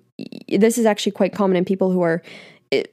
this 0.48 0.78
is 0.78 0.87
actually 0.87 1.12
quite 1.12 1.35
common 1.35 1.56
in 1.56 1.64
people 1.64 1.90
who 1.90 2.00
are 2.00 2.22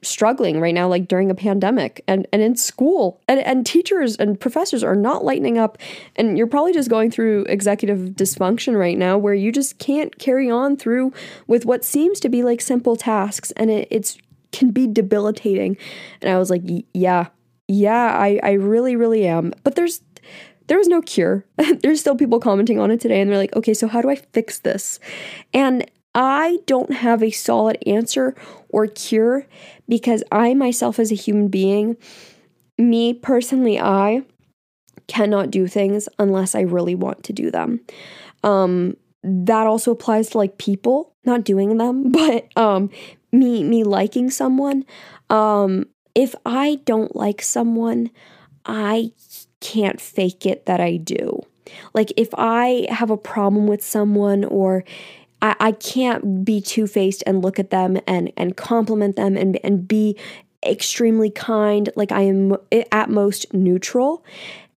struggling 0.02 0.60
right 0.60 0.74
now 0.74 0.88
like 0.88 1.08
during 1.08 1.32
a 1.32 1.36
pandemic. 1.36 2.04
And 2.08 2.28
and 2.32 2.42
in 2.42 2.56
school 2.56 3.22
and 3.28 3.40
and 3.40 3.66
teachers 3.66 4.16
and 4.16 4.40
professors 4.40 4.84
are 4.84 4.96
not 4.96 5.24
lightening 5.24 5.58
up. 5.58 5.78
And 6.16 6.38
you're 6.38 6.48
probably 6.48 6.74
just 6.74 6.90
going 6.90 7.12
through 7.12 7.46
executive 7.50 8.00
dysfunction 8.10 8.78
right 8.78 8.98
now 8.98 9.18
where 9.18 9.34
you 9.34 9.52
just 9.52 9.80
can't 9.80 10.18
carry 10.20 10.50
on 10.50 10.78
through 10.78 11.14
with 11.48 11.66
what 11.66 11.84
seems 11.84 12.20
to 12.22 12.30
be 12.30 12.44
like 12.44 12.62
simple 12.62 12.96
tasks. 12.96 13.52
And 13.52 13.70
it, 13.70 13.88
it's 13.92 14.18
can 14.52 14.72
be 14.72 14.86
debilitating. 14.86 15.78
And 16.22 16.32
i 16.32 16.38
was 16.38 16.50
like 16.50 16.62
yeah. 16.94 17.28
Yeah 17.68 18.16
i 18.18 18.40
i 18.44 18.52
really 18.52 18.96
really 18.96 19.26
am. 19.26 19.54
But 19.64 19.76
there's 19.76 20.02
there 20.68 20.78
was 20.78 20.88
no 20.88 21.02
cure. 21.02 21.46
There's 21.82 22.00
still 22.00 22.16
people 22.16 22.40
commenting 22.40 22.80
on 22.80 22.90
it 22.90 23.02
today 23.02 23.20
and 23.20 23.30
they're 23.30 23.38
like, 23.38 23.56
okay, 23.56 23.74
so 23.74 23.88
how 23.88 24.02
do 24.02 24.10
I 24.10 24.16
fix 24.16 24.60
this? 24.60 25.00
And 25.54 25.86
I 26.16 26.60
don't 26.66 26.94
have 26.94 27.24
a 27.24 27.32
solid 27.32 27.78
answer 27.86 28.36
or 28.70 28.88
cure 28.88 29.48
because 29.88 30.24
I 30.32 30.54
myself, 30.54 31.00
as 31.00 31.12
a 31.12 31.16
human 31.16 31.48
being, 31.48 31.98
me 32.78 33.14
personally, 33.14 33.80
I 33.80 34.24
cannot 35.08 35.52
do 35.52 35.68
things 35.68 36.08
unless 36.20 36.56
I 36.56 36.62
really 36.62 36.96
want 36.96 37.24
to 37.24 37.34
do 37.34 37.52
them. 37.52 37.82
Um, 38.44 38.98
that 39.24 39.68
also 39.68 39.92
applies 39.92 40.30
to 40.32 40.38
like 40.38 40.58
people 40.58 41.14
not 41.26 41.44
doing 41.44 41.78
them, 41.78 42.12
but 42.12 42.48
um, 42.56 42.90
me 43.32 43.64
me 43.64 43.84
liking 43.84 44.30
someone. 44.30 44.86
Um, 45.30 45.88
if 46.16 46.36
I 46.46 46.80
don't 46.86 47.16
like 47.16 47.42
someone, 47.42 48.12
I 48.66 49.12
can't 49.62 50.00
fake 50.00 50.46
it 50.46 50.66
that 50.66 50.80
I 50.80 50.98
do. 50.98 51.42
Like 51.94 52.12
if 52.18 52.30
I 52.38 52.88
have 52.90 53.10
a 53.10 53.18
problem 53.18 53.68
with 53.68 53.84
someone 53.84 54.44
or 54.44 54.84
I, 55.44 55.56
I 55.60 55.72
can't 55.74 56.44
be 56.44 56.62
two 56.62 56.88
faced 56.88 57.22
and 57.28 57.44
look 57.44 57.60
at 57.60 57.70
them 57.70 58.00
and 58.08 58.32
and 58.36 58.58
compliment 58.58 59.16
them 59.18 59.38
and 59.38 59.60
and 59.64 59.88
be 59.88 60.18
extremely 60.66 61.30
kind. 61.30 61.90
Like 61.96 62.12
I 62.12 62.22
am 62.22 62.56
eh, 62.72 62.86
at 62.92 63.12
most 63.12 63.54
neutral. 63.54 64.26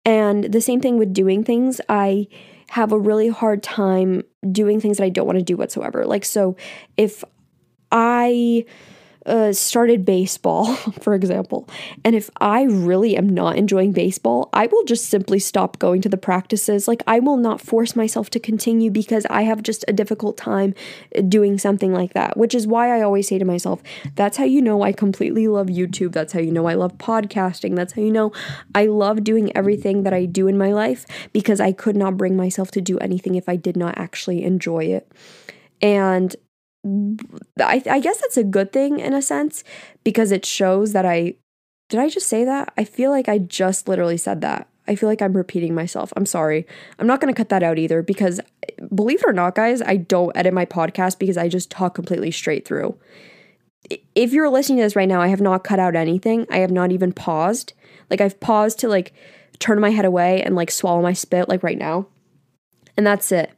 And 0.05 0.45
the 0.45 0.61
same 0.61 0.81
thing 0.81 0.99
with 0.99 1.15
doing 1.15 1.43
things. 1.43 1.81
I 1.89 2.29
have 2.71 2.93
a 2.93 2.99
really 2.99 3.29
hard 3.29 3.63
time 3.63 4.23
doing 4.51 4.81
things 4.81 4.99
that 4.99 5.05
I 5.05 5.09
don't 5.09 5.27
want 5.27 5.39
to 5.39 5.45
do 5.45 5.57
whatsoever. 5.57 6.05
Like 6.05 6.25
so 6.25 6.57
if 6.97 7.25
I 7.91 8.65
uh, 9.27 9.53
started 9.53 10.05
baseball, 10.05 10.75
for 11.01 11.15
example, 11.15 11.69
and 12.05 12.15
if 12.15 12.31
I 12.41 12.63
really 12.63 13.17
am 13.17 13.29
not 13.29 13.57
enjoying 13.57 13.93
baseball, 13.93 14.49
I 14.53 14.67
will 14.67 14.85
just 14.85 15.07
simply 15.07 15.39
stop 15.39 15.79
going 15.79 16.01
to 16.03 16.09
the 16.09 16.17
practices. 16.17 16.87
Like, 16.89 17.03
I 17.07 17.19
will 17.19 17.37
not 17.37 17.61
force 17.61 17.97
myself 17.97 18.31
to 18.31 18.41
continue 18.41 18.91
because 18.91 19.27
I 19.27 19.43
have 19.43 19.63
just 19.63 19.85
a 19.89 19.93
difficult 19.93 20.37
time 20.37 20.75
doing 21.29 21.59
something 21.59 21.93
like 21.93 22.15
that, 22.15 22.37
which 22.37 22.55
is 22.55 22.67
why 22.67 22.97
I 22.97 23.03
always 23.03 23.29
say 23.29 23.39
to 23.39 23.45
myself, 23.45 23.83
that's 24.15 24.37
how 24.37 24.45
you 24.45 24.63
know 24.63 24.83
I 24.83 24.93
completely 24.93 25.49
love 25.49 25.67
YouTube. 25.67 26.13
That's 26.13 26.33
how 26.33 26.41
you 26.41 26.53
know 26.53 26.67
I 26.67 26.75
love 26.75 26.97
podcasting. 26.99 27.77
That's 27.77 27.95
how 27.95 28.03
you 28.03 28.13
know 28.13 28.33
I 28.75 28.87
love 28.87 29.25
doing 29.25 29.55
everything 29.57 30.05
that 30.05 30.15
I 30.15 30.25
do 30.25 30.47
in 30.47 30.57
my 30.57 30.73
life 30.73 31.05
because 31.33 31.61
I 31.61 31.73
could 31.73 31.97
not 31.97 32.17
bring 32.17 32.37
myself 32.37 32.71
to 32.73 32.81
do 32.81 32.99
anything 32.99 33.35
if 33.35 33.49
I 33.49 33.57
did 33.57 33.77
not 33.77 33.99
actually 33.99 34.45
enjoy 34.45 34.85
it. 34.85 35.11
And 35.83 36.35
I, 37.61 37.83
I 37.91 38.01
guess 38.01 38.21
that's 38.21 38.37
a 38.37 38.45
good 38.45 38.73
thing 38.73 39.01
in 39.01 39.13
a 39.13 39.23
sense 39.23 39.65
because 40.05 40.31
it 40.31 40.45
shows 40.45 40.93
that 40.93 41.07
I 41.07 41.35
did 41.89 42.01
I 42.01 42.09
just 42.09 42.27
say 42.27 42.45
that? 42.45 42.73
I 42.77 42.85
feel 42.85 43.11
like 43.11 43.29
I 43.29 43.39
just 43.39 43.89
literally 43.89 44.17
said 44.17 44.41
that. 44.41 44.69
I 44.89 44.97
feel 44.97 45.09
like 45.09 45.23
I'm 45.23 45.37
repeating 45.37 45.75
myself. 45.75 46.13
I'm 46.17 46.27
sorry. 46.27 46.67
I'm 46.99 47.07
not 47.07 47.21
going 47.21 47.33
to 47.33 47.37
cut 47.37 47.49
that 47.51 47.63
out 47.63 47.79
either 47.79 48.03
because 48.03 48.41
believe 48.95 49.21
it 49.21 49.29
or 49.29 49.33
not, 49.33 49.55
guys, 49.55 49.83
I 49.83 49.97
don't 49.97 50.37
edit 50.37 50.53
my 50.53 50.65
podcast 50.65 51.19
because 51.19 51.37
I 51.37 51.49
just 51.49 51.71
talk 51.71 51.95
completely 51.95 52.31
straight 52.31 52.67
through. 52.67 52.97
If 54.15 54.33
you're 54.33 54.51
listening 54.51 54.79
to 54.79 54.85
this 54.85 54.97
right 54.97 55.09
now, 55.09 55.21
I 55.21 55.29
have 55.29 55.41
not 55.41 55.65
cut 55.65 55.79
out 55.79 55.95
anything. 55.95 56.47
I 56.51 56.59
have 56.59 56.73
not 56.73 56.91
even 56.91 57.13
paused. 57.13 57.73
Like 58.11 58.21
I've 58.21 58.39
paused 58.41 58.81
to 58.81 58.89
like 58.89 59.13
turn 59.61 59.81
my 59.81 59.91
head 59.91 60.05
away 60.05 60.43
and 60.43 60.57
like 60.57 60.71
swallow 60.73 61.03
my 61.03 61.13
spit 61.13 61.49
like 61.49 61.63
right 61.63 61.79
now. 61.79 62.07
And 62.97 63.07
that's 63.07 63.31
it 63.31 63.53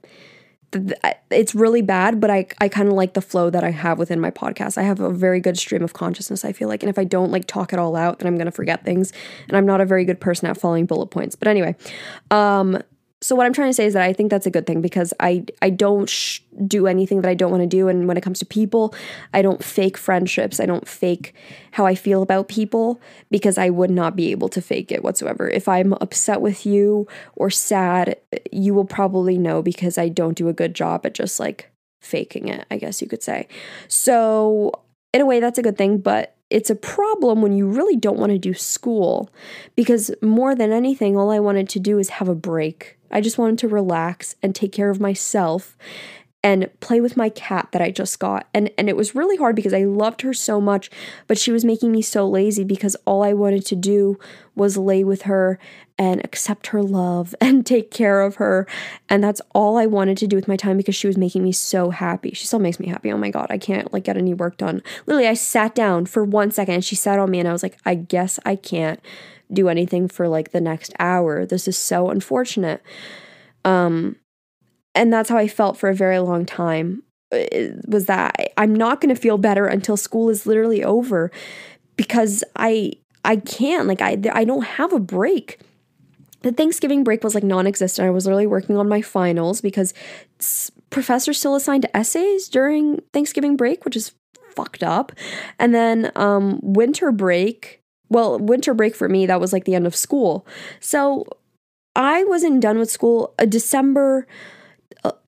it's 0.73 1.55
really 1.55 1.83
bad, 1.83 2.21
but 2.21 2.31
I, 2.31 2.47
I 2.61 2.69
kind 2.69 2.89
of 2.89 2.95
like 2.95 3.15
the 3.15 3.23
flow 3.23 3.49
that 3.51 3.65
I 3.65 3.71
have 3.71 3.99
within 3.99 4.21
my 4.21 4.31
podcast. 4.31 4.77
I 4.77 4.83
have 4.83 5.01
a 5.01 5.11
very 5.11 5.41
good 5.41 5.57
stream 5.57 5.83
of 5.83 5.95
consciousness, 5.95 6.45
I 6.45 6.53
feel 6.53 6.69
like. 6.69 6.83
And 6.83 6.91
if 6.91 6.99
I 6.99 7.05
don't 7.05 7.31
like 7.31 7.47
talk 7.47 7.73
it 7.73 7.79
all 7.79 7.97
out, 7.97 8.19
then 8.19 8.27
I'm 8.27 8.37
going 8.37 8.47
to 8.47 8.53
forget 8.53 8.85
things. 8.85 9.13
And 9.49 9.57
I'm 9.57 9.65
not 9.65 9.81
a 9.81 9.87
very 9.87 10.05
good 10.05 10.21
person 10.21 10.49
at 10.49 10.59
following 10.59 10.85
bullet 10.85 11.07
points. 11.07 11.37
But 11.37 11.49
anyway, 11.49 11.75
um, 12.31 12.83
so 13.21 13.35
what 13.35 13.47
I'm 13.47 13.53
trying 13.53 13.71
to 13.71 13.75
say 13.75 13.87
is 13.87 13.95
that 13.95 14.05
I 14.05 14.13
think 14.13 14.31
that's 14.31 14.47
a 14.47 14.51
good 14.51 14.67
thing 14.67 14.81
because 14.81 15.13
I 15.19 15.45
I 15.61 15.71
don't 15.71 16.09
sh- 16.09 16.41
do 16.67 16.87
anything 16.87 17.21
that 17.21 17.29
I 17.29 17.35
don't 17.35 17.51
want 17.51 17.63
to 17.63 17.67
do 17.67 17.89
and 17.89 18.07
when 18.07 18.17
it 18.17 18.23
comes 18.23 18.39
to 18.39 18.47
people, 18.47 18.95
I 19.35 19.43
don't 19.43 19.63
fake 19.63 19.97
friendships. 19.97 20.61
I 20.61 20.67
don't 20.67 20.87
fake 20.87 21.35
how 21.73 21.85
I 21.85 21.97
feel 21.97 22.23
about 22.23 22.49
people 22.49 23.01
because 23.31 23.59
I 23.59 23.71
would 23.71 23.91
not 23.91 24.15
be 24.15 24.31
able 24.31 24.49
to 24.51 24.63
fake 24.63 24.93
it 24.93 25.03
whatsoever. 25.03 25.49
If 25.49 25.69
I'm 25.69 25.95
upset 25.95 26.41
with 26.41 26.65
you 26.65 27.09
or 27.35 27.51
sad, 27.51 28.17
you 28.53 28.73
will 28.73 28.85
probably 28.85 29.37
know 29.37 29.63
because 29.63 29.99
I 29.99 30.09
don't 30.09 30.37
do 30.37 30.49
a 30.49 30.53
good 30.53 30.75
job 30.75 31.05
at 31.05 31.15
just 31.15 31.41
like 31.41 31.71
faking 32.01 32.47
it, 32.47 32.67
I 32.71 32.77
guess 32.77 33.03
you 33.03 33.09
could 33.09 33.23
say. 33.25 33.49
So, 33.89 34.73
in 35.13 35.21
a 35.21 35.27
way 35.27 35.41
that's 35.41 35.59
a 35.59 35.63
good 35.63 35.79
thing, 35.79 35.99
but 35.99 36.37
it's 36.51 36.71
a 36.71 36.75
problem 36.75 37.43
when 37.43 37.53
you 37.53 37.67
really 37.67 37.97
don't 37.97 38.19
want 38.19 38.31
to 38.31 38.39
do 38.39 38.55
school 38.55 39.31
because 39.75 40.11
more 40.23 40.55
than 40.55 40.71
anything 40.71 41.17
all 41.17 41.31
I 41.31 41.41
wanted 41.41 41.69
to 41.71 41.81
do 41.81 41.99
is 41.99 42.09
have 42.11 42.29
a 42.29 42.35
break 42.35 42.98
I 43.11 43.21
just 43.21 43.39
wanted 43.39 43.59
to 43.61 43.69
relax 43.69 44.37
and 44.43 44.55
take 44.55 44.73
care 44.73 44.91
of 44.91 45.01
myself 45.01 45.77
and 46.43 46.71
play 46.81 47.01
with 47.01 47.17
my 47.17 47.29
cat 47.29 47.69
that 47.73 47.83
I 47.83 47.91
just 47.91 48.19
got. 48.19 48.47
And 48.55 48.71
and 48.79 48.89
it 48.89 48.97
was 48.97 49.15
really 49.15 49.37
hard 49.37 49.57
because 49.57 49.75
I 49.75 49.85
loved 49.85 50.23
her 50.23 50.33
so 50.33 50.61
much, 50.61 50.91
but 51.27 51.39
she 51.39 51.51
was 51.51 51.65
making 51.65 51.91
me 51.91 52.01
so 52.01 52.29
lazy 52.29 52.65
because 52.65 52.97
all 53.05 53.23
I 53.23 53.33
wanted 53.33 53.67
to 53.67 53.77
do 53.77 54.19
was 54.55 54.77
lay 54.77 55.03
with 55.03 55.23
her 55.23 55.59
and 55.99 56.25
accept 56.25 56.69
her 56.69 56.83
love 56.83 57.35
and 57.41 57.67
take 57.67 57.91
care 57.91 58.23
of 58.23 58.37
her. 58.37 58.67
And 59.09 59.23
that's 59.23 59.43
all 59.53 59.77
I 59.77 59.87
wanted 59.87 60.17
to 60.19 60.27
do 60.27 60.37
with 60.37 60.49
my 60.49 60.57
time 60.57 60.77
because 60.77 60.95
she 60.95 61.09
was 61.09 61.19
making 61.19 61.43
me 61.43 61.53
so 61.53 61.91
happy. 61.91 62.31
She 62.35 62.47
still 62.47 62.61
makes 62.61 62.79
me 62.79 62.87
happy. 62.87 63.11
Oh 63.11 63.19
my 63.19 63.31
god, 63.31 63.49
I 63.51 63.59
can't 63.59 63.93
like 63.93 64.05
get 64.05 64.17
any 64.17 64.35
work 64.35 64.57
done. 64.59 64.83
Literally, 65.07 65.29
I 65.29 65.35
sat 65.35 65.75
down 65.75 66.07
for 66.07 66.25
1 66.25 66.53
second 66.53 66.75
and 66.75 66.85
she 66.85 66.95
sat 66.95 67.19
on 67.19 67.31
me 67.31 67.41
and 67.41 67.49
I 67.49 67.53
was 67.53 67.65
like, 67.65 67.79
I 67.85 67.97
guess 67.97 68.39
I 68.47 68.55
can't 68.55 69.01
do 69.53 69.69
anything 69.69 70.09
for 70.09 70.29
like 70.29 70.53
the 70.53 70.61
next 70.61 70.93
hour. 70.99 71.47
This 71.47 71.69
is 71.69 71.77
so 71.77 72.11
unfortunate. 72.11 72.83
Um 73.65 74.17
and 74.95 75.13
that's 75.13 75.31
how 75.31 75.37
I 75.37 75.49
felt 75.49 75.77
for 75.77 75.89
a 75.89 75.95
very 75.95 76.19
long 76.19 76.45
time. 76.45 77.03
Was 77.87 78.07
that 78.07 78.53
I'm 78.57 78.75
not 78.75 79.01
going 79.01 79.15
to 79.15 79.21
feel 79.21 79.39
better 79.39 79.67
until 79.67 79.97
school 79.97 80.31
is 80.31 80.47
literally 80.47 80.83
over 80.83 81.31
because 81.97 82.43
I 82.57 82.93
I 83.25 83.37
can't 83.37 83.87
like 83.87 84.01
I 84.01 84.19
I 84.33 84.45
don't 84.45 84.65
have 84.65 84.93
a 84.93 84.99
break. 84.99 85.61
The 86.43 86.53
Thanksgiving 86.53 87.05
break 87.05 87.23
was 87.23 87.35
like 87.35 87.45
non-existent. 87.45 88.07
I 88.07 88.11
was 88.11 88.25
literally 88.25 88.47
working 88.47 88.77
on 88.77 88.89
my 88.89 89.03
finals 89.03 89.61
because 89.61 89.93
professors 90.91 91.39
still 91.39 91.55
assigned 91.55 91.87
essays 91.93 92.49
during 92.49 93.03
Thanksgiving 93.13 93.57
break, 93.57 93.85
which 93.85 93.97
is 93.97 94.13
fucked 94.57 94.83
up. 94.83 95.13
And 95.59 95.75
then 95.75 96.11
um 96.17 96.61
winter 96.63 97.13
break 97.13 97.83
well, 98.09 98.39
winter 98.39 98.75
break 98.75 98.95
for 98.95 99.09
me, 99.09 99.27
that 99.27 99.41
was 99.41 99.53
like 99.53 99.65
the 99.65 99.75
end 99.75 99.87
of 99.87 99.97
school. 99.97 100.47
So 100.81 101.27
I 101.95 102.25
wasn't 102.25 102.61
done 102.61 102.79
with 102.79 102.91
school. 102.91 103.35
Uh, 103.39 103.45
December 103.45 104.27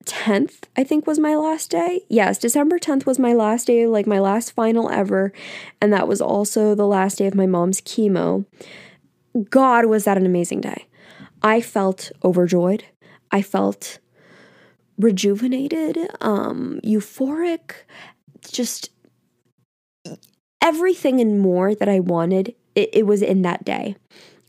10th, 0.05 0.63
uh, 0.63 0.67
I 0.77 0.83
think, 0.83 1.05
was 1.05 1.19
my 1.19 1.35
last 1.35 1.69
day. 1.69 2.05
Yes, 2.09 2.37
December 2.37 2.79
10th 2.79 3.05
was 3.05 3.19
my 3.19 3.33
last 3.33 3.67
day, 3.67 3.87
like 3.87 4.07
my 4.07 4.19
last 4.19 4.51
final 4.51 4.89
ever. 4.89 5.31
And 5.81 5.91
that 5.93 6.07
was 6.07 6.21
also 6.21 6.75
the 6.75 6.87
last 6.87 7.17
day 7.17 7.27
of 7.27 7.35
my 7.35 7.45
mom's 7.45 7.81
chemo. 7.81 8.45
God, 9.49 9.85
was 9.85 10.05
that 10.05 10.17
an 10.17 10.25
amazing 10.25 10.61
day. 10.61 10.87
I 11.41 11.61
felt 11.61 12.11
overjoyed. 12.23 12.85
I 13.31 13.41
felt 13.41 13.99
rejuvenated, 14.97 15.97
um, 16.19 16.79
euphoric, 16.83 17.73
just 18.49 18.91
everything 20.61 21.19
and 21.19 21.39
more 21.39 21.73
that 21.73 21.89
I 21.89 21.99
wanted 21.99 22.55
it, 22.75 22.89
it 22.93 23.07
was 23.07 23.21
in 23.21 23.41
that 23.43 23.63
day. 23.63 23.95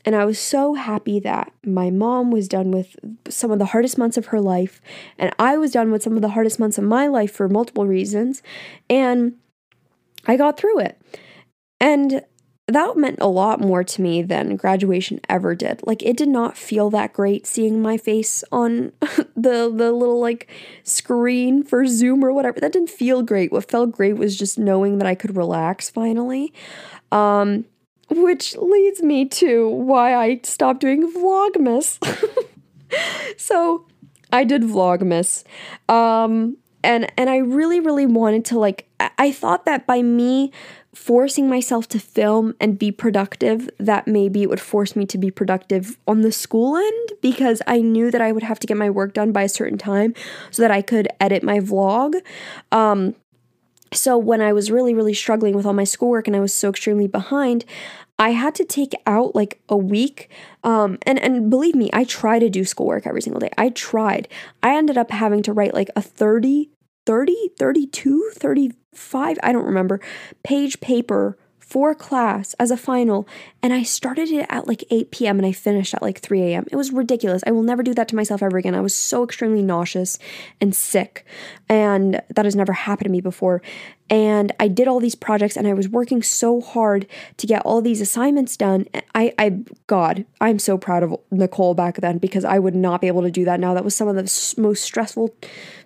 And 0.05 0.15
I 0.15 0.25
was 0.25 0.37
so 0.37 0.73
happy 0.73 1.19
that 1.21 1.53
my 1.65 1.89
mom 1.89 2.29
was 2.29 2.49
done 2.49 2.71
with 2.71 2.97
some 3.29 3.51
of 3.51 3.59
the 3.59 3.67
hardest 3.67 3.97
months 3.97 4.17
of 4.17 4.27
her 4.27 4.41
life, 4.41 4.81
and 5.17 5.33
I 5.39 5.57
was 5.57 5.71
done 5.71 5.91
with 5.91 6.03
some 6.03 6.15
of 6.15 6.21
the 6.21 6.29
hardest 6.29 6.59
months 6.59 6.77
of 6.77 6.83
my 6.83 7.07
life 7.07 7.31
for 7.31 7.47
multiple 7.47 7.87
reasons. 7.87 8.41
And 8.89 9.35
I 10.25 10.35
got 10.35 10.57
through 10.57 10.79
it. 10.79 11.01
And 11.79 12.23
that 12.67 12.95
meant 12.95 13.19
a 13.19 13.27
lot 13.27 13.59
more 13.59 13.83
to 13.83 14.01
me 14.01 14.21
than 14.21 14.55
graduation 14.55 15.19
ever 15.27 15.53
did. 15.53 15.81
Like 15.85 16.01
it 16.01 16.15
did 16.15 16.29
not 16.29 16.57
feel 16.57 16.89
that 16.91 17.11
great 17.11 17.45
seeing 17.45 17.81
my 17.81 17.97
face 17.97 18.43
on 18.51 18.93
the 19.35 19.71
the 19.73 19.91
little 19.91 20.19
like 20.19 20.49
screen 20.83 21.63
for 21.63 21.85
Zoom 21.85 22.23
or 22.23 22.31
whatever. 22.31 22.59
That 22.59 22.71
didn't 22.71 22.89
feel 22.89 23.21
great. 23.21 23.51
What 23.51 23.69
felt 23.69 23.91
great 23.91 24.17
was 24.17 24.37
just 24.37 24.57
knowing 24.57 24.97
that 24.99 25.07
I 25.07 25.15
could 25.15 25.35
relax 25.35 25.89
finally. 25.89 26.53
Um 27.11 27.65
which 28.17 28.55
leads 28.57 29.01
me 29.01 29.25
to 29.25 29.69
why 29.69 30.15
I 30.15 30.41
stopped 30.43 30.81
doing 30.81 31.11
Vlogmas. 31.13 31.97
so 33.37 33.85
I 34.31 34.43
did 34.43 34.63
Vlogmas. 34.63 35.43
Um, 35.89 36.57
and 36.83 37.11
and 37.17 37.29
I 37.29 37.37
really 37.37 37.79
really 37.79 38.05
wanted 38.05 38.45
to 38.45 38.59
like 38.59 38.87
I 39.17 39.31
thought 39.31 39.65
that 39.65 39.87
by 39.87 40.01
me 40.01 40.51
forcing 40.93 41.49
myself 41.49 41.87
to 41.89 41.99
film 41.99 42.53
and 42.59 42.77
be 42.77 42.91
productive 42.91 43.69
that 43.79 44.07
maybe 44.07 44.43
it 44.43 44.49
would 44.49 44.61
force 44.61 44.95
me 44.95 45.05
to 45.07 45.17
be 45.17 45.31
productive 45.31 45.97
on 46.07 46.21
the 46.21 46.31
school 46.31 46.77
end 46.77 47.11
because 47.21 47.61
I 47.65 47.81
knew 47.81 48.11
that 48.11 48.21
I 48.21 48.31
would 48.31 48.43
have 48.43 48.59
to 48.59 48.67
get 48.67 48.77
my 48.77 48.89
work 48.89 49.13
done 49.13 49.31
by 49.31 49.43
a 49.43 49.49
certain 49.49 49.77
time 49.77 50.13
so 50.51 50.61
that 50.61 50.69
I 50.69 50.83
could 50.83 51.07
edit 51.19 51.41
my 51.41 51.59
vlog. 51.59 52.21
Um, 52.71 53.15
so 53.91 54.17
when 54.17 54.41
I 54.41 54.53
was 54.53 54.71
really, 54.71 54.93
really 54.93 55.13
struggling 55.13 55.55
with 55.55 55.65
all 55.65 55.73
my 55.73 55.83
schoolwork 55.83 56.27
and 56.27 56.35
I 56.35 56.39
was 56.39 56.53
so 56.53 56.69
extremely 56.69 57.07
behind, 57.07 57.65
I 58.19 58.31
had 58.31 58.55
to 58.55 58.65
take 58.65 58.93
out 59.05 59.35
like 59.35 59.61
a 59.67 59.77
week. 59.77 60.29
Um, 60.63 60.97
and, 61.05 61.19
and 61.19 61.49
believe 61.49 61.75
me, 61.75 61.89
I 61.93 62.03
try 62.03 62.39
to 62.39 62.49
do 62.49 62.63
schoolwork 62.63 63.07
every 63.07 63.21
single 63.21 63.39
day. 63.39 63.49
I 63.57 63.69
tried. 63.69 64.27
I 64.61 64.75
ended 64.75 64.97
up 64.97 65.11
having 65.11 65.41
to 65.43 65.53
write 65.53 65.73
like 65.73 65.89
a 65.95 66.01
30, 66.01 66.69
30, 67.05 67.35
32, 67.57 68.31
35, 68.35 69.37
I 69.41 69.51
don't 69.51 69.65
remember, 69.65 69.99
page 70.43 70.79
paper 70.79 71.37
for 71.65 71.95
class 71.95 72.53
as 72.55 72.71
a 72.71 72.77
final, 72.77 73.27
and 73.61 73.73
I 73.73 73.83
started 73.83 74.29
it 74.29 74.45
at 74.49 74.67
like 74.67 74.83
8 74.91 75.11
p.m. 75.11 75.39
and 75.39 75.45
I 75.45 75.53
finished 75.53 75.93
at 75.93 76.01
like 76.01 76.19
3 76.19 76.41
a.m. 76.41 76.65
It 76.71 76.75
was 76.75 76.91
ridiculous. 76.91 77.41
I 77.47 77.51
will 77.51 77.63
never 77.63 77.83
do 77.83 77.93
that 77.93 78.07
to 78.09 78.15
myself 78.15 78.43
ever 78.43 78.57
again. 78.57 78.75
I 78.75 78.81
was 78.81 78.93
so 78.93 79.23
extremely 79.23 79.61
nauseous 79.61 80.19
and 80.59 80.75
sick, 80.75 81.25
and 81.69 82.21
that 82.35 82.45
has 82.45 82.55
never 82.55 82.73
happened 82.73 83.05
to 83.05 83.11
me 83.11 83.21
before. 83.21 83.61
And 84.09 84.51
I 84.59 84.67
did 84.67 84.87
all 84.87 84.99
these 84.99 85.15
projects, 85.15 85.55
and 85.55 85.67
I 85.67 85.73
was 85.73 85.87
working 85.87 86.21
so 86.21 86.59
hard 86.59 87.07
to 87.37 87.47
get 87.47 87.61
all 87.65 87.81
these 87.81 88.01
assignments 88.01 88.57
done. 88.57 88.85
I, 89.15 89.33
I, 89.39 89.61
God, 89.87 90.25
I'm 90.41 90.59
so 90.59 90.77
proud 90.77 91.01
of 91.01 91.15
Nicole 91.31 91.73
back 91.73 91.95
then 91.97 92.17
because 92.17 92.43
I 92.43 92.59
would 92.59 92.75
not 92.75 93.01
be 93.01 93.07
able 93.07 93.21
to 93.23 93.31
do 93.31 93.45
that 93.45 93.59
now. 93.59 93.73
That 93.73 93.85
was 93.85 93.95
some 93.95 94.09
of 94.09 94.15
the 94.15 94.53
most 94.61 94.83
stressful 94.83 95.33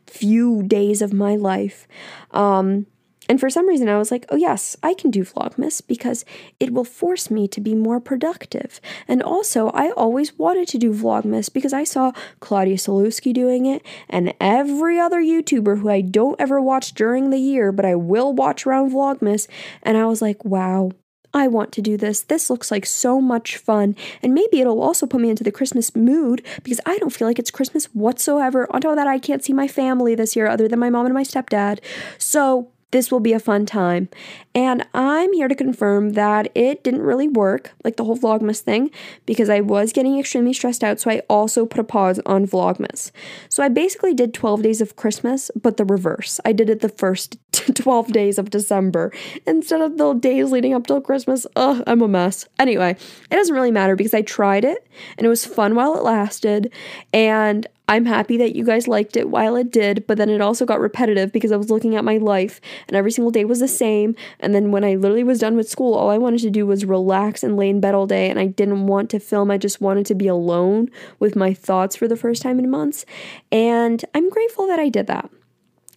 few 0.07 0.63
days 0.63 1.01
of 1.01 1.13
my 1.13 1.35
life. 1.35 1.87
Um, 2.31 2.87
and 3.29 3.39
for 3.39 3.49
some 3.49 3.67
reason, 3.67 3.89
I 3.89 3.97
was 3.97 4.11
like, 4.11 4.25
oh, 4.29 4.35
yes, 4.35 4.77
I 4.81 4.93
can 4.93 5.11
do 5.11 5.23
Vlogmas 5.23 5.81
because 5.85 6.25
it 6.59 6.73
will 6.73 6.83
force 6.83 7.29
me 7.29 7.47
to 7.49 7.61
be 7.61 7.75
more 7.75 7.99
productive. 7.99 8.79
And 9.07 9.21
also, 9.21 9.69
I 9.69 9.91
always 9.91 10.37
wanted 10.37 10.67
to 10.69 10.77
do 10.77 10.93
Vlogmas 10.93 11.51
because 11.51 11.73
I 11.73 11.83
saw 11.83 12.13
Claudia 12.39 12.77
Sulewski 12.77 13.33
doing 13.33 13.65
it 13.65 13.83
and 14.09 14.33
every 14.39 14.99
other 14.99 15.21
YouTuber 15.21 15.79
who 15.79 15.89
I 15.89 16.01
don't 16.01 16.39
ever 16.39 16.61
watch 16.61 16.93
during 16.93 17.29
the 17.29 17.39
year, 17.39 17.71
but 17.71 17.85
I 17.85 17.95
will 17.95 18.33
watch 18.33 18.65
around 18.65 18.91
Vlogmas. 18.91 19.47
And 19.83 19.97
I 19.97 20.05
was 20.05 20.21
like, 20.21 20.45
wow, 20.45 20.91
I 21.33 21.47
want 21.47 21.71
to 21.73 21.81
do 21.81 21.97
this. 21.97 22.21
This 22.21 22.49
looks 22.49 22.71
like 22.71 22.85
so 22.85 23.19
much 23.21 23.57
fun. 23.57 23.95
And 24.23 24.33
maybe 24.33 24.61
it'll 24.61 24.81
also 24.81 25.05
put 25.05 25.21
me 25.21 25.29
into 25.29 25.43
the 25.43 25.51
Christmas 25.51 25.95
mood 25.95 26.45
because 26.63 26.79
I 26.85 26.97
don't 26.97 27.11
feel 27.11 27.27
like 27.27 27.39
it's 27.39 27.51
Christmas 27.51 27.85
whatsoever. 27.87 28.67
On 28.71 28.81
top 28.81 28.91
of 28.91 28.95
that, 28.95 29.07
I 29.07 29.19
can't 29.19 29.43
see 29.43 29.53
my 29.53 29.67
family 29.67 30.15
this 30.15 30.35
year 30.35 30.47
other 30.47 30.67
than 30.67 30.79
my 30.79 30.89
mom 30.89 31.05
and 31.05 31.13
my 31.13 31.23
stepdad. 31.23 31.79
So 32.17 32.71
this 32.91 33.11
will 33.11 33.19
be 33.19 33.33
a 33.33 33.39
fun 33.39 33.65
time. 33.65 34.09
And 34.55 34.85
I'm 34.93 35.33
here 35.33 35.47
to 35.47 35.55
confirm 35.55 36.11
that 36.11 36.49
it 36.55 36.83
didn't 36.83 37.01
really 37.01 37.27
work, 37.27 37.73
like 37.83 37.97
the 37.97 38.05
whole 38.05 38.17
Vlogmas 38.17 38.61
thing, 38.61 38.91
because 39.25 39.49
I 39.49 39.59
was 39.59 39.91
getting 39.91 40.17
extremely 40.17 40.53
stressed 40.53 40.83
out. 40.83 40.99
So 40.99 41.11
I 41.11 41.21
also 41.29 41.65
put 41.65 41.79
a 41.79 41.83
pause 41.83 42.19
on 42.25 42.47
Vlogmas. 42.47 43.11
So 43.49 43.61
I 43.61 43.69
basically 43.69 44.13
did 44.13 44.33
12 44.33 44.61
days 44.61 44.81
of 44.81 44.95
Christmas, 44.95 45.51
but 45.61 45.77
the 45.77 45.85
reverse. 45.85 46.39
I 46.45 46.53
did 46.53 46.69
it 46.69 46.79
the 46.79 46.89
first 46.89 47.37
12 47.51 48.11
days 48.13 48.37
of 48.37 48.49
December 48.49 49.11
instead 49.45 49.81
of 49.81 49.97
the 49.97 50.13
days 50.13 50.51
leading 50.51 50.73
up 50.73 50.87
till 50.87 51.01
Christmas. 51.01 51.45
Ugh, 51.55 51.83
I'm 51.85 52.01
a 52.01 52.07
mess. 52.07 52.47
Anyway, 52.57 52.91
it 52.91 53.35
doesn't 53.35 53.55
really 53.55 53.71
matter 53.71 53.95
because 53.95 54.13
I 54.13 54.21
tried 54.21 54.63
it 54.63 54.87
and 55.17 55.25
it 55.25 55.29
was 55.29 55.45
fun 55.45 55.75
while 55.75 55.95
it 55.95 56.03
lasted. 56.03 56.71
And 57.13 57.67
I'm 57.89 58.05
happy 58.05 58.35
that 58.37 58.55
you 58.55 58.65
guys 58.65 58.87
liked 58.87 59.15
it 59.15 59.29
while 59.29 59.55
it 59.55 59.71
did, 59.71 60.05
but 60.07 60.17
then 60.17 60.29
it 60.29 60.41
also 60.41 60.65
got 60.65 60.81
repetitive 60.81 61.31
because 61.31 61.53
I 61.53 61.57
was 61.57 61.69
looking 61.69 61.95
at 61.95 62.03
my 62.03 62.17
life 62.17 62.59
and 62.87 62.97
every 62.97 63.11
single 63.11 63.31
day 63.31 63.45
was 63.45 63.61
the 63.61 63.67
same. 63.67 64.15
And 64.41 64.53
then 64.53 64.71
when 64.71 64.83
I 64.83 64.95
literally 64.95 65.23
was 65.23 65.39
done 65.39 65.55
with 65.55 65.69
school, 65.69 65.93
all 65.93 66.09
I 66.09 66.17
wanted 66.17 66.41
to 66.41 66.49
do 66.49 66.65
was 66.65 66.83
relax 66.83 67.43
and 67.43 67.55
lay 67.55 67.69
in 67.69 67.79
bed 67.79 67.95
all 67.95 68.05
day. 68.05 68.29
And 68.29 68.39
I 68.39 68.47
didn't 68.47 68.87
want 68.87 69.09
to 69.11 69.19
film. 69.19 69.49
I 69.49 69.57
just 69.57 69.79
wanted 69.79 70.05
to 70.07 70.15
be 70.15 70.27
alone 70.27 70.89
with 71.19 71.37
my 71.37 71.53
thoughts 71.53 71.95
for 71.95 72.09
the 72.09 72.17
first 72.17 72.41
time 72.41 72.59
in 72.59 72.69
months. 72.69 73.05
And 73.53 74.03
I'm 74.13 74.29
grateful 74.29 74.67
that 74.67 74.79
I 74.79 74.89
did 74.89 75.07
that. 75.07 75.29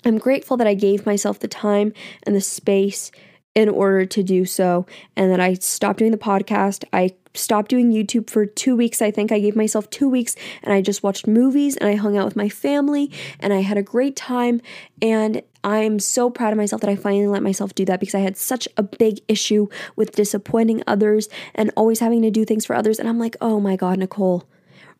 I'm 0.05 0.18
grateful 0.18 0.57
that 0.59 0.68
I 0.68 0.74
gave 0.74 1.05
myself 1.05 1.41
the 1.41 1.49
time 1.49 1.93
and 2.22 2.36
the 2.36 2.41
space 2.41 3.11
in 3.55 3.68
order 3.68 4.07
to 4.07 4.22
do 4.22 4.45
so 4.45 4.86
and 5.16 5.30
that 5.30 5.41
I 5.41 5.55
stopped 5.55 5.99
doing 5.99 6.12
the 6.12 6.18
podcast. 6.18 6.84
I 6.93 7.14
stopped 7.35 7.70
doing 7.70 7.93
YouTube 7.93 8.28
for 8.28 8.47
two 8.47 8.76
weeks. 8.76 9.01
I 9.01 9.11
think 9.11 9.31
I 9.31 9.39
gave 9.39 9.57
myself 9.57 9.89
two 9.91 10.09
weeks 10.09 10.35
and 10.62 10.72
I 10.72 10.81
just 10.81 11.03
watched 11.03 11.26
movies 11.26 11.76
and 11.76 11.89
I 11.89 11.95
hung 11.95 12.16
out 12.16 12.24
with 12.24 12.37
my 12.37 12.49
family 12.49 13.11
and 13.39 13.53
I 13.53 13.61
had 13.61 13.78
a 13.78 13.83
great 13.83 14.16
time. 14.16 14.61
And 15.01 15.43
I'm 15.62 15.99
so 15.99 16.31
proud 16.31 16.53
of 16.53 16.57
myself 16.57 16.81
that 16.81 16.91
I 16.91 16.97
finally 16.97 17.26
let 17.26 17.43
myself 17.43 17.74
do 17.74 17.85
that 17.85 18.01
because 18.01 18.14
I 18.14 18.20
had 18.20 18.37
such 18.37 18.66
a 18.76 18.83
big 18.83 19.20
issue 19.28 19.68
with 19.97 20.12
disappointing 20.12 20.83
others 20.87 21.28
and 21.55 21.70
always 21.76 22.01
having 22.01 22.22
to 22.22 22.31
do 22.31 22.45
things 22.45 22.66
for 22.66 22.74
others. 22.74 22.99
And 22.99 23.09
I'm 23.09 23.18
like, 23.18 23.37
oh 23.41 23.61
my 23.61 23.76
God, 23.76 23.99
Nicole, 23.99 24.49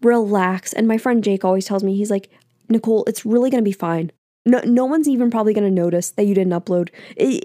relax. 0.03 0.73
And 0.73 0.87
my 0.87 0.99
friend 0.99 1.25
Jake 1.25 1.45
always 1.45 1.65
tells 1.67 1.83
me, 1.83 1.97
he's 1.97 2.11
like, 2.11 2.31
Nicole, 2.69 3.05
it's 3.07 3.27
really 3.27 3.51
going 3.51 3.63
to 3.63 3.69
be 3.69 3.73
fine. 3.73 4.13
No, 4.47 4.61
no 4.65 4.87
one's 4.87 5.07
even 5.09 5.31
probably 5.31 5.53
going 5.53 5.65
to 5.65 5.71
notice 5.71 6.11
that 6.13 6.25
you 6.25 6.35
didn't 6.35 6.53
upload. 6.53 6.89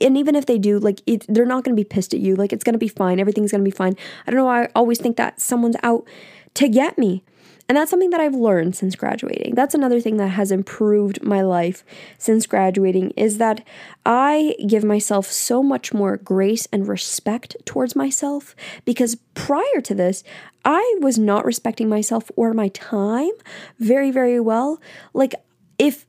And 0.01 0.17
even 0.17 0.35
if 0.35 0.45
they 0.45 0.57
do, 0.57 0.79
like, 0.79 1.01
it, 1.05 1.25
they're 1.27 1.45
not 1.45 1.65
going 1.65 1.75
to 1.75 1.79
be 1.79 1.87
pissed 1.87 2.13
at 2.13 2.21
you. 2.21 2.35
Like, 2.35 2.53
it's 2.53 2.63
going 2.63 2.73
to 2.73 2.79
be 2.79 2.87
fine. 2.87 3.19
Everything's 3.19 3.51
going 3.51 3.63
to 3.63 3.69
be 3.69 3.75
fine. 3.75 3.95
I 4.25 4.31
don't 4.31 4.37
know. 4.37 4.45
Why 4.45 4.63
I 4.63 4.69
always 4.75 4.99
think 4.99 5.17
that 5.17 5.41
someone's 5.41 5.75
out 5.83 6.05
to 6.53 6.69
get 6.69 6.97
me. 6.97 7.21
And 7.67 7.75
that's 7.75 7.89
something 7.89 8.11
that 8.11 8.21
I've 8.21 8.35
learned 8.35 8.75
since 8.75 8.95
graduating. 8.95 9.55
That's 9.55 9.73
another 9.73 9.99
thing 9.99 10.17
that 10.17 10.27
has 10.29 10.51
improved 10.51 11.23
my 11.23 11.41
life 11.41 11.83
since 12.17 12.45
graduating 12.45 13.09
is 13.11 13.39
that 13.39 13.65
I 14.05 14.55
give 14.67 14.83
myself 14.83 15.25
so 15.25 15.63
much 15.63 15.91
more 15.91 16.15
grace 16.15 16.67
and 16.71 16.87
respect 16.87 17.55
towards 17.65 17.95
myself 17.95 18.55
because 18.85 19.15
prior 19.33 19.81
to 19.81 19.95
this, 19.95 20.23
I 20.63 20.95
was 20.99 21.17
not 21.17 21.43
respecting 21.43 21.89
myself 21.89 22.29
or 22.35 22.53
my 22.53 22.67
time 22.67 23.31
very, 23.79 24.11
very 24.11 24.39
well. 24.39 24.79
Like, 25.13 25.33
if 25.79 26.05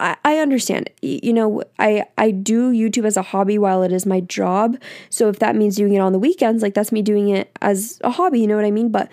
I, 0.00 0.38
understand. 0.38 0.88
You 1.02 1.32
know, 1.32 1.62
I 1.78 2.04
I 2.16 2.30
do 2.30 2.72
YouTube 2.72 3.04
as 3.04 3.16
a 3.16 3.22
hobby 3.22 3.58
while 3.58 3.82
it 3.82 3.92
is 3.92 4.06
my 4.06 4.20
job. 4.20 4.78
So 5.10 5.28
if 5.28 5.38
that 5.40 5.56
means 5.56 5.76
doing 5.76 5.92
it 5.92 5.98
on 5.98 6.12
the 6.12 6.18
weekends, 6.18 6.62
like 6.62 6.74
that's 6.74 6.92
me 6.92 7.02
doing 7.02 7.28
it 7.28 7.50
as 7.60 8.00
a 8.02 8.10
hobby, 8.10 8.40
you 8.40 8.46
know 8.46 8.56
what 8.56 8.64
I 8.64 8.70
mean? 8.70 8.90
But 8.90 9.10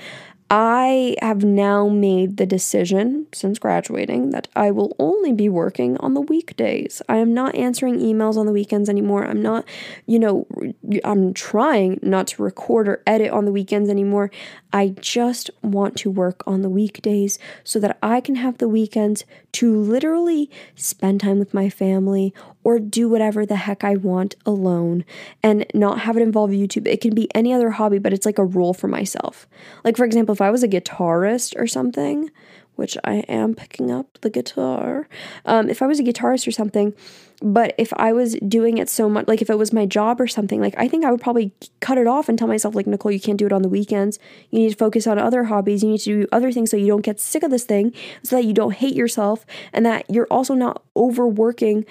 I 0.53 1.15
have 1.21 1.45
now 1.45 1.87
made 1.87 2.35
the 2.35 2.45
decision 2.45 3.25
since 3.31 3.57
graduating 3.57 4.31
that 4.31 4.49
I 4.53 4.69
will 4.69 4.93
only 4.99 5.31
be 5.31 5.47
working 5.47 5.95
on 5.99 6.13
the 6.13 6.19
weekdays. 6.19 7.01
I 7.07 7.17
am 7.17 7.33
not 7.33 7.55
answering 7.55 7.99
emails 7.99 8.35
on 8.35 8.47
the 8.47 8.51
weekends 8.51 8.89
anymore. 8.89 9.23
I'm 9.23 9.41
not, 9.41 9.63
you 10.05 10.19
know, 10.19 10.45
I'm 11.05 11.33
trying 11.33 12.01
not 12.01 12.27
to 12.27 12.43
record 12.43 12.89
or 12.89 13.01
edit 13.07 13.31
on 13.31 13.45
the 13.45 13.53
weekends 13.53 13.89
anymore. 13.89 14.29
I 14.73 14.89
just 14.99 15.49
want 15.63 15.95
to 15.99 16.11
work 16.11 16.43
on 16.45 16.63
the 16.63 16.69
weekdays 16.69 17.39
so 17.63 17.79
that 17.79 17.97
I 18.03 18.19
can 18.19 18.35
have 18.35 18.57
the 18.57 18.67
weekends 18.67 19.23
to 19.53 19.73
literally 19.73 20.49
spend 20.75 21.21
time 21.21 21.39
with 21.39 21.53
my 21.53 21.69
family 21.69 22.33
or 22.63 22.79
do 22.79 23.09
whatever 23.09 23.45
the 23.45 23.55
heck 23.55 23.83
I 23.83 23.95
want 23.95 24.35
alone 24.45 25.05
and 25.41 25.65
not 25.73 26.01
have 26.01 26.17
it 26.17 26.23
involve 26.23 26.51
YouTube. 26.51 26.87
It 26.87 27.01
can 27.01 27.15
be 27.15 27.33
any 27.35 27.53
other 27.53 27.71
hobby, 27.71 27.99
but 27.99 28.13
it's 28.13 28.25
like 28.25 28.37
a 28.37 28.45
rule 28.45 28.73
for 28.73 28.87
myself. 28.87 29.47
Like, 29.83 29.97
for 29.97 30.05
example, 30.05 30.33
if 30.33 30.41
I 30.41 30.51
was 30.51 30.63
a 30.63 30.67
guitarist 30.67 31.59
or 31.59 31.67
something, 31.67 32.29
which 32.75 32.97
I 33.03 33.15
am 33.27 33.53
picking 33.53 33.91
up 33.91 34.17
the 34.21 34.29
guitar, 34.29 35.07
um, 35.45 35.69
if 35.69 35.81
I 35.81 35.87
was 35.87 35.99
a 35.99 36.03
guitarist 36.03 36.47
or 36.47 36.51
something, 36.51 36.93
but 37.43 37.73
if 37.77 37.91
I 37.97 38.13
was 38.13 38.35
doing 38.47 38.77
it 38.77 38.87
so 38.87 39.09
much, 39.09 39.27
like 39.27 39.41
if 39.41 39.49
it 39.49 39.57
was 39.57 39.73
my 39.73 39.85
job 39.85 40.21
or 40.21 40.27
something, 40.27 40.61
like 40.61 40.75
I 40.77 40.87
think 40.87 41.03
I 41.03 41.11
would 41.11 41.21
probably 41.21 41.51
cut 41.79 41.97
it 41.97 42.05
off 42.07 42.29
and 42.29 42.37
tell 42.37 42.47
myself, 42.47 42.75
like, 42.75 42.87
Nicole, 42.87 43.11
you 43.11 43.19
can't 43.19 43.37
do 43.37 43.47
it 43.47 43.51
on 43.51 43.63
the 43.63 43.69
weekends. 43.69 44.19
You 44.51 44.59
need 44.59 44.69
to 44.69 44.77
focus 44.77 45.07
on 45.07 45.17
other 45.17 45.45
hobbies. 45.45 45.83
You 45.83 45.89
need 45.89 46.01
to 46.01 46.21
do 46.21 46.27
other 46.31 46.51
things 46.51 46.69
so 46.69 46.77
you 46.77 46.87
don't 46.87 47.01
get 47.01 47.19
sick 47.19 47.41
of 47.41 47.49
this 47.49 47.63
thing, 47.63 47.93
so 48.23 48.35
that 48.35 48.45
you 48.45 48.53
don't 48.53 48.75
hate 48.75 48.95
yourself, 48.95 49.45
and 49.73 49.85
that 49.85 50.05
you're 50.07 50.27
also 50.29 50.53
not 50.53 50.83
overworking 50.95 51.85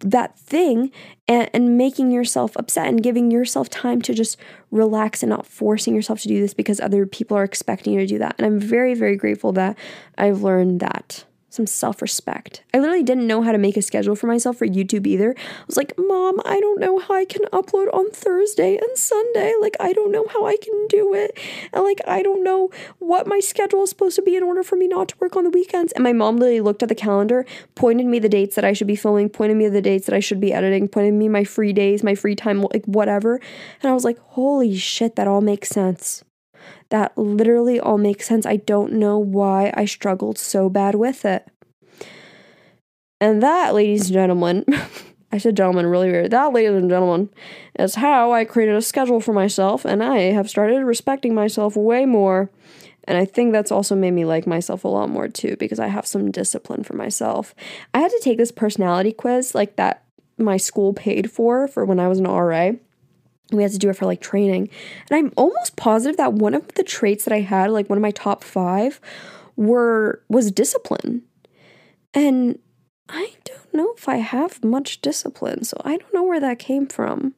that 0.00 0.38
thing 0.38 0.90
and, 1.28 1.48
and 1.54 1.78
making 1.78 2.10
yourself 2.10 2.56
upset 2.56 2.88
and 2.88 3.02
giving 3.02 3.30
yourself 3.30 3.70
time 3.70 4.02
to 4.02 4.12
just 4.12 4.36
relax 4.70 5.22
and 5.22 5.30
not 5.30 5.46
forcing 5.46 5.94
yourself 5.94 6.20
to 6.20 6.28
do 6.28 6.40
this 6.40 6.54
because 6.54 6.80
other 6.80 7.06
people 7.06 7.36
are 7.36 7.44
expecting 7.44 7.92
you 7.92 8.00
to 8.00 8.06
do 8.06 8.18
that. 8.18 8.34
And 8.36 8.46
I'm 8.46 8.58
very, 8.58 8.94
very 8.94 9.16
grateful 9.16 9.52
that 9.52 9.78
I've 10.18 10.42
learned 10.42 10.80
that 10.80 11.24
some 11.50 11.66
self 11.66 12.00
respect. 12.00 12.62
I 12.72 12.78
literally 12.78 13.02
didn't 13.02 13.26
know 13.26 13.42
how 13.42 13.52
to 13.52 13.58
make 13.58 13.76
a 13.76 13.82
schedule 13.82 14.14
for 14.14 14.28
myself 14.28 14.56
for 14.56 14.66
YouTube 14.66 15.06
either. 15.06 15.34
I 15.36 15.64
was 15.66 15.76
like, 15.76 15.92
Mom, 15.98 16.40
I 16.44 16.60
don't 16.60 16.80
know 16.80 17.00
how 17.00 17.14
I 17.14 17.24
can 17.24 17.42
upload 17.52 17.92
on 17.92 18.10
Thursday 18.10 18.76
and 18.76 18.96
Sunday. 18.96 19.52
Like, 19.60 19.76
I 19.80 19.92
don't 19.92 20.12
know 20.12 20.26
how 20.28 20.46
I 20.46 20.56
can 20.56 20.86
do 20.88 21.12
it. 21.12 21.36
And 21.72 21.84
like, 21.84 22.00
I 22.06 22.22
don't 22.22 22.44
know 22.44 22.70
what 23.00 23.26
my 23.26 23.40
schedule 23.40 23.82
is 23.82 23.90
supposed 23.90 24.16
to 24.16 24.22
be 24.22 24.36
in 24.36 24.44
order 24.44 24.62
for 24.62 24.76
me 24.76 24.86
not 24.86 25.08
to 25.08 25.16
work 25.18 25.36
on 25.36 25.44
the 25.44 25.50
weekends. 25.50 25.92
And 25.92 26.04
my 26.04 26.12
mom 26.12 26.36
literally 26.36 26.60
looked 26.60 26.82
at 26.82 26.88
the 26.88 26.94
calendar, 26.94 27.44
pointed 27.74 28.06
me 28.06 28.20
the 28.20 28.28
dates 28.28 28.54
that 28.54 28.64
I 28.64 28.72
should 28.72 28.86
be 28.86 28.96
filming, 28.96 29.28
pointed 29.28 29.56
me 29.56 29.68
the 29.68 29.82
dates 29.82 30.06
that 30.06 30.14
I 30.14 30.20
should 30.20 30.40
be 30.40 30.52
editing, 30.52 30.86
pointed 30.88 31.14
me 31.14 31.28
my 31.28 31.44
free 31.44 31.72
days, 31.72 32.04
my 32.04 32.14
free 32.14 32.36
time, 32.36 32.62
like 32.62 32.84
whatever. 32.84 33.40
And 33.82 33.90
I 33.90 33.92
was 33.92 34.04
like, 34.04 34.18
holy 34.20 34.76
shit, 34.76 35.16
that 35.16 35.26
all 35.26 35.40
makes 35.40 35.68
sense. 35.68 36.24
That 36.90 37.16
literally 37.16 37.78
all 37.78 37.98
makes 37.98 38.26
sense. 38.26 38.46
I 38.46 38.56
don't 38.56 38.92
know 38.94 39.18
why 39.18 39.72
I 39.76 39.84
struggled 39.84 40.38
so 40.38 40.68
bad 40.68 40.94
with 40.94 41.24
it. 41.24 41.48
And 43.20 43.42
that, 43.42 43.74
ladies 43.74 44.06
and 44.06 44.14
gentlemen, 44.14 44.64
I 45.32 45.38
said 45.38 45.56
gentlemen 45.56 45.86
really 45.86 46.10
weird. 46.10 46.30
That, 46.30 46.52
ladies 46.52 46.72
and 46.72 46.90
gentlemen, 46.90 47.30
is 47.78 47.96
how 47.96 48.32
I 48.32 48.44
created 48.44 48.74
a 48.74 48.82
schedule 48.82 49.20
for 49.20 49.32
myself, 49.32 49.84
and 49.84 50.02
I 50.02 50.18
have 50.32 50.50
started 50.50 50.82
respecting 50.84 51.34
myself 51.34 51.76
way 51.76 52.06
more. 52.06 52.50
And 53.04 53.16
I 53.16 53.24
think 53.24 53.52
that's 53.52 53.72
also 53.72 53.94
made 53.94 54.12
me 54.12 54.24
like 54.24 54.46
myself 54.46 54.84
a 54.84 54.88
lot 54.88 55.08
more 55.08 55.28
too, 55.28 55.56
because 55.56 55.78
I 55.78 55.88
have 55.88 56.06
some 56.06 56.30
discipline 56.30 56.82
for 56.82 56.94
myself. 56.94 57.54
I 57.94 58.00
had 58.00 58.10
to 58.10 58.20
take 58.22 58.38
this 58.38 58.52
personality 58.52 59.12
quiz, 59.12 59.54
like 59.54 59.76
that 59.76 60.04
my 60.38 60.56
school 60.56 60.92
paid 60.92 61.30
for, 61.30 61.68
for 61.68 61.84
when 61.84 62.00
I 62.00 62.08
was 62.08 62.18
an 62.18 62.26
RA 62.26 62.72
we 63.56 63.62
had 63.62 63.72
to 63.72 63.78
do 63.78 63.90
it 63.90 63.96
for 63.96 64.06
like 64.06 64.20
training. 64.20 64.68
And 65.10 65.16
I'm 65.18 65.32
almost 65.36 65.76
positive 65.76 66.16
that 66.16 66.34
one 66.34 66.54
of 66.54 66.66
the 66.74 66.84
traits 66.84 67.24
that 67.24 67.34
I 67.34 67.40
had, 67.40 67.70
like 67.70 67.88
one 67.88 67.98
of 67.98 68.02
my 68.02 68.10
top 68.10 68.44
five, 68.44 69.00
were 69.56 70.22
was 70.28 70.50
discipline. 70.50 71.22
And 72.14 72.58
I 73.08 73.34
don't 73.44 73.74
know 73.74 73.92
if 73.96 74.08
I 74.08 74.16
have 74.16 74.62
much 74.64 75.00
discipline, 75.00 75.64
so 75.64 75.76
I 75.84 75.96
don't 75.96 76.14
know 76.14 76.22
where 76.22 76.40
that 76.40 76.58
came 76.58 76.86
from. 76.86 77.34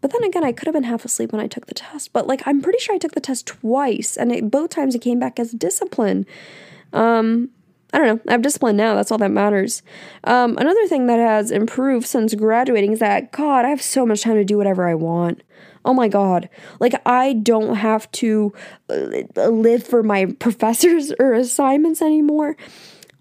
But 0.00 0.12
then 0.12 0.24
again, 0.24 0.44
I 0.44 0.52
could 0.52 0.66
have 0.66 0.74
been 0.74 0.84
half 0.84 1.04
asleep 1.04 1.32
when 1.32 1.40
I 1.40 1.46
took 1.46 1.66
the 1.66 1.74
test. 1.74 2.12
But 2.12 2.26
like, 2.26 2.42
I'm 2.46 2.62
pretty 2.62 2.78
sure 2.78 2.94
I 2.94 2.98
took 2.98 3.12
the 3.12 3.20
test 3.20 3.46
twice, 3.46 4.16
and 4.16 4.32
it, 4.32 4.50
both 4.50 4.70
times 4.70 4.94
it 4.94 5.00
came 5.00 5.18
back 5.18 5.38
as 5.38 5.52
discipline. 5.52 6.26
Um, 6.92 7.50
I 7.92 7.98
don't 7.98 8.06
know. 8.06 8.20
I 8.28 8.32
have 8.32 8.42
discipline 8.42 8.76
now. 8.76 8.94
That's 8.94 9.10
all 9.10 9.18
that 9.18 9.30
matters. 9.30 9.82
Um, 10.24 10.56
another 10.58 10.86
thing 10.86 11.06
that 11.06 11.18
has 11.18 11.50
improved 11.50 12.06
since 12.06 12.34
graduating 12.34 12.92
is 12.92 13.00
that, 13.00 13.32
God, 13.32 13.64
I 13.64 13.68
have 13.70 13.82
so 13.82 14.06
much 14.06 14.22
time 14.22 14.36
to 14.36 14.44
do 14.44 14.56
whatever 14.56 14.88
I 14.88 14.94
want. 14.94 15.42
Oh 15.84 15.94
my 15.94 16.08
God. 16.08 16.48
Like, 16.78 16.94
I 17.06 17.32
don't 17.32 17.76
have 17.76 18.10
to 18.12 18.52
uh, 18.88 19.48
live 19.48 19.84
for 19.84 20.02
my 20.02 20.26
professors 20.38 21.12
or 21.18 21.32
assignments 21.34 22.02
anymore. 22.02 22.56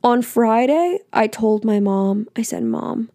On 0.03 0.21
Friday, 0.21 0.99
I 1.11 1.27
told 1.27 1.65
my 1.65 1.79
mom, 1.79 2.27
I 2.35 2.41
said, 2.41 2.63
Mom, 2.63 3.09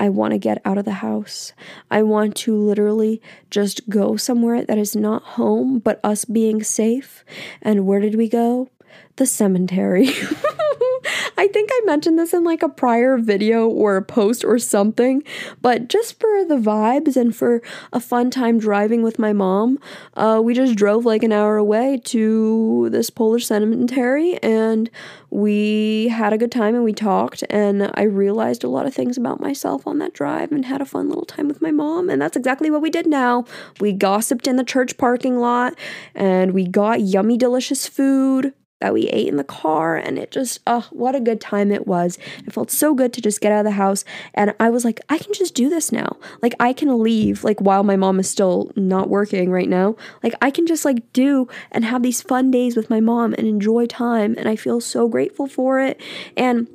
I 0.00 0.08
want 0.08 0.32
to 0.32 0.38
get 0.38 0.60
out 0.64 0.78
of 0.78 0.84
the 0.84 0.94
house. 0.94 1.52
I 1.90 2.02
want 2.02 2.34
to 2.38 2.56
literally 2.56 3.22
just 3.50 3.88
go 3.88 4.16
somewhere 4.16 4.64
that 4.64 4.78
is 4.78 4.96
not 4.96 5.22
home, 5.22 5.78
but 5.78 6.00
us 6.02 6.24
being 6.24 6.62
safe. 6.64 7.24
And 7.62 7.86
where 7.86 8.00
did 8.00 8.16
we 8.16 8.28
go? 8.28 8.68
The 9.16 9.26
cemetery. 9.26 10.08
I 11.36 11.48
think 11.48 11.70
I 11.72 11.80
mentioned 11.84 12.18
this 12.18 12.32
in 12.32 12.44
like 12.44 12.62
a 12.62 12.68
prior 12.68 13.18
video 13.18 13.68
or 13.68 13.96
a 13.96 14.02
post 14.02 14.44
or 14.44 14.58
something, 14.58 15.22
but 15.60 15.88
just 15.88 16.18
for 16.20 16.44
the 16.44 16.56
vibes 16.56 17.16
and 17.16 17.34
for 17.34 17.62
a 17.92 18.00
fun 18.00 18.30
time 18.30 18.58
driving 18.58 19.02
with 19.02 19.18
my 19.18 19.32
mom, 19.32 19.78
uh, 20.14 20.40
we 20.42 20.54
just 20.54 20.76
drove 20.76 21.04
like 21.04 21.22
an 21.22 21.32
hour 21.32 21.56
away 21.56 22.00
to 22.04 22.88
this 22.90 23.10
Polish 23.10 23.46
cemetery 23.46 24.38
and 24.42 24.90
we 25.30 26.08
had 26.08 26.32
a 26.32 26.38
good 26.38 26.52
time 26.52 26.74
and 26.74 26.84
we 26.84 26.92
talked 26.92 27.42
and 27.50 27.90
I 27.94 28.02
realized 28.02 28.62
a 28.62 28.68
lot 28.68 28.86
of 28.86 28.94
things 28.94 29.16
about 29.16 29.40
myself 29.40 29.86
on 29.86 29.98
that 29.98 30.14
drive 30.14 30.52
and 30.52 30.64
had 30.64 30.80
a 30.80 30.86
fun 30.86 31.08
little 31.08 31.24
time 31.24 31.48
with 31.48 31.60
my 31.60 31.72
mom 31.72 32.08
and 32.08 32.22
that's 32.22 32.36
exactly 32.36 32.70
what 32.70 32.82
we 32.82 32.90
did 32.90 33.06
now. 33.06 33.44
We 33.80 33.92
gossiped 33.92 34.46
in 34.46 34.56
the 34.56 34.64
church 34.64 34.96
parking 34.96 35.38
lot 35.38 35.76
and 36.14 36.52
we 36.52 36.66
got 36.66 37.00
yummy 37.00 37.36
delicious 37.36 37.88
food 37.88 38.54
that 38.80 38.92
we 38.92 39.08
ate 39.08 39.28
in 39.28 39.36
the 39.36 39.44
car 39.44 39.96
and 39.96 40.18
it 40.18 40.30
just 40.30 40.60
oh 40.66 40.86
what 40.90 41.14
a 41.14 41.20
good 41.20 41.40
time 41.40 41.72
it 41.72 41.86
was. 41.86 42.18
It 42.46 42.52
felt 42.52 42.70
so 42.70 42.94
good 42.94 43.12
to 43.14 43.20
just 43.20 43.40
get 43.40 43.52
out 43.52 43.60
of 43.60 43.64
the 43.64 43.72
house 43.72 44.04
and 44.34 44.54
i 44.60 44.70
was 44.70 44.84
like 44.84 45.00
i 45.08 45.18
can 45.18 45.32
just 45.32 45.54
do 45.54 45.68
this 45.68 45.92
now. 45.92 46.16
Like 46.42 46.54
i 46.60 46.72
can 46.72 47.02
leave 47.02 47.44
like 47.44 47.60
while 47.60 47.82
my 47.82 47.96
mom 47.96 48.20
is 48.20 48.28
still 48.28 48.70
not 48.76 49.08
working 49.08 49.50
right 49.50 49.68
now. 49.68 49.96
Like 50.22 50.34
i 50.42 50.50
can 50.50 50.66
just 50.66 50.84
like 50.84 51.12
do 51.12 51.48
and 51.70 51.84
have 51.84 52.02
these 52.02 52.22
fun 52.22 52.50
days 52.50 52.76
with 52.76 52.90
my 52.90 53.00
mom 53.00 53.34
and 53.34 53.46
enjoy 53.46 53.86
time 53.86 54.34
and 54.36 54.48
i 54.48 54.56
feel 54.56 54.80
so 54.80 55.08
grateful 55.08 55.46
for 55.46 55.80
it. 55.80 56.00
And 56.36 56.68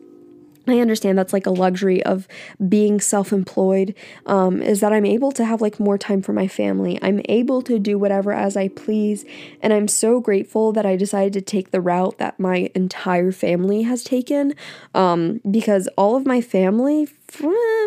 I 0.71 0.79
understand 0.79 1.17
that's 1.17 1.33
like 1.33 1.45
a 1.45 1.51
luxury 1.51 2.03
of 2.03 2.27
being 2.67 2.99
self 2.99 3.31
employed, 3.31 3.95
um, 4.25 4.61
is 4.61 4.79
that 4.81 4.93
I'm 4.93 5.05
able 5.05 5.31
to 5.33 5.45
have 5.45 5.61
like 5.61 5.79
more 5.79 5.97
time 5.97 6.21
for 6.21 6.33
my 6.33 6.47
family. 6.47 6.99
I'm 7.01 7.21
able 7.25 7.61
to 7.63 7.79
do 7.79 7.97
whatever 7.97 8.31
as 8.31 8.57
I 8.57 8.67
please. 8.69 9.25
And 9.61 9.73
I'm 9.73 9.87
so 9.87 10.19
grateful 10.19 10.71
that 10.73 10.85
I 10.85 10.95
decided 10.95 11.33
to 11.33 11.41
take 11.41 11.71
the 11.71 11.81
route 11.81 12.17
that 12.17 12.39
my 12.39 12.69
entire 12.75 13.31
family 13.31 13.83
has 13.83 14.03
taken 14.03 14.53
um, 14.93 15.41
because 15.49 15.87
all 15.97 16.15
of 16.15 16.25
my 16.25 16.41
family, 16.41 17.07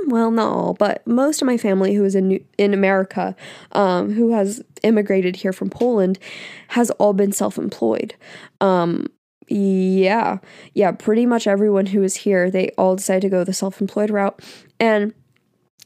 well, 0.07 0.30
not 0.30 0.53
all, 0.53 0.74
but 0.74 1.07
most 1.07 1.43
of 1.43 1.47
my 1.47 1.57
family 1.57 1.95
who 1.95 2.05
is 2.05 2.14
in, 2.14 2.28
New- 2.28 2.45
in 2.59 2.74
America, 2.74 3.35
um, 3.72 4.12
who 4.12 4.33
has 4.33 4.62
immigrated 4.83 5.37
here 5.37 5.53
from 5.53 5.70
Poland, 5.70 6.18
has 6.68 6.91
all 6.93 7.12
been 7.12 7.33
self 7.33 7.59
employed. 7.59 8.14
Um, 8.61 9.09
yeah, 9.53 10.39
yeah, 10.75 10.93
pretty 10.93 11.27
much 11.27 11.47
everyone 11.47 11.87
who 11.87 12.01
was 12.01 12.17
here, 12.17 12.51
they 12.51 12.71
all 12.79 12.97
decided 12.97 13.23
to 13.23 13.29
go 13.29 13.45
the 13.45 13.53
self 13.53 13.81
employed 13.81 14.11
route. 14.11 14.41
And 14.81 15.15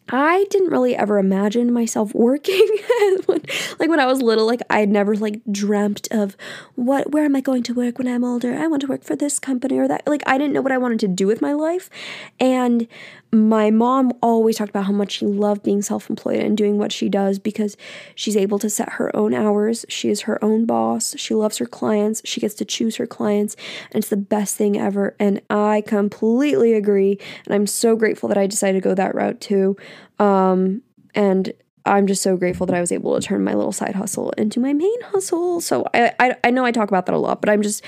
I 0.09 0.46
didn't 0.50 0.70
really 0.70 0.94
ever 0.94 1.18
imagine 1.18 1.72
myself 1.72 2.14
working 2.14 2.64
like 3.28 3.90
when 3.90 3.98
I 3.98 4.07
was 4.07 4.22
little 4.22 4.46
like 4.46 4.61
I 4.70 4.80
had 4.80 4.88
never 4.88 5.16
like 5.16 5.40
dreamt 5.50 6.07
of 6.12 6.36
what 6.76 7.11
where 7.11 7.24
am 7.24 7.34
I 7.34 7.40
going 7.40 7.64
to 7.64 7.74
work 7.74 7.98
when 7.98 8.07
I'm 8.07 8.22
older? 8.22 8.54
I 8.54 8.68
want 8.68 8.82
to 8.82 8.86
work 8.86 9.02
for 9.02 9.16
this 9.16 9.38
company 9.38 9.78
or 9.78 9.88
that 9.88 10.07
like 10.07 10.22
I 10.26 10.38
didn't 10.38 10.52
know 10.52 10.62
what 10.62 10.72
I 10.72 10.78
wanted 10.78 11.00
to 11.00 11.09
do 11.09 11.26
with 11.26 11.42
my 11.42 11.52
life. 11.52 11.90
And 12.38 12.86
my 13.32 13.70
mom 13.70 14.12
always 14.22 14.57
talked 14.57 14.70
about 14.70 14.86
how 14.86 14.92
much 14.92 15.12
she 15.12 15.26
loved 15.26 15.62
being 15.62 15.82
self 15.82 16.09
employed 16.09 16.40
and 16.40 16.57
doing 16.57 16.78
what 16.78 16.92
she 16.92 17.09
does 17.09 17.38
because 17.38 17.76
she's 18.14 18.36
able 18.36 18.59
to 18.61 18.70
set 18.70 18.92
her 18.94 19.14
own 19.14 19.34
hours. 19.34 19.84
She 19.88 20.09
is 20.09 20.22
her 20.22 20.42
own 20.42 20.64
boss. 20.64 21.14
She 21.18 21.34
loves 21.34 21.59
her 21.59 21.66
clients. 21.66 22.22
She 22.24 22.40
gets 22.40 22.54
to 22.54 22.64
choose 22.64 22.96
her 22.96 23.07
clients. 23.07 23.57
And 23.90 23.98
it's 23.98 24.09
the 24.09 24.16
best 24.16 24.57
thing 24.57 24.78
ever. 24.78 25.16
And 25.18 25.42
I 25.50 25.82
completely 25.86 26.72
agree. 26.74 27.18
And 27.44 27.54
I'm 27.54 27.66
so 27.66 27.96
grateful 27.96 28.28
that 28.28 28.38
I 28.38 28.46
decided 28.46 28.82
to 28.82 28.88
go 28.88 28.94
that 28.94 29.14
route 29.14 29.40
too. 29.40 29.76
Um, 30.18 30.82
and 31.14 31.53
I'm 31.84 32.07
just 32.07 32.22
so 32.22 32.36
grateful 32.36 32.66
that 32.66 32.76
I 32.76 32.80
was 32.80 32.92
able 32.92 33.14
to 33.14 33.20
turn 33.24 33.44
my 33.44 33.55
little 33.55 33.72
side 33.72 33.94
hustle 33.94 34.30
into 34.30 34.61
my 34.61 34.72
main 34.72 35.03
hustle. 35.03 35.61
So 35.61 35.86
I, 35.94 36.12
I, 36.18 36.36
I 36.44 36.51
know 36.51 36.64
I 36.64 36.72
talk 36.72 36.88
about 36.88 37.07
that 37.07 37.14
a 37.14 37.18
lot, 37.18 37.40
but 37.40 37.49
I'm 37.49 37.62
just 37.62 37.82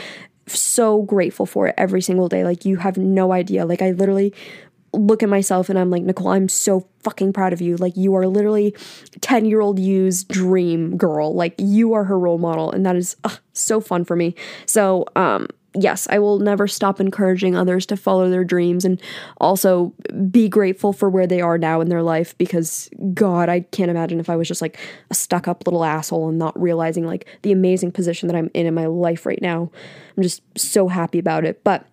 so 0.46 1.02
grateful 1.02 1.46
for 1.46 1.66
it 1.66 1.74
every 1.76 2.00
single 2.00 2.28
day. 2.28 2.44
Like 2.44 2.64
you 2.64 2.76
have 2.76 2.96
no 2.96 3.32
idea. 3.32 3.66
Like 3.66 3.82
I 3.82 3.90
literally 3.90 4.32
look 4.92 5.22
at 5.22 5.28
myself 5.28 5.68
and 5.68 5.78
I'm 5.78 5.90
like, 5.90 6.02
Nicole, 6.02 6.28
I'm 6.28 6.48
so 6.48 6.86
fucking 7.00 7.32
proud 7.32 7.52
of 7.52 7.60
you. 7.60 7.76
Like, 7.76 7.96
you 7.96 8.14
are 8.14 8.26
literally 8.26 8.74
10 9.20 9.44
year 9.44 9.60
old 9.60 9.78
you's 9.78 10.24
dream 10.24 10.96
girl. 10.96 11.34
Like, 11.34 11.54
you 11.58 11.92
are 11.92 12.04
her 12.04 12.18
role 12.18 12.38
model. 12.38 12.70
And 12.70 12.84
that 12.86 12.96
is 12.96 13.16
ugh, 13.24 13.38
so 13.52 13.80
fun 13.80 14.04
for 14.04 14.16
me. 14.16 14.34
So, 14.66 15.04
um, 15.16 15.48
yes, 15.82 16.06
I 16.10 16.18
will 16.18 16.38
never 16.38 16.66
stop 16.66 17.00
encouraging 17.00 17.56
others 17.56 17.86
to 17.86 17.96
follow 17.96 18.28
their 18.30 18.44
dreams 18.44 18.84
and 18.84 19.00
also 19.38 19.92
be 20.30 20.48
grateful 20.48 20.92
for 20.92 21.08
where 21.08 21.26
they 21.26 21.40
are 21.40 21.58
now 21.58 21.80
in 21.80 21.88
their 21.88 22.02
life 22.02 22.36
because, 22.38 22.88
God, 23.14 23.48
I 23.48 23.60
can't 23.60 23.90
imagine 23.90 24.20
if 24.20 24.30
I 24.30 24.36
was 24.36 24.48
just 24.48 24.62
like 24.62 24.78
a 25.10 25.14
stuck 25.14 25.48
up 25.48 25.66
little 25.66 25.84
asshole 25.84 26.28
and 26.28 26.38
not 26.38 26.60
realizing 26.60 27.06
like 27.06 27.26
the 27.42 27.52
amazing 27.52 27.92
position 27.92 28.28
that 28.28 28.36
I'm 28.36 28.50
in 28.54 28.66
in 28.66 28.74
my 28.74 28.86
life 28.86 29.26
right 29.26 29.40
now. 29.42 29.70
I'm 30.16 30.22
just 30.22 30.42
so 30.56 30.88
happy 30.88 31.18
about 31.18 31.44
it. 31.44 31.62
But 31.64 31.86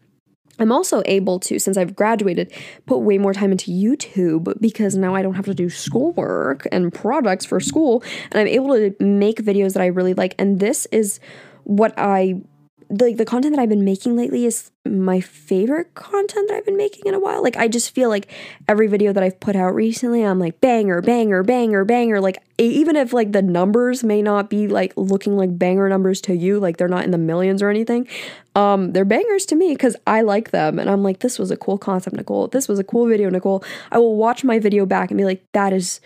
I'm 0.60 0.72
also 0.72 1.02
able 1.06 1.40
to, 1.42 1.60
since 1.60 1.78
I've 1.78 1.96
graduated, 1.96 2.52
put 2.86 3.00
way 3.00 3.18
more 3.18 3.34
time 3.34 3.52
into 3.52 3.72
YouTube 3.72 4.60
because 4.62 4.96
now 4.96 5.14
I 5.14 5.22
don't 5.22 5.34
have 5.34 5.46
to 5.46 5.54
do 5.54 5.70
schoolwork 5.70 6.68
and 6.72 6.94
products 6.94 7.46
for 7.46 7.60
school. 7.60 8.04
And 8.32 8.40
I'm 8.40 8.48
able 8.48 8.74
to 8.76 8.96
make 9.00 9.42
videos 9.42 9.74
that 9.74 9.82
I 9.82 9.88
really 9.88 10.14
like. 10.14 10.34
And 10.40 10.60
this 10.60 10.86
is 10.88 11.20
what 11.64 11.94
I 11.98 12.42
like 12.90 13.18
the 13.18 13.26
content 13.26 13.56
that 13.56 13.62
I've 13.62 13.70
been 13.70 13.86
making 13.86 14.16
lately 14.16 14.46
is 14.46 14.72
my 14.86 15.20
favorite 15.20 15.94
content 15.96 16.48
that 16.48 16.56
I've 16.56 16.66
been 16.66 16.78
making 16.78 17.04
in 17.06 17.14
a 17.14 17.20
while. 17.20 17.42
Like 17.42 17.58
I 17.58 17.68
just 17.68 17.94
feel 17.94 18.10
like 18.10 18.32
every 18.68 18.88
video 18.88 19.14
that 19.14 19.24
I've 19.24 19.40
put 19.40 19.56
out 19.56 19.74
recently, 19.74 20.24
I'm 20.24 20.40
like 20.40 20.62
banger, 20.62 21.02
banger, 21.02 21.44
banger, 21.44 21.86
banger. 21.86 22.22
Like 22.22 22.38
even 22.58 22.96
if 22.96 23.14
like 23.14 23.32
the 23.32 23.42
numbers 23.42 24.04
may 24.04 24.22
not 24.22 24.50
be 24.50 24.68
like 24.68 24.94
looking 24.96 25.38
like 25.38 25.58
banger 25.58 25.90
numbers 25.90 26.22
to 26.22 26.36
you, 26.36 26.60
like 26.60 26.78
they're 26.78 26.88
not 26.88 27.04
in 27.04 27.12
the 27.12 27.18
millions 27.18 27.62
or 27.62 27.70
anything, 27.70 28.08
um, 28.56 28.94
they're 28.94 29.06
bangers 29.06 29.46
to 29.48 29.56
me 29.56 29.74
because 29.74 29.96
I 30.06 30.22
like 30.22 30.52
them 30.52 30.80
and 30.80 30.90
I'm 30.90 31.04
like, 31.04 31.20
this 31.20 31.40
was 31.40 31.52
a 31.52 31.58
cool 31.58 31.78
concept, 31.78 32.16
Nicole. 32.16 32.48
This 32.48 32.68
was 32.68 32.80
a 32.80 32.84
cool 32.84 33.08
video, 33.08 33.30
Nicole. 33.30 33.64
I 33.92 33.98
will 33.98 34.16
watch 34.16 34.44
my 34.44 34.60
video 34.60 34.86
back 34.86 35.12
and 35.12 35.18
be 35.18 35.26
like, 35.26 35.44
that 35.54 35.74
is 35.74 36.00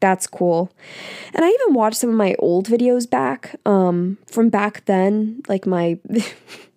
that's 0.00 0.26
cool. 0.26 0.70
And 1.34 1.44
I 1.44 1.48
even 1.48 1.74
watched 1.74 1.98
some 1.98 2.10
of 2.10 2.16
my 2.16 2.34
old 2.38 2.68
videos 2.68 3.08
back 3.08 3.56
um, 3.66 4.18
from 4.26 4.48
back 4.48 4.84
then, 4.86 5.42
like 5.48 5.66
my. 5.66 5.98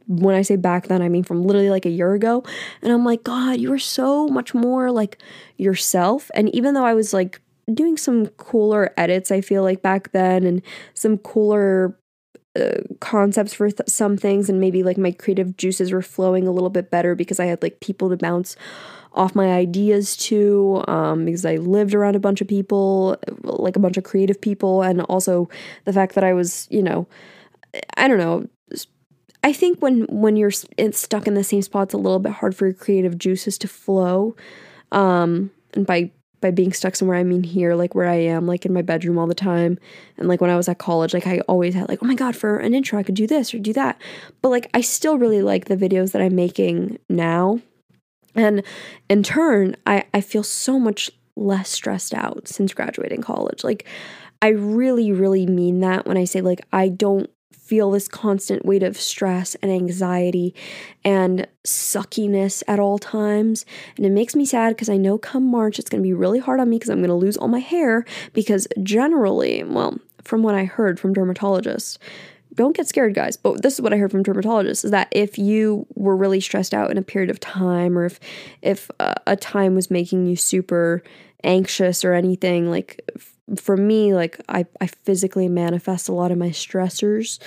when 0.08 0.36
I 0.36 0.42
say 0.42 0.58
back 0.58 0.88
then, 0.88 1.02
I 1.02 1.08
mean 1.08 1.24
from 1.24 1.44
literally 1.44 1.70
like 1.70 1.86
a 1.86 1.90
year 1.90 2.14
ago. 2.14 2.44
And 2.82 2.92
I'm 2.92 3.06
like, 3.06 3.24
God, 3.24 3.60
you 3.60 3.70
were 3.70 3.80
so 3.80 4.28
much 4.28 4.54
more 4.54 4.92
like 4.92 5.18
yourself. 5.58 6.30
And 6.36 6.54
even 6.54 6.74
though 6.74 6.84
I 6.84 6.94
was 6.94 7.14
like 7.14 7.40
doing 7.74 7.96
some 7.96 8.28
cooler 8.28 8.94
edits, 8.98 9.32
I 9.32 9.40
feel 9.40 9.64
like 9.64 9.82
back 9.82 10.12
then, 10.12 10.44
and 10.44 10.62
some 10.94 11.18
cooler 11.18 11.98
uh, 12.60 12.82
concepts 13.00 13.54
for 13.54 13.72
th- 13.72 13.88
some 13.88 14.18
things, 14.18 14.50
and 14.50 14.60
maybe 14.60 14.84
like 14.84 14.98
my 14.98 15.12
creative 15.12 15.56
juices 15.56 15.92
were 15.92 16.02
flowing 16.02 16.48
a 16.48 16.52
little 16.52 16.70
bit 16.70 16.92
better 16.92 17.16
because 17.16 17.40
I 17.40 17.46
had 17.46 17.62
like 17.64 17.80
people 17.80 18.10
to 18.10 18.18
bounce 18.18 18.56
off 19.14 19.36
my 19.36 19.52
ideas 19.52 20.16
to 20.16 20.84
um, 20.88 21.26
because 21.26 21.46
I 21.46 21.58
lived 21.58 21.94
around 21.94 22.16
a 22.16 22.20
bunch 22.20 22.42
of 22.42 22.48
people, 22.48 23.18
like 23.44 23.76
a 23.76 23.80
bunch 23.80 23.98
of 23.98 24.04
creative 24.04 24.40
people, 24.40 24.82
and 24.82 25.02
also 25.02 25.50
the 25.86 25.94
fact 25.94 26.16
that 26.16 26.24
I 26.24 26.34
was, 26.34 26.68
you 26.72 26.82
know, 26.82 27.08
I 27.98 28.08
don't 28.08 28.18
know. 28.18 28.48
I 29.44 29.54
think 29.54 29.82
when 29.82 30.04
when 30.04 30.36
you're 30.36 30.52
stuck 30.52 31.28
in 31.28 31.34
the 31.34 31.44
same 31.44 31.62
spot, 31.62 31.88
it's 31.88 31.94
a 31.94 31.98
little 31.98 32.20
bit 32.20 32.34
hard 32.34 32.56
for 32.56 32.68
your 32.68 32.76
creative 32.76 33.18
juices 33.18 33.58
to 33.60 33.68
flow. 33.68 34.36
Um, 34.92 35.52
and 35.74 35.86
by 35.86 36.12
by 36.42 36.52
being 36.52 36.74
stuck 36.74 36.96
somewhere, 36.96 37.18
I 37.18 37.24
mean 37.24 37.44
here, 37.44 37.76
like 37.76 37.96
where 37.96 38.08
I 38.08 38.16
am, 38.16 38.48
like 38.48 38.66
in 38.66 38.74
my 38.74 38.82
bedroom 38.82 39.18
all 39.18 39.28
the 39.28 39.36
time. 39.36 39.78
And 40.18 40.28
like 40.28 40.42
when 40.42 40.50
I 40.50 40.58
was 40.58 40.68
at 40.68 40.80
college, 40.80 41.14
like 41.14 41.28
I 41.28 41.40
always 41.42 41.76
had 41.76 41.88
like, 41.88 42.00
oh 42.02 42.08
my 42.08 42.16
God, 42.16 42.36
for 42.36 42.58
an 42.58 42.74
intro, 42.74 43.00
I 43.00 43.04
could 43.04 43.16
do 43.16 43.28
this 43.28 43.54
or 43.54 43.60
do 43.60 43.74
that. 43.74 44.02
But 44.42 44.50
like 44.50 44.70
I 44.74 44.82
still 44.82 45.18
really 45.18 45.42
like 45.42 45.66
the 45.66 45.78
videos 45.78 46.12
that 46.12 46.22
I'm 46.22 46.36
making 46.36 47.00
now. 47.10 47.60
And 48.36 48.64
in 49.10 49.24
turn, 49.24 49.76
I, 49.86 50.06
I 50.14 50.22
feel 50.22 50.44
so 50.44 50.80
much 50.80 51.12
less 51.36 51.70
stressed 51.70 52.14
out 52.14 52.48
since 52.48 52.74
graduating 52.74 53.22
college. 53.22 53.64
Like, 53.64 53.86
I 54.42 54.50
really, 54.50 55.12
really 55.12 55.46
mean 55.46 55.82
that 55.82 56.06
when 56.06 56.18
I 56.18 56.26
say, 56.26 56.42
like, 56.42 56.62
I 56.74 56.90
don't 56.90 57.30
feel 57.72 57.92
this 57.92 58.10
constant 58.10 58.66
weight 58.66 58.84
of 58.84 59.00
stress 59.00 59.56
and 59.56 59.72
anxiety 59.72 60.54
and 61.06 61.48
suckiness 61.64 62.64
at 62.68 62.80
all 62.82 63.00
times. 63.00 63.66
And 63.96 64.06
it 64.06 64.12
makes 64.12 64.36
me 64.36 64.46
sad 64.46 64.76
because 64.76 64.90
I 64.90 64.98
know 64.98 65.18
come 65.18 65.50
March 65.50 65.80
it's 65.80 65.90
going 65.90 66.04
to 66.04 66.08
be 66.08 66.14
really 66.14 66.40
hard 66.40 66.60
on 66.60 66.70
me 66.70 66.76
because 66.78 66.90
I'm 66.90 67.00
going 67.00 67.08
to 67.08 67.14
lose 67.14 67.38
all 67.38 67.48
my 67.48 67.60
hair. 67.60 68.04
Because 68.34 68.68
generally, 68.84 69.64
well, 69.64 69.98
from 70.24 70.44
what 70.44 70.54
I 70.54 70.66
heard 70.66 71.00
from 71.00 71.16
dermatologists, 71.16 71.98
don't 72.54 72.76
get 72.76 72.88
scared, 72.88 73.14
guys. 73.14 73.38
But 73.38 73.62
this 73.62 73.76
is 73.76 73.82
what 73.82 73.94
I 73.94 73.98
heard 73.98 74.12
from 74.12 74.24
dermatologists: 74.24 74.86
is 74.86 74.92
that 74.92 75.08
if 75.12 75.38
you 75.38 75.86
were 75.96 76.16
really 76.16 76.42
stressed 76.42 76.74
out 76.74 76.92
in 76.92 76.98
a 76.98 77.02
period 77.02 77.30
of 77.30 77.40
time, 77.40 77.98
or 77.98 78.06
if 78.06 78.20
if 78.62 78.90
uh, 79.00 79.16
a 79.28 79.36
time 79.36 79.76
was 79.76 79.90
making 79.90 80.26
you 80.26 80.36
super 80.36 81.04
anxious 81.44 82.04
or 82.06 82.14
anything, 82.14 82.70
like 82.70 83.02
f- 83.16 83.34
for 83.60 83.78
me, 83.78 84.14
like 84.14 84.40
I 84.50 84.66
I 84.80 84.88
physically 84.88 85.48
manifest 85.48 86.10
a 86.10 86.14
lot 86.14 86.32
of 86.32 86.38
my 86.38 86.50
stressors. 86.50 87.40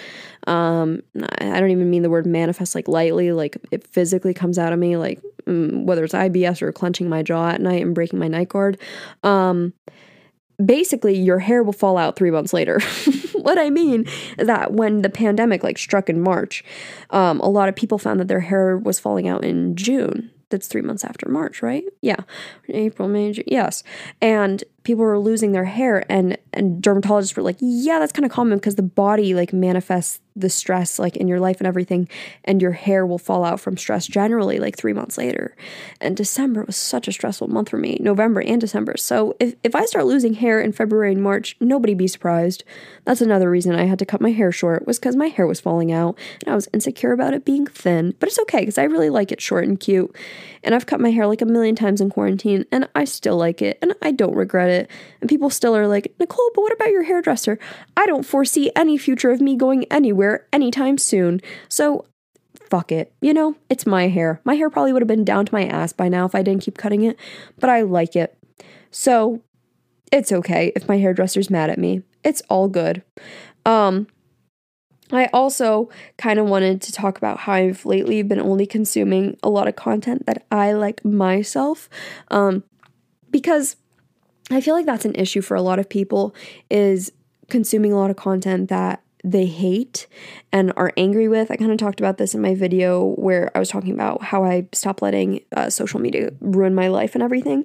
Um, 0.47 1.03
I 1.39 1.61
don't 1.61 1.71
even 1.71 1.91
mean 1.91 2.03
the 2.03 2.11
word 2.11 2.27
manifest 2.27 2.75
like 2.75 2.89
lightly. 2.89 3.33
Like 3.33 3.57
it 3.71 3.87
physically 3.87 4.35
comes 4.35 4.59
out 4.59 4.73
of 4.73 4.79
me, 4.79 4.97
like 4.97 5.21
mm, 5.47 5.85
whether 5.85 6.05
it's 6.05 6.15
IBS 6.15 6.63
or 6.63 6.73
clenching 6.73 7.09
my 7.09 7.23
jaw 7.23 7.51
at 7.51 7.61
night 7.61 7.83
and 7.83 7.95
breaking 7.95 8.19
my 8.19 8.29
night 8.29 8.49
guard. 8.49 8.79
Um, 9.23 9.75
basically 10.65 11.17
your 11.19 11.39
hair 11.39 11.63
will 11.63 11.73
fall 11.73 11.97
out 11.97 12.17
three 12.17 12.31
months 12.31 12.53
later. 12.53 12.81
what 13.33 13.59
I 13.59 13.71
mean 13.71 14.05
is 14.39 14.47
that 14.47 14.73
when 14.73 15.03
the 15.03 15.11
pandemic 15.11 15.63
like 15.63 15.79
struck 15.79 16.09
in 16.09 16.21
March, 16.21 16.65
um, 17.11 17.41
a 17.41 17.49
lot 17.49 17.69
of 17.69 17.77
people 17.77 17.99
found 17.99 18.21
that 18.21 18.29
their 18.29 18.41
hair 18.41 18.79
was 18.79 18.99
falling 18.99 19.29
out 19.29 19.45
in 19.45 19.77
June. 19.77 20.31
That's 20.51 20.69
three 20.69 20.83
months 20.83 21.05
after 21.05 21.29
March, 21.29 21.63
right? 21.63 21.85
Yeah, 22.01 22.21
April, 22.69 23.09
May, 23.09 23.33
June. 23.33 23.45
Yes, 23.49 23.83
and 24.21 24.63
people 24.85 25.05
were 25.05 25.18
losing 25.18 25.53
their 25.53 25.64
hair 25.64 26.05
and 26.11 26.39
and 26.53 26.82
dermatologists 26.82 27.37
were 27.37 27.43
like 27.43 27.57
yeah 27.61 27.99
that's 27.99 28.12
kind 28.12 28.24
of 28.24 28.30
common 28.30 28.59
because 28.59 28.76
the 28.76 28.82
body 28.82 29.35
like 29.35 29.53
manifests 29.53 30.20
the 30.37 30.51
stress 30.51 30.99
like 30.99 31.16
in 31.16 31.28
your 31.28 31.39
life 31.39 31.59
and 31.59 31.66
everything 31.66 32.09
and 32.45 32.61
your 32.61 32.72
hair 32.72 33.07
will 33.07 33.18
fall 33.18 33.45
out 33.45 33.61
from 33.61 33.76
stress 33.76 34.07
generally 34.07 34.59
like 34.59 34.76
three 34.76 34.93
months 34.93 35.16
later. 35.16 35.57
And 36.01 36.16
december 36.16 36.64
was 36.64 36.76
such 36.76 37.07
a 37.07 37.12
stressful 37.12 37.49
month 37.49 37.68
for 37.68 37.78
me 37.78 37.99
november 38.01 38.41
and 38.41 38.61
december. 38.61 38.97
So 38.97 39.37
if, 39.39 39.55
if 39.62 39.74
i 39.74 39.85
start 39.85 40.07
losing 40.07 40.35
hair 40.35 40.61
in 40.61 40.72
february 40.72 41.12
and 41.12 41.22
march 41.22 41.57
nobody 41.61 41.95
be 41.95 42.09
surprised. 42.09 42.64
That's 43.05 43.20
another 43.20 43.49
reason 43.49 43.74
i 43.74 43.85
had 43.85 43.99
to 44.01 44.07
cut 44.07 44.20
my 44.20 44.32
hair 44.32 44.51
short 44.51 44.87
was 44.87 44.99
because 44.99 45.16
my 45.16 45.28
hair 45.28 45.47
was 45.47 45.61
falling 45.61 45.93
out 45.93 46.18
and 46.45 46.53
i 46.53 46.55
was 46.55 46.68
insecure 46.72 47.12
about 47.12 47.35
it 47.35 47.45
being 47.45 47.66
thin 47.66 48.14
but 48.18 48.28
it's 48.28 48.39
okay 48.41 48.61
because 48.61 48.78
i 48.78 48.85
really 48.85 49.11
like 49.11 49.30
it 49.30 49.41
short 49.41 49.64
and 49.64 49.78
cute. 49.78 50.14
And 50.64 50.74
i've 50.74 50.87
cut 50.87 51.01
my 51.01 51.11
hair 51.11 51.26
like 51.28 51.43
a 51.43 51.47
million 51.47 51.76
times 51.76 52.01
in 52.01 52.11
quarantine 52.11 52.64
and 52.72 52.89
i 52.95 53.05
still 53.05 53.37
like 53.37 53.62
it 53.62 53.78
and 53.80 53.95
i 54.03 54.11
don't 54.11 54.35
regret 54.35 54.68
it 54.68 54.74
and 55.20 55.29
people 55.29 55.51
still 55.51 55.77
are 55.77 55.87
like 55.87 56.14
nicole 56.18 56.51
but 56.55 56.62
what 56.62 56.72
about 56.72 56.91
your 56.91 57.05
hairdresser 57.05 57.59
i 57.97 58.07
don't 58.07 58.25
foresee 58.25 58.70
any 58.77 58.97
future 58.97 59.31
of 59.31 59.41
me 59.41 59.57
going 59.57 59.85
anywhere 59.91 60.25
anywhere 60.25 60.47
anytime 60.53 60.99
soon. 60.99 61.41
So 61.68 62.07
fuck 62.70 62.93
it. 62.93 63.12
You 63.20 63.35
know, 63.35 63.57
it's 63.68 63.87
my 63.87 64.09
hair. 64.09 64.41
My 64.45 64.55
hair 64.55 64.70
probably 64.70 64.93
would 64.93 65.03
have 65.03 65.09
been 65.09 65.25
down 65.25 65.47
to 65.47 65.55
my 65.55 65.64
ass 65.66 65.93
by 65.93 66.09
now 66.09 66.25
if 66.25 66.35
I 66.35 66.43
didn't 66.43 66.62
keep 66.62 66.79
cutting 66.79 67.03
it, 67.03 67.18
but 67.59 67.70
I 67.70 67.83
like 67.83 68.16
it. 68.16 68.37
So 68.91 69.43
it's 70.12 70.33
okay 70.33 70.72
if 70.77 70.89
my 70.89 70.99
hairdresser's 70.99 71.51
mad 71.51 71.70
at 71.70 71.79
me. 71.79 72.03
It's 72.22 72.43
all 72.49 72.68
good. 72.68 73.03
Um 73.66 74.07
I 75.12 75.27
also 75.33 75.91
kind 76.16 76.39
of 76.39 76.49
wanted 76.49 76.81
to 76.83 76.93
talk 76.93 77.18
about 77.18 77.41
how 77.41 77.53
I've 77.53 77.85
lately 77.85 78.22
been 78.22 78.41
only 78.41 78.66
consuming 78.66 79.37
a 79.43 79.51
lot 79.51 79.68
of 79.68 79.77
content 79.77 80.27
that 80.27 80.47
I 80.51 80.72
like 80.72 81.05
myself. 81.05 81.89
Um 82.31 82.64
because 83.31 83.77
I 84.51 84.61
feel 84.61 84.74
like 84.74 84.86
that's 84.86 85.05
an 85.05 85.14
issue 85.14 85.40
for 85.40 85.55
a 85.55 85.62
lot 85.62 85.78
of 85.78 85.88
people 85.88 86.34
is 86.70 87.12
consuming 87.49 87.92
a 87.92 87.97
lot 87.97 88.11
of 88.11 88.16
content 88.16 88.68
that 88.68 89.03
they 89.24 89.47
hate 89.47 90.07
and 90.53 90.70
are 90.76 90.92
angry 90.99 91.28
with. 91.28 91.51
I 91.51 91.57
kind 91.57 91.72
of 91.72 91.78
talked 91.78 91.99
about 91.99 92.18
this 92.18 92.34
in 92.34 92.42
my 92.42 92.55
video 92.55 93.14
where 93.16 93.51
I 93.55 93.59
was 93.59 93.70
talking 93.70 93.95
about 93.95 94.22
how 94.22 94.45
I 94.45 94.68
stopped 94.72 95.01
letting 95.01 95.40
uh, 95.57 95.70
social 95.70 95.99
media 95.99 96.30
ruin 96.40 96.74
my 96.74 96.88
life 96.88 97.14
and 97.14 97.22
everything. 97.22 97.64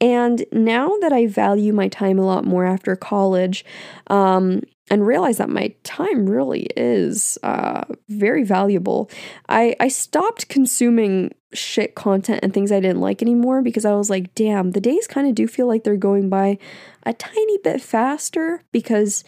And 0.00 0.44
now 0.50 0.96
that 1.02 1.12
I 1.12 1.28
value 1.28 1.72
my 1.72 1.86
time 1.86 2.18
a 2.18 2.26
lot 2.26 2.44
more 2.44 2.64
after 2.64 2.96
college, 2.96 3.64
um, 4.08 4.62
and 4.90 5.06
realize 5.06 5.38
that 5.38 5.48
my 5.48 5.74
time 5.82 6.28
really 6.28 6.68
is 6.76 7.38
uh, 7.42 7.82
very 8.08 8.44
valuable. 8.44 9.10
I, 9.48 9.74
I 9.80 9.88
stopped 9.88 10.48
consuming 10.48 11.32
shit 11.56 11.94
content 11.94 12.40
and 12.42 12.52
things 12.52 12.70
I 12.70 12.80
didn't 12.80 13.00
like 13.00 13.22
anymore 13.22 13.62
because 13.62 13.84
I 13.84 13.94
was 13.94 14.10
like, 14.10 14.34
damn, 14.34 14.72
the 14.72 14.80
days 14.80 15.06
kind 15.06 15.28
of 15.28 15.34
do 15.34 15.46
feel 15.46 15.66
like 15.66 15.84
they're 15.84 15.96
going 15.96 16.28
by 16.28 16.58
a 17.04 17.12
tiny 17.12 17.58
bit 17.58 17.80
faster 17.80 18.62
because 18.72 19.24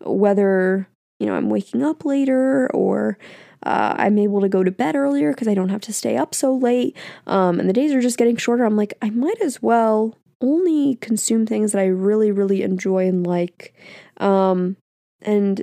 whether 0.00 0.88
you 1.18 1.26
know, 1.26 1.34
I'm 1.34 1.50
waking 1.50 1.82
up 1.82 2.04
later 2.04 2.70
or 2.72 3.18
uh, 3.62 3.94
I'm 3.96 4.18
able 4.18 4.40
to 4.42 4.48
go 4.48 4.62
to 4.62 4.70
bed 4.70 4.96
earlier 4.96 5.32
because 5.32 5.48
I 5.48 5.54
don't 5.54 5.70
have 5.70 5.80
to 5.82 5.92
stay 5.92 6.16
up 6.16 6.34
so 6.34 6.54
late. 6.54 6.96
Um, 7.26 7.58
and 7.58 7.68
the 7.68 7.72
days 7.72 7.92
are 7.92 8.00
just 8.00 8.18
getting 8.18 8.36
shorter. 8.36 8.64
I'm 8.64 8.76
like, 8.76 8.94
I 9.00 9.10
might 9.10 9.40
as 9.40 9.62
well 9.62 10.16
only 10.40 10.96
consume 10.96 11.46
things 11.46 11.72
that 11.72 11.80
I 11.80 11.86
really, 11.86 12.30
really 12.30 12.62
enjoy 12.62 13.08
and 13.08 13.26
like. 13.26 13.74
Um, 14.18 14.76
and 15.22 15.62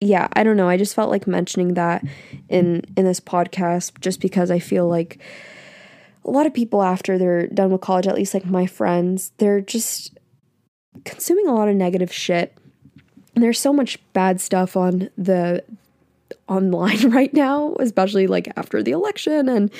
yeah, 0.00 0.28
I 0.34 0.42
don't 0.42 0.56
know. 0.56 0.68
I 0.68 0.76
just 0.76 0.94
felt 0.94 1.10
like 1.10 1.26
mentioning 1.26 1.74
that 1.74 2.04
in 2.48 2.82
in 2.96 3.04
this 3.04 3.20
podcast 3.20 3.98
just 4.00 4.20
because 4.20 4.50
I 4.50 4.58
feel 4.58 4.88
like 4.88 5.18
a 6.24 6.30
lot 6.30 6.46
of 6.46 6.54
people 6.54 6.82
after 6.82 7.18
they're 7.18 7.46
done 7.46 7.70
with 7.70 7.80
college, 7.80 8.06
at 8.06 8.14
least 8.14 8.34
like 8.34 8.46
my 8.46 8.66
friends, 8.66 9.32
they're 9.38 9.60
just 9.60 10.18
consuming 11.04 11.46
a 11.46 11.54
lot 11.54 11.68
of 11.68 11.76
negative 11.76 12.12
shit 12.12 12.56
there's 13.36 13.60
so 13.60 13.72
much 13.72 13.98
bad 14.12 14.40
stuff 14.40 14.76
on 14.76 15.10
the 15.16 15.62
online 16.48 17.10
right 17.10 17.32
now 17.34 17.74
especially 17.80 18.26
like 18.26 18.48
after 18.56 18.82
the 18.82 18.92
election 18.92 19.48
and 19.48 19.70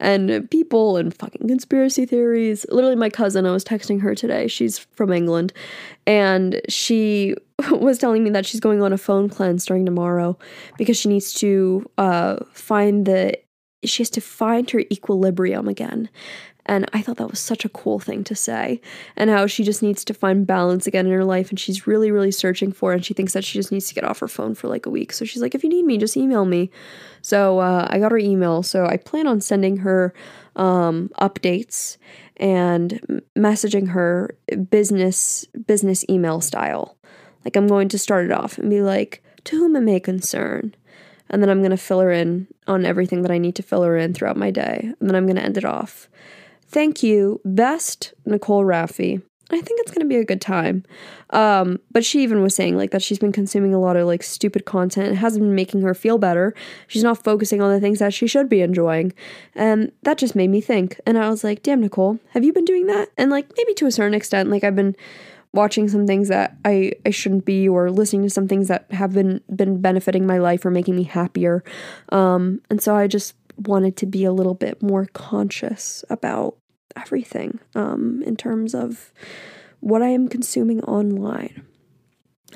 and 0.00 0.50
people 0.50 0.96
and 0.96 1.14
fucking 1.14 1.46
conspiracy 1.46 2.04
theories. 2.06 2.66
Literally 2.70 2.96
my 2.96 3.10
cousin 3.10 3.46
i 3.46 3.52
was 3.52 3.64
texting 3.64 4.00
her 4.00 4.14
today. 4.14 4.48
She's 4.48 4.78
from 4.78 5.12
england. 5.12 5.52
And 6.06 6.60
she 6.68 7.34
was 7.70 7.98
telling 7.98 8.24
me 8.24 8.30
that 8.30 8.46
she's 8.46 8.60
going 8.60 8.82
on 8.82 8.92
a 8.92 8.98
phone 8.98 9.28
cleanse 9.28 9.62
starting 9.62 9.86
tomorrow 9.86 10.38
because 10.78 10.96
she 10.96 11.08
needs 11.08 11.32
to 11.34 11.88
uh 11.98 12.36
find 12.52 13.06
the 13.06 13.38
she 13.84 14.02
has 14.02 14.10
to 14.10 14.20
find 14.20 14.70
her 14.70 14.80
equilibrium 14.90 15.68
again 15.68 16.08
and 16.66 16.88
I 16.92 17.00
thought 17.00 17.16
that 17.16 17.30
was 17.30 17.38
such 17.38 17.64
a 17.64 17.68
cool 17.68 17.98
thing 17.98 18.24
to 18.24 18.34
say. 18.34 18.80
And 19.16 19.30
how 19.30 19.46
she 19.46 19.64
just 19.64 19.82
needs 19.82 20.04
to 20.04 20.14
find 20.14 20.46
balance 20.46 20.86
again 20.86 21.06
in 21.06 21.12
her 21.12 21.24
life 21.24 21.48
and 21.50 21.58
she's 21.58 21.86
really, 21.86 22.10
really 22.10 22.32
searching 22.32 22.72
for 22.72 22.92
it. 22.92 22.96
And 22.96 23.04
she 23.04 23.14
thinks 23.14 23.32
that 23.32 23.44
she 23.44 23.58
just 23.58 23.72
needs 23.72 23.88
to 23.88 23.94
get 23.94 24.04
off 24.04 24.18
her 24.18 24.28
phone 24.28 24.54
for 24.54 24.68
like 24.68 24.84
a 24.84 24.90
week. 24.90 25.12
So 25.12 25.24
she's 25.24 25.40
like, 25.40 25.54
if 25.54 25.62
you 25.62 25.70
need 25.70 25.84
me, 25.84 25.96
just 25.96 26.16
email 26.16 26.44
me. 26.44 26.70
So 27.22 27.60
uh, 27.60 27.86
I 27.88 27.98
got 27.98 28.12
her 28.12 28.18
email. 28.18 28.62
So 28.62 28.84
I 28.84 28.96
plan 28.96 29.26
on 29.26 29.40
sending 29.40 29.78
her 29.78 30.12
um, 30.56 31.10
updates 31.20 31.96
and 32.36 33.22
messaging 33.36 33.88
her 33.88 34.36
business 34.68 35.44
business 35.66 36.04
email 36.10 36.40
style. 36.40 36.96
Like 37.44 37.56
I'm 37.56 37.68
going 37.68 37.88
to 37.90 37.98
start 37.98 38.26
it 38.26 38.32
off 38.32 38.58
and 38.58 38.68
be 38.68 38.82
like, 38.82 39.22
to 39.44 39.56
whom 39.56 39.76
it 39.76 39.80
may 39.80 40.00
concern. 40.00 40.74
And 41.30 41.42
then 41.42 41.50
I'm 41.50 41.60
going 41.60 41.70
to 41.70 41.76
fill 41.76 42.00
her 42.00 42.12
in 42.12 42.46
on 42.66 42.84
everything 42.84 43.22
that 43.22 43.30
I 43.30 43.38
need 43.38 43.54
to 43.56 43.62
fill 43.62 43.82
her 43.82 43.96
in 43.96 44.14
throughout 44.14 44.36
my 44.36 44.50
day. 44.50 44.92
And 45.00 45.08
then 45.08 45.16
I'm 45.16 45.26
going 45.26 45.36
to 45.36 45.42
end 45.42 45.56
it 45.56 45.64
off. 45.64 46.08
Thank 46.68 47.02
you, 47.02 47.40
best 47.44 48.14
Nicole 48.24 48.64
Rafiee. 48.64 49.22
I 49.48 49.60
think 49.60 49.80
it's 49.80 49.92
gonna 49.92 50.08
be 50.08 50.16
a 50.16 50.24
good 50.24 50.40
time. 50.40 50.84
Um, 51.30 51.78
but 51.92 52.04
she 52.04 52.22
even 52.22 52.42
was 52.42 52.54
saying 52.54 52.76
like 52.76 52.90
that 52.90 53.02
she's 53.02 53.18
been 53.18 53.30
consuming 53.30 53.72
a 53.72 53.78
lot 53.78 53.96
of 53.96 54.06
like 54.06 54.24
stupid 54.24 54.64
content. 54.64 55.12
It 55.12 55.16
hasn't 55.16 55.44
been 55.44 55.54
making 55.54 55.82
her 55.82 55.94
feel 55.94 56.18
better. 56.18 56.52
She's 56.88 57.04
not 57.04 57.22
focusing 57.22 57.60
on 57.60 57.72
the 57.72 57.80
things 57.80 58.00
that 58.00 58.12
she 58.12 58.26
should 58.26 58.48
be 58.48 58.60
enjoying. 58.60 59.12
And 59.54 59.92
that 60.02 60.18
just 60.18 60.34
made 60.34 60.50
me 60.50 60.60
think. 60.60 61.00
And 61.06 61.16
I 61.16 61.28
was 61.28 61.44
like, 61.44 61.62
damn 61.62 61.80
Nicole, 61.80 62.18
have 62.30 62.44
you 62.44 62.52
been 62.52 62.64
doing 62.64 62.86
that? 62.86 63.10
And 63.16 63.30
like 63.30 63.48
maybe 63.56 63.72
to 63.74 63.86
a 63.86 63.92
certain 63.92 64.14
extent, 64.14 64.50
like 64.50 64.64
I've 64.64 64.76
been 64.76 64.96
watching 65.52 65.88
some 65.88 66.06
things 66.06 66.28
that 66.28 66.56
I, 66.64 66.92
I 67.04 67.10
shouldn't 67.10 67.44
be 67.44 67.68
or 67.68 67.90
listening 67.90 68.22
to 68.22 68.30
some 68.30 68.48
things 68.48 68.68
that 68.68 68.90
have 68.90 69.12
been 69.12 69.40
been 69.54 69.80
benefiting 69.80 70.26
my 70.26 70.38
life 70.38 70.64
or 70.64 70.70
making 70.70 70.96
me 70.96 71.04
happier. 71.04 71.62
Um, 72.10 72.60
and 72.68 72.82
so 72.82 72.96
I 72.96 73.06
just 73.06 73.34
wanted 73.56 73.96
to 73.98 74.06
be 74.06 74.24
a 74.24 74.32
little 74.32 74.54
bit 74.54 74.82
more 74.82 75.06
conscious 75.06 76.04
about 76.10 76.56
everything 76.96 77.60
um, 77.74 78.22
in 78.22 78.36
terms 78.36 78.74
of 78.74 79.12
what 79.80 80.02
I 80.02 80.08
am 80.08 80.28
consuming 80.28 80.82
online. 80.84 81.66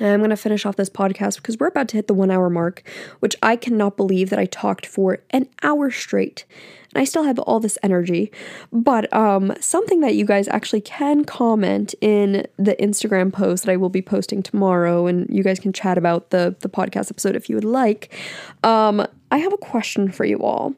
I'm 0.05 0.19
going 0.19 0.29
to 0.31 0.37
finish 0.37 0.65
off 0.65 0.75
this 0.75 0.89
podcast 0.89 1.37
because 1.37 1.57
we're 1.57 1.67
about 1.67 1.87
to 1.89 1.97
hit 1.97 2.07
the 2.07 2.13
one 2.13 2.31
hour 2.31 2.49
mark, 2.49 2.83
which 3.19 3.35
I 3.43 3.55
cannot 3.55 3.97
believe 3.97 4.29
that 4.29 4.39
I 4.39 4.45
talked 4.45 4.85
for 4.85 5.19
an 5.29 5.47
hour 5.61 5.91
straight. 5.91 6.45
And 6.93 7.01
I 7.01 7.05
still 7.05 7.23
have 7.23 7.39
all 7.39 7.59
this 7.59 7.77
energy. 7.83 8.31
But 8.71 9.11
um, 9.13 9.53
something 9.59 10.01
that 10.01 10.15
you 10.15 10.25
guys 10.25 10.47
actually 10.47 10.81
can 10.81 11.23
comment 11.23 11.95
in 12.01 12.45
the 12.57 12.75
Instagram 12.79 13.31
post 13.31 13.65
that 13.65 13.71
I 13.71 13.77
will 13.77 13.89
be 13.89 14.01
posting 14.01 14.43
tomorrow, 14.43 15.07
and 15.07 15.29
you 15.29 15.43
guys 15.43 15.59
can 15.59 15.71
chat 15.73 15.97
about 15.97 16.31
the, 16.31 16.55
the 16.59 16.69
podcast 16.69 17.09
episode 17.09 17.35
if 17.35 17.49
you 17.49 17.55
would 17.55 17.63
like. 17.63 18.13
Um, 18.63 19.05
I 19.31 19.37
have 19.37 19.53
a 19.53 19.57
question 19.57 20.11
for 20.11 20.25
you 20.25 20.39
all. 20.39 20.75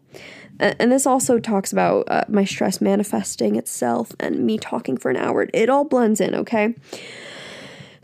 And 0.59 0.91
this 0.91 1.07
also 1.07 1.39
talks 1.39 1.71
about 1.71 2.07
uh, 2.09 2.25
my 2.27 2.45
stress 2.45 2.79
manifesting 2.79 3.55
itself 3.55 4.11
and 4.19 4.45
me 4.45 4.59
talking 4.59 4.97
for 4.97 5.09
an 5.09 5.17
hour. 5.17 5.47
It 5.51 5.67
all 5.67 5.83
blends 5.83 6.21
in, 6.21 6.35
okay? 6.35 6.75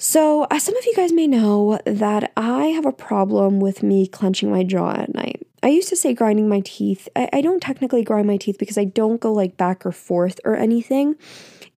So, 0.02 0.48
as 0.50 0.64
some 0.64 0.78
of 0.78 0.86
you 0.86 0.94
guys 0.96 1.12
may 1.12 1.28
know, 1.28 1.78
that 1.84 2.32
I 2.38 2.68
have 2.68 2.86
a 2.86 2.94
problem 2.94 3.60
with 3.60 3.84
me 3.84 4.08
clenching 4.08 4.50
my 4.50 4.64
jaw 4.64 4.92
at 4.92 5.14
night. 5.14 5.46
I 5.62 5.68
used 5.68 5.90
to 5.90 5.98
say 5.98 6.14
grinding 6.14 6.48
my 6.48 6.62
teeth. 6.64 7.10
I, 7.18 7.28
I 7.34 7.42
don't 7.42 7.62
technically 7.62 8.06
grind 8.06 8.26
my 8.26 8.38
teeth 8.38 8.56
because 8.58 8.78
I 8.78 8.86
don't 8.86 9.20
go 9.20 9.34
like 9.34 9.58
back 9.58 9.86
or 9.86 9.92
forth 9.92 10.40
or 10.46 10.56
anything. 10.56 11.16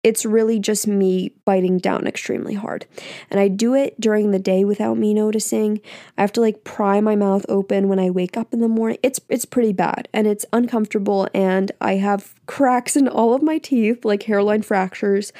It's 0.05 0.25
really 0.25 0.61
just 0.61 0.87
me 0.87 1.35
biting 1.45 1.79
down 1.79 2.07
extremely 2.07 2.55
hard. 2.55 2.87
And 3.29 3.41
I 3.41 3.49
do 3.49 3.75
it 3.75 4.01
during 4.01 4.31
the 4.31 4.39
day 4.39 4.65
without 4.65 4.99
me 4.99 5.15
noticing. 5.15 5.81
I 6.17 6.21
have 6.21 6.33
to 6.35 6.41
like 6.41 6.63
pry 6.63 7.01
my 7.01 7.17
mouth 7.17 7.45
open 7.49 7.89
when 7.89 7.99
I 7.99 8.11
wake 8.11 8.37
up 8.37 8.55
in 8.55 8.61
the 8.61 8.69
morning. 8.69 8.99
It's 9.03 9.21
it's 9.31 9.45
pretty 9.45 9.73
bad 9.73 10.07
and 10.13 10.29
it's 10.29 10.47
uncomfortable 10.53 11.27
and 11.35 11.73
I 11.81 11.95
have 11.97 12.37
cracks 12.47 12.95
in 12.95 13.09
all 13.09 13.35
of 13.35 13.43
my 13.43 13.59
teeth, 13.59 14.05
like 14.05 14.23
hairline 14.23 14.63
fractures 14.63 15.33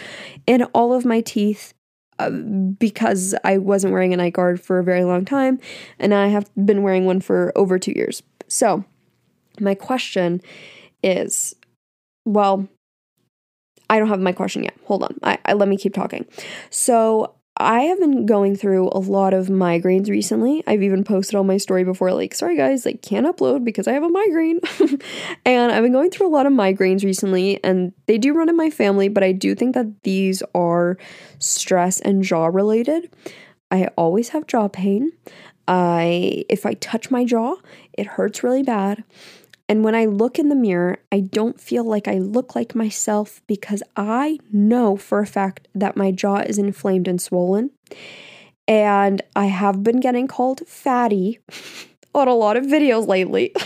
in 0.49 0.65
all 0.75 0.93
of 0.93 1.05
my 1.05 1.21
teeth 1.21 1.75
because 2.31 3.35
I 3.45 3.59
wasn't 3.59 3.93
wearing 3.93 4.13
a 4.13 4.17
night 4.17 4.35
guard 4.35 4.61
for 4.61 4.79
a 4.79 4.85
very 4.85 5.05
long 5.05 5.25
time, 5.25 5.61
and 5.99 6.15
I 6.15 6.29
have 6.29 6.51
been 6.55 6.83
wearing 6.83 7.07
one 7.07 7.21
for 7.21 7.53
over 7.57 7.79
two 7.79 7.93
years. 7.93 8.23
So, 8.49 8.85
my 9.61 9.75
question 9.75 10.41
is 11.03 11.55
well, 12.25 12.69
I 13.91 13.99
don't 13.99 14.09
have 14.09 14.21
my 14.21 14.33
question 14.33 14.65
yet. 14.65 14.75
Hold 14.87 15.03
on. 15.03 15.19
I, 15.23 15.39
I 15.45 15.53
let 15.55 15.69
me 15.69 15.77
keep 15.77 15.95
talking. 15.95 16.27
So, 16.71 17.35
I 17.63 17.83
have 17.83 17.99
been 17.99 18.27
going 18.27 18.57
through 18.57 18.89
a 18.93 18.99
lot 18.99 19.35
of 19.35 19.47
migraines 19.49 20.09
recently. 20.09 20.63
I've 20.67 20.83
even 20.83 21.05
posted 21.05 21.37
on 21.37 21.47
my 21.47 21.57
story 21.57 21.85
before, 21.85 22.13
like, 22.13 22.35
sorry 22.35 22.57
guys, 22.57 22.85
like, 22.85 23.03
can't 23.03 23.27
upload 23.27 23.65
because 23.65 23.89
I 23.89 23.93
have 23.93 24.03
a 24.03 24.09
migraine. 24.09 24.61
and 25.45 25.73
I've 25.73 25.83
been 25.83 25.93
going 25.93 26.11
through 26.11 26.29
a 26.29 26.35
lot 26.35 26.47
of 26.47 26.53
migraines 26.53 27.05
recently, 27.05 27.63
and 27.65 27.93
they 28.07 28.19
do 28.19 28.35
run 28.35 28.49
in 28.49 28.57
my 28.57 28.71
family, 28.71 29.09
but 29.09 29.23
I 29.23 29.33
do 29.33 29.55
think 29.55 29.75
that 29.75 30.03
these 30.03 30.43
are 30.55 30.99
stress 31.39 32.01
and 32.01 32.23
jaw 32.23 32.47
related. 32.47 33.11
I 33.71 33.89
always 33.97 34.31
have 34.31 34.47
jaw 34.47 34.69
pain. 34.69 35.13
I 35.69 36.45
if 36.49 36.67
I 36.67 36.75
touch 36.75 37.11
my 37.11 37.25
jaw, 37.25 37.57
it 37.93 38.07
hurts 38.07 38.43
really 38.43 38.63
bad. 38.63 39.05
And 39.73 39.83
when 39.83 39.95
I 39.95 40.05
look 40.05 40.39
in 40.39 40.51
the 40.51 40.55
mirror, 40.55 40.99
I 41.11 41.21
don't 41.21 41.59
feel 41.59 41.83
like 41.83 42.07
I 42.07 42.19
look 42.19 42.55
like 42.55 42.75
myself 42.75 43.41
because 43.47 43.83
I 43.97 44.39
know 44.53 44.99
for 44.99 45.21
a 45.21 45.27
fact 45.27 45.67
that 45.75 45.97
my 45.97 46.11
jaw 46.11 46.41
is 46.41 46.59
inflamed 46.59 47.09
and 47.09 47.19
swollen. 47.19 47.71
And 48.69 49.23
I 49.35 49.47
have 49.47 49.83
been 49.83 49.99
getting 49.99 50.29
called 50.29 50.61
fatty 50.69 51.39
on 52.15 52.29
a 52.29 52.35
lot 52.35 52.59
of 52.59 52.67
videos 52.67 53.09
lately. 53.09 53.53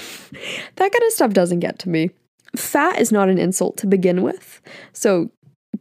that 0.76 0.92
kind 0.92 1.04
of 1.04 1.12
stuff 1.12 1.32
doesn't 1.32 1.58
get 1.58 1.80
to 1.80 1.88
me. 1.88 2.10
Fat 2.54 3.00
is 3.00 3.10
not 3.10 3.28
an 3.28 3.38
insult 3.38 3.76
to 3.78 3.88
begin 3.88 4.22
with. 4.22 4.62
So 4.92 5.32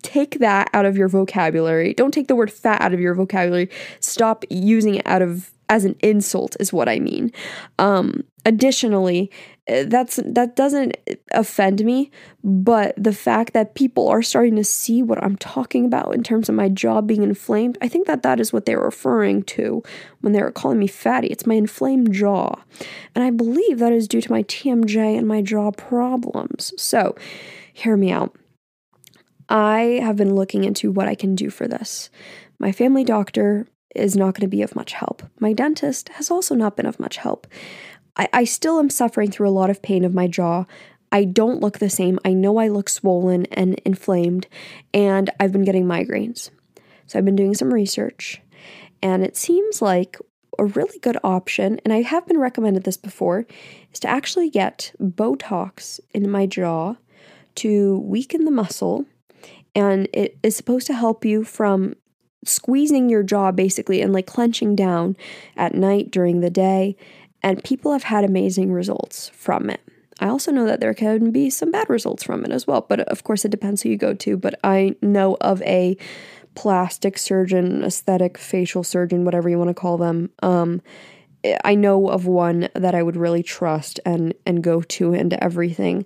take 0.01 0.39
that 0.39 0.71
out 0.73 0.88
of 0.88 0.97
your 0.97 1.07
vocabulary. 1.07 1.93
Don't 1.93 2.11
take 2.11 2.30
the 2.30 2.36
word 2.36 2.51
fat 2.51 2.82
out 2.82 2.95
of 2.95 2.99
your 2.99 3.13
vocabulary. 3.13 3.69
Stop 3.99 4.43
using 4.49 4.95
it 4.95 5.05
out 5.05 5.21
of 5.21 5.51
as 5.69 5.86
an 5.86 5.95
insult 6.01 6.55
is 6.59 6.71
what 6.71 6.89
I 6.89 6.99
mean. 6.99 7.32
Um, 7.80 8.23
additionally, 8.45 9.32
Eh, 9.68 9.86
that's 9.88 10.20
that 10.24 10.55
doesn't 10.55 10.95
offend 11.32 11.84
me, 11.84 12.11
but 12.43 12.93
the 12.97 13.13
fact 13.13 13.53
that 13.53 13.74
people 13.74 14.07
are 14.07 14.22
starting 14.22 14.55
to 14.55 14.63
see 14.63 15.01
what 15.01 15.24
I'm 15.24 15.36
talking 15.38 15.86
about 15.86 16.13
in 16.13 16.22
terms 16.22 16.49
of 16.49 16.55
my 16.55 16.70
jaw 16.70 17.01
being 17.01 17.24
inflamed, 17.24 17.78
I 17.82 17.88
think 17.88 18.05
that 18.05 18.22
that 18.22 18.39
is 18.39 18.53
what 18.53 18.66
they're 18.66 18.80
referring 18.80 19.43
to 19.43 19.82
when 20.22 20.34
they 20.34 20.41
were 20.41 20.51
calling 20.51 20.78
me 20.78 20.88
fatty. 20.88 21.28
It's 21.28 21.47
my 21.47 21.55
inflamed 21.55 22.13
jaw, 22.13 22.55
and 23.16 23.24
I 23.24 23.32
believe 23.32 23.80
that 23.80 23.93
is 23.93 24.07
due 24.07 24.22
to 24.22 24.32
my 24.32 24.43
TMJ 24.43 25.18
and 25.18 25.28
my 25.28 25.41
jaw 25.41 25.72
problems. 25.72 26.72
So, 26.78 27.16
hear 27.74 27.97
me 27.97 28.11
out. 28.11 28.36
I 29.49 29.99
have 30.03 30.16
been 30.16 30.36
looking 30.36 30.63
into 30.63 30.91
what 30.91 31.07
I 31.07 31.16
can 31.16 31.36
do 31.36 31.49
for 31.49 31.68
this. 31.68 32.09
My 32.59 32.72
family 32.72 33.03
doctor 33.03 33.68
is 33.95 34.16
not 34.16 34.36
going 34.36 34.41
to 34.41 34.47
be 34.47 34.61
of 34.61 34.76
much 34.76 34.93
help. 34.93 35.24
My 35.39 35.53
dentist 35.53 36.09
has 36.09 36.30
also 36.30 36.53
not 36.53 36.76
been 36.76 36.86
of 36.86 36.99
much 36.99 37.18
help. 37.18 37.47
I, 38.18 38.30
I 38.34 38.43
still 38.43 38.80
am 38.80 38.89
suffering 38.89 39.32
through 39.32 39.49
a 39.49 39.51
lot 39.51 39.70
of 39.70 39.82
pain 39.82 40.03
of 40.03 40.13
my 40.13 40.28
jaw. 40.28 40.66
I 41.11 41.24
don't 41.24 41.61
look 41.61 41.80
the 41.80 41.89
same. 41.89 42.20
I 42.26 42.34
know 42.34 42.57
I 42.57 42.68
look 42.68 42.89
swollen 42.89 43.45
and 43.47 43.80
inflamed, 43.86 44.47
and 44.93 45.30
I've 45.39 45.51
been 45.51 45.63
getting 45.63 45.86
migraines. 45.86 46.49
So 47.07 47.18
I've 47.18 47.26
been 47.26 47.36
doing 47.36 47.53
some 47.53 47.74
research, 47.74 48.41
and 49.01 49.24
it 49.24 49.38
seems 49.38 49.82
like 49.82 50.18
a 50.57 50.66
really 50.66 50.99
good 50.99 51.18
option, 51.24 51.80
and 51.84 51.93
I 51.93 52.01
have 52.01 52.26
been 52.28 52.39
recommended 52.39 52.84
this 52.84 52.97
before, 52.97 53.45
is 53.93 53.99
to 53.99 54.07
actually 54.07 54.49
get 54.49 54.93
Botox 54.99 55.99
in 56.13 56.30
my 56.30 56.45
jaw 56.45 56.95
to 57.55 57.99
weaken 57.99 58.45
the 58.45 58.51
muscle. 58.51 59.05
And 59.74 60.07
it 60.13 60.38
is 60.41 60.55
supposed 60.55 60.88
to 60.88 60.93
help 60.93 61.26
you 61.26 61.43
from 61.43 61.95
squeezing 62.45 63.09
your 63.09 63.24
jaw 63.24 63.51
basically 63.51 64.01
and 64.01 64.13
like 64.13 64.28
clenching 64.28 64.76
down 64.76 65.18
at 65.57 65.76
night 65.76 66.11
during 66.11 66.39
the 66.39 66.49
day. 66.49 66.95
And 67.45 67.63
people 67.63 67.91
have 67.91 68.03
had 68.03 68.25
amazing 68.25 68.73
results 68.73 69.29
from 69.29 69.69
it. 69.69 69.79
I 70.19 70.29
also 70.29 70.51
know 70.51 70.65
that 70.65 70.79
there 70.79 70.95
can 70.95 71.29
be 71.29 71.51
some 71.51 71.69
bad 71.69 71.87
results 71.91 72.23
from 72.23 72.43
it 72.43 72.51
as 72.51 72.65
well, 72.65 72.81
but 72.89 73.01
of 73.01 73.23
course 73.23 73.45
it 73.45 73.51
depends 73.51 73.83
who 73.83 73.89
you 73.89 73.97
go 73.97 74.15
to. 74.15 74.35
But 74.35 74.59
I 74.63 74.95
know 75.03 75.37
of 75.41 75.61
a 75.61 75.95
plastic 76.55 77.19
surgeon, 77.19 77.83
aesthetic 77.83 78.39
facial 78.39 78.83
surgeon, 78.83 79.25
whatever 79.25 79.47
you 79.47 79.59
want 79.59 79.69
to 79.69 79.75
call 79.75 79.97
them. 79.97 80.31
Um, 80.41 80.81
I 81.63 81.75
know 81.75 82.07
of 82.09 82.25
one 82.25 82.69
that 82.73 82.95
I 82.95 83.03
would 83.03 83.15
really 83.15 83.43
trust 83.43 83.99
and 84.03 84.33
and 84.47 84.63
go 84.63 84.81
to 84.81 85.13
and 85.13 85.31
everything. 85.33 86.03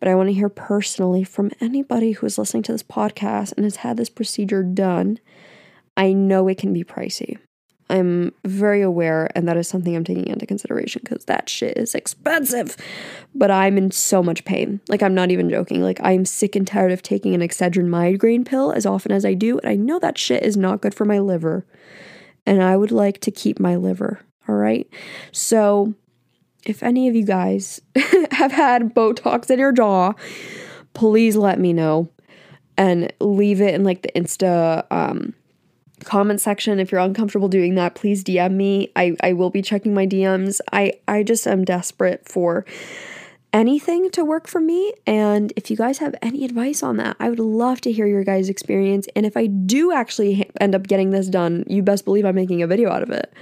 But 0.00 0.08
I 0.08 0.14
want 0.16 0.28
to 0.28 0.34
hear 0.34 0.50
personally 0.50 1.24
from 1.24 1.50
anybody 1.62 2.12
who 2.12 2.26
is 2.26 2.36
listening 2.36 2.64
to 2.64 2.72
this 2.72 2.82
podcast 2.82 3.54
and 3.56 3.64
has 3.64 3.76
had 3.76 3.96
this 3.96 4.10
procedure 4.10 4.62
done 4.62 5.18
I 5.96 6.12
know 6.12 6.48
it 6.48 6.58
can 6.58 6.72
be 6.72 6.84
pricey. 6.84 7.38
I'm 7.90 8.32
very 8.44 8.80
aware, 8.80 9.28
and 9.34 9.46
that 9.46 9.56
is 9.56 9.68
something 9.68 9.94
I'm 9.94 10.04
taking 10.04 10.26
into 10.26 10.46
consideration 10.46 11.02
because 11.04 11.26
that 11.26 11.48
shit 11.48 11.76
is 11.76 11.94
expensive. 11.94 12.76
But 13.34 13.50
I'm 13.50 13.76
in 13.76 13.90
so 13.90 14.22
much 14.22 14.44
pain. 14.44 14.80
Like, 14.88 15.02
I'm 15.02 15.14
not 15.14 15.30
even 15.30 15.50
joking. 15.50 15.82
Like, 15.82 16.00
I'm 16.02 16.24
sick 16.24 16.56
and 16.56 16.66
tired 16.66 16.92
of 16.92 17.02
taking 17.02 17.34
an 17.34 17.42
Excedrin 17.42 17.88
migraine 17.88 18.44
pill 18.44 18.72
as 18.72 18.86
often 18.86 19.12
as 19.12 19.24
I 19.24 19.34
do, 19.34 19.58
and 19.58 19.68
I 19.68 19.76
know 19.76 19.98
that 19.98 20.18
shit 20.18 20.42
is 20.42 20.56
not 20.56 20.80
good 20.80 20.94
for 20.94 21.04
my 21.04 21.18
liver. 21.18 21.66
And 22.46 22.62
I 22.62 22.76
would 22.76 22.90
like 22.90 23.20
to 23.20 23.30
keep 23.30 23.58
my 23.58 23.76
liver, 23.76 24.20
all 24.48 24.54
right? 24.54 24.88
So, 25.32 25.94
if 26.64 26.82
any 26.82 27.08
of 27.08 27.14
you 27.14 27.24
guys 27.24 27.80
have 28.30 28.52
had 28.52 28.94
Botox 28.94 29.50
in 29.50 29.58
your 29.58 29.72
jaw, 29.72 30.14
please 30.94 31.36
let 31.36 31.58
me 31.58 31.72
know 31.72 32.08
and 32.76 33.12
leave 33.20 33.60
it 33.60 33.74
in 33.74 33.84
like 33.84 34.02
the 34.02 34.12
Insta 34.16 34.84
um, 34.90 35.34
comment 36.04 36.40
section. 36.40 36.78
If 36.78 36.92
you're 36.92 37.00
uncomfortable 37.00 37.48
doing 37.48 37.74
that 37.74 37.94
please 37.94 38.22
dm 38.24 38.52
me. 38.52 38.90
I 38.96 39.16
i 39.22 39.32
will 39.32 39.50
be 39.50 39.62
checking 39.62 39.94
my 39.94 40.06
dms 40.06 40.60
i 40.72 40.92
i 41.08 41.22
just 41.22 41.46
am 41.46 41.64
desperate 41.64 42.28
for 42.28 42.64
anything 43.52 44.10
to 44.10 44.24
work 44.24 44.48
for 44.48 44.60
me. 44.60 44.92
And 45.06 45.52
if 45.54 45.70
you 45.70 45.76
guys 45.76 45.98
have 45.98 46.14
any 46.22 46.44
advice 46.44 46.82
on 46.82 46.96
that 46.98 47.16
i 47.20 47.28
would 47.28 47.38
love 47.38 47.80
to 47.82 47.92
hear 47.92 48.06
your 48.06 48.24
guys 48.24 48.48
experience. 48.48 49.06
And 49.16 49.26
if 49.26 49.36
i 49.36 49.46
do 49.46 49.92
actually 49.92 50.50
end 50.60 50.74
up 50.74 50.84
getting 50.84 51.10
this 51.10 51.28
done 51.28 51.64
you 51.66 51.82
best 51.82 52.04
believe 52.04 52.24
i'm 52.24 52.34
making 52.34 52.62
a 52.62 52.66
video 52.66 52.90
out 52.90 53.02
of 53.02 53.10
it. 53.10 53.32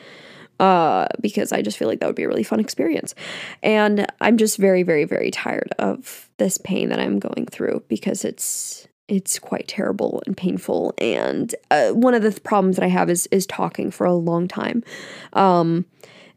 Uh, 0.60 1.08
because 1.20 1.50
I 1.50 1.60
just 1.60 1.76
feel 1.76 1.88
like 1.88 1.98
that 1.98 2.06
would 2.06 2.14
be 2.14 2.22
a 2.22 2.28
really 2.28 2.44
fun 2.44 2.60
experience. 2.60 3.16
And 3.64 4.06
I'm 4.20 4.36
just 4.36 4.58
very, 4.58 4.84
very, 4.84 5.04
very 5.04 5.32
tired 5.32 5.72
of 5.80 6.30
this 6.36 6.56
pain 6.56 6.90
that 6.90 7.00
I'm 7.00 7.18
going 7.18 7.46
through 7.46 7.82
because 7.88 8.24
it's 8.24 8.86
it's 9.12 9.38
quite 9.38 9.68
terrible 9.68 10.22
and 10.26 10.34
painful. 10.34 10.94
And 10.96 11.54
uh, 11.70 11.90
one 11.90 12.14
of 12.14 12.22
the 12.22 12.30
th- 12.30 12.42
problems 12.42 12.76
that 12.76 12.84
I 12.84 12.88
have 12.88 13.10
is 13.10 13.26
is 13.30 13.46
talking 13.46 13.90
for 13.90 14.06
a 14.06 14.14
long 14.14 14.48
time. 14.48 14.82
Um, 15.34 15.84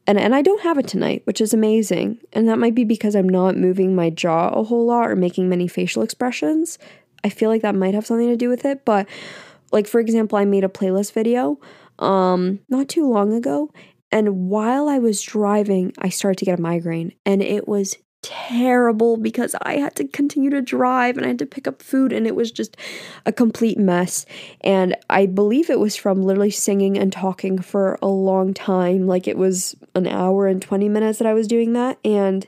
and 0.05 0.19
and 0.19 0.35
I 0.35 0.41
don't 0.41 0.61
have 0.61 0.77
it 0.77 0.87
tonight, 0.87 1.21
which 1.23 1.39
is 1.39 1.53
amazing. 1.53 2.19
And 2.33 2.49
that 2.49 2.59
might 2.59 2.75
be 2.75 2.83
because 2.83 3.15
I'm 3.15 3.29
not 3.29 3.55
moving 3.55 3.95
my 3.95 4.09
jaw 4.09 4.49
a 4.49 4.63
whole 4.63 4.85
lot 4.85 5.09
or 5.09 5.15
making 5.15 5.47
many 5.47 5.69
facial 5.69 6.03
expressions. 6.03 6.77
I 7.23 7.29
feel 7.29 7.49
like 7.49 7.61
that 7.61 7.75
might 7.75 7.93
have 7.93 8.05
something 8.05 8.27
to 8.27 8.35
do 8.35 8.49
with 8.49 8.65
it, 8.65 8.83
but 8.83 9.07
like 9.71 9.87
for 9.87 10.01
example, 10.01 10.37
I 10.37 10.43
made 10.43 10.65
a 10.65 10.69
playlist 10.69 11.13
video 11.13 11.59
um 11.97 12.59
not 12.67 12.89
too 12.89 13.09
long 13.09 13.31
ago 13.31 13.71
and 14.11 14.49
while 14.49 14.89
I 14.89 14.99
was 14.99 15.21
driving, 15.21 15.93
I 15.97 16.09
started 16.09 16.37
to 16.39 16.45
get 16.45 16.59
a 16.59 16.61
migraine 16.61 17.13
and 17.25 17.41
it 17.41 17.69
was 17.69 17.97
terrible 18.25 19.17
because 19.17 19.55
I 19.61 19.77
had 19.77 19.95
to 19.97 20.07
continue 20.07 20.49
to 20.49 20.61
drive 20.61 21.15
and 21.15 21.25
I 21.25 21.29
had 21.29 21.39
to 21.39 21.45
pick 21.45 21.67
up 21.67 21.81
food 21.81 22.11
and 22.11 22.25
it 22.25 22.35
was 22.35 22.51
just 22.51 22.75
a 23.25 23.31
complete 23.31 23.77
mess. 23.77 24.25
And 24.61 24.95
I 25.09 25.27
believe 25.27 25.69
it 25.69 25.79
was 25.79 25.95
from 25.95 26.23
literally 26.23 26.49
singing 26.49 26.97
and 26.97 27.13
talking 27.13 27.59
for 27.59 27.99
a 28.01 28.07
long 28.07 28.53
time. 28.53 29.05
Like 29.05 29.27
it 29.27 29.37
was 29.37 29.75
an 29.93 30.07
hour 30.07 30.47
and 30.47 30.61
20 30.61 30.89
minutes 30.89 31.19
that 31.19 31.27
I 31.27 31.33
was 31.33 31.47
doing 31.47 31.73
that. 31.73 31.99
And 32.03 32.47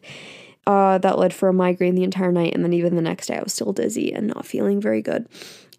uh, 0.66 0.98
that 0.98 1.20
led 1.20 1.34
for 1.34 1.48
a 1.48 1.54
migraine 1.54 1.96
the 1.96 2.04
entire 2.04 2.32
night. 2.32 2.54
And 2.56 2.64
then 2.64 2.74
even 2.74 2.96
the 2.96 3.02
next 3.02 3.28
day, 3.28 3.38
I 3.38 3.44
was 3.44 3.54
still 3.54 3.72
dizzy 3.72 4.12
and 4.12 4.28
not 4.28 4.46
feeling 4.46 4.82
very 4.82 5.02
good 5.02 5.28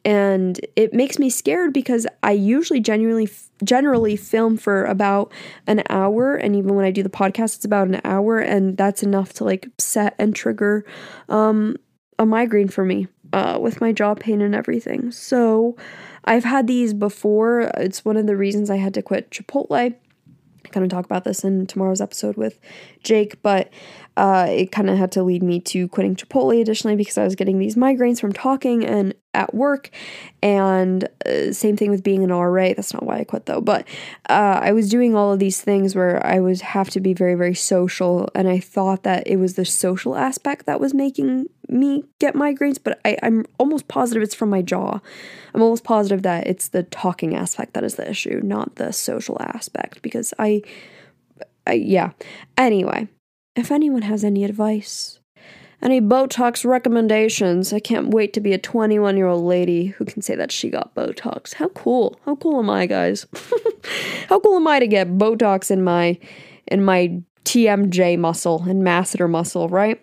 and 0.09 0.59
it 0.75 0.95
makes 0.95 1.19
me 1.19 1.29
scared 1.29 1.75
because 1.75 2.07
I 2.23 2.33
usually 2.33 2.81
genuinely 2.81 3.29
generally 3.63 4.17
film 4.17 4.57
for 4.57 4.87
about 4.87 5.31
an 5.67 5.83
hour 5.91 6.35
and 6.35 6.57
even 6.57 6.75
when 6.75 6.87
I 6.87 6.91
do 6.91 7.03
the 7.03 7.11
podcast 7.11 7.57
it's 7.57 7.67
about 7.67 7.89
an 7.89 8.01
hour 8.05 8.39
and 8.39 8.75
that's 8.79 9.03
enough 9.03 9.35
to 9.35 9.45
like 9.45 9.69
set 9.77 10.15
and 10.19 10.35
trigger 10.35 10.87
um 11.29 11.77
a 12.19 12.25
migraine 12.25 12.69
for 12.69 12.87
me 12.87 13.07
uh 13.35 13.59
with 13.61 13.83
my 13.83 13.93
jaw 13.93 14.15
pain 14.15 14.41
and 14.41 14.55
everything. 14.55 15.13
So 15.13 15.77
I've 16.25 16.45
had 16.45 16.67
these 16.67 16.95
before. 16.95 17.71
It's 17.77 18.03
one 18.03 18.17
of 18.17 18.27
the 18.27 18.37
reasons 18.37 18.71
I 18.71 18.77
had 18.77 18.95
to 18.95 19.03
quit 19.03 19.31
Chipotle. 19.31 19.77
I 19.77 19.95
kind 20.71 20.85
of 20.85 20.91
talk 20.91 21.05
about 21.05 21.25
this 21.25 21.45
in 21.45 21.67
tomorrow's 21.67 22.01
episode 22.01 22.39
with 22.39 22.59
Jake, 23.03 23.43
but 23.43 23.71
uh, 24.19 24.47
it 24.51 24.73
kind 24.73 24.91
of 24.91 24.99
had 24.99 25.12
to 25.12 25.23
lead 25.23 25.45
me 25.45 25.61
to 25.61 25.87
quitting 25.87 26.16
Chipotle 26.16 26.61
additionally 26.61 26.97
because 26.97 27.16
I 27.16 27.23
was 27.23 27.37
getting 27.37 27.61
these 27.61 27.77
migraines 27.77 28.21
from 28.21 28.33
talking 28.33 28.85
and 28.85 29.14
at 29.33 29.55
work. 29.55 29.91
And 30.43 31.09
uh, 31.25 31.53
same 31.53 31.77
thing 31.77 31.93
with 31.93 32.03
being 32.03 32.25
an 32.25 32.33
RA. 32.33 32.73
That's 32.75 32.93
not 32.93 33.05
why 33.05 33.19
I 33.21 33.25
quit 33.25 33.47
though. 33.47 33.61
But 33.61 33.87
uh, 34.29 34.59
I 34.61 34.73
was 34.73 34.89
doing 34.89 35.14
all 35.14 35.33
of 35.33 35.39
these 35.39 35.61
things 35.61 35.95
where 35.95 36.25
I 36.27 36.41
would 36.41 36.61
have 36.62 36.91
to 36.91 37.01
be 37.01 37.14
very, 37.14 37.37
very 37.37 37.55
social. 37.55 38.29
And 38.35 38.49
I 38.49 38.59
thought 38.59 39.05
that 39.05 39.25
it 39.29 39.37
was 39.37 39.55
the 39.55 39.64
social 39.64 40.16
aspect 40.16 40.66
that 40.66 40.81
was 40.81 40.93
making 40.93 41.47
me 41.69 42.03
get 42.19 42.35
migraines. 42.35 42.79
But 42.83 43.01
I, 43.05 43.19
I'm 43.23 43.47
almost 43.57 43.87
positive 43.87 44.25
it's 44.25 44.35
from 44.35 44.51
my 44.51 44.62
jaw. 44.62 44.99
I'm 45.55 45.62
almost 45.62 45.85
positive 45.85 46.23
that 46.23 46.49
it's 46.49 46.66
the 46.66 46.83
talking 46.83 47.37
aspect 47.37 47.75
that 47.75 47.85
is 47.85 47.95
the 47.95 48.11
issue, 48.11 48.41
not 48.43 48.75
the 48.75 48.93
social 48.93 49.41
aspect. 49.41 50.03
Because 50.03 50.35
I, 50.41 50.62
I 51.69 51.75
yeah. 51.75 52.11
Anyway 52.57 53.07
if 53.59 53.73
anyone 53.73 54.03
has 54.03 54.25
any 54.25 54.45
advice, 54.45 55.19
Any 55.81 56.01
Botox 56.01 56.65
recommendations? 56.65 57.73
I 57.73 57.79
can't 57.79 58.09
wait 58.09 58.33
to 58.33 58.41
be 58.41 58.53
a 58.53 58.59
21 58.59 59.17
year 59.17 59.27
old 59.29 59.45
lady 59.45 59.87
who 59.87 60.05
can 60.05 60.23
say 60.23 60.35
that 60.35 60.51
she 60.51 60.71
got 60.71 60.95
Botox. 60.95 61.55
How 61.55 61.69
cool. 61.69 62.19
How 62.25 62.35
cool 62.35 62.59
am 62.59 62.69
I, 62.69 62.87
guys? 62.87 63.27
How 64.29 64.41
cool 64.41 64.57
am 64.57 64.67
I 64.67 64.81
to 64.81 64.89
get 64.89 65.19
Botox 65.19 65.71
in 65.71 65.83
my 65.85 66.19
in 66.67 66.85
my 66.85 67.23
TMJ 67.45 68.19
muscle 68.19 68.65
and 68.65 68.83
masseter 68.83 69.31
muscle, 69.31 69.69
right? 69.69 70.03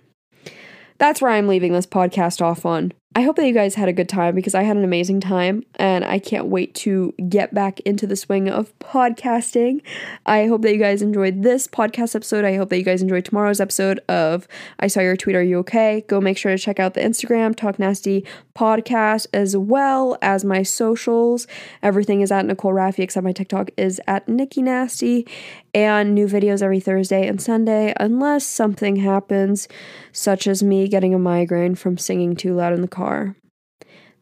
That's 0.98 1.22
where 1.22 1.32
I'm 1.32 1.48
leaving 1.48 1.74
this 1.74 1.86
podcast 1.86 2.42
off 2.42 2.66
on. 2.66 2.94
I 3.18 3.22
hope 3.22 3.38
that 3.38 3.48
you 3.48 3.54
guys 3.54 3.76
had 3.76 3.88
a 3.88 3.94
good 3.94 4.10
time 4.10 4.36
because 4.36 4.54
I 4.54 4.64
had 4.64 4.76
an 4.76 4.84
amazing 4.84 5.22
time 5.22 5.64
and 5.76 6.04
I 6.04 6.20
can't 6.20 6.48
wait 6.48 6.76
to 6.76 7.14
get 7.30 7.54
back 7.54 7.80
into 7.82 8.06
the 8.06 8.18
swing 8.18 8.50
of 8.50 8.78
podcasting. 8.80 9.82
I 10.26 10.48
hope 10.48 10.64
that 10.64 10.74
you 10.74 10.80
guys 10.80 11.02
enjoyed 11.02 11.42
this 11.42 11.66
podcast 11.66 12.14
episode. 12.14 12.44
I 12.44 12.58
hope 12.58 12.68
that 12.72 12.78
you 12.78 12.84
guys 12.84 13.02
enjoyed 13.02 13.24
tomorrow's 13.24 13.62
episode 13.62 14.02
of 14.10 14.50
I 14.82 14.88
Saw 14.88 15.00
Your 15.00 15.16
Tweet, 15.16 15.38
Are 15.38 15.42
You 15.42 15.60
Okay? 15.60 16.04
Go 16.10 16.20
make 16.20 16.38
sure 16.38 16.52
to 16.52 16.58
check 16.58 16.78
out 16.78 16.94
the 16.94 17.00
Instagram, 17.00 17.56
Talk 17.56 17.80
Nasty 17.80 18.26
Podcast, 18.54 19.28
as 19.34 19.56
well 19.56 20.18
as 20.22 20.44
my 20.44 20.62
socials. 20.62 21.48
Everything 21.82 22.20
is 22.20 22.34
at 22.34 22.46
Nicole 22.46 22.74
Rafiee 22.74 23.00
except 23.06 23.24
my 23.24 23.32
TikTok 23.32 23.70
is 23.78 24.02
at 24.08 24.28
Nikki 24.28 24.62
Nasty 24.62 25.26
and 25.74 26.14
new 26.14 26.28
videos 26.28 26.62
every 26.62 26.82
Thursday 26.82 27.28
and 27.28 27.42
Sunday 27.42 27.94
unless 27.98 28.46
something 28.46 28.98
happens, 28.98 29.70
such 30.12 30.48
as 30.48 30.62
me 30.62 30.90
getting 30.90 31.14
a 31.14 31.20
migraine 31.20 31.76
from 31.76 31.98
singing 31.98 32.36
too 32.36 32.54
loud 32.54 32.74
in 32.74 32.82
the 32.82 32.88
car 32.90 33.05
car. 33.06 33.36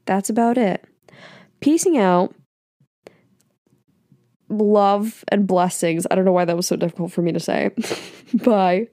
That's 0.06 0.30
about 0.30 0.58
it. 0.58 0.84
Peacing 1.62 1.98
out. 1.98 2.36
Love 4.50 5.24
and 5.30 5.48
blessings. 5.48 6.06
I 6.12 6.16
don't 6.16 6.26
know 6.26 6.32
why 6.32 6.46
that 6.46 6.56
was 6.56 6.68
so 6.68 6.76
difficult 6.76 7.12
for 7.12 7.22
me 7.22 7.32
to 7.32 7.40
say. 7.40 7.72
Bye. 8.34 8.90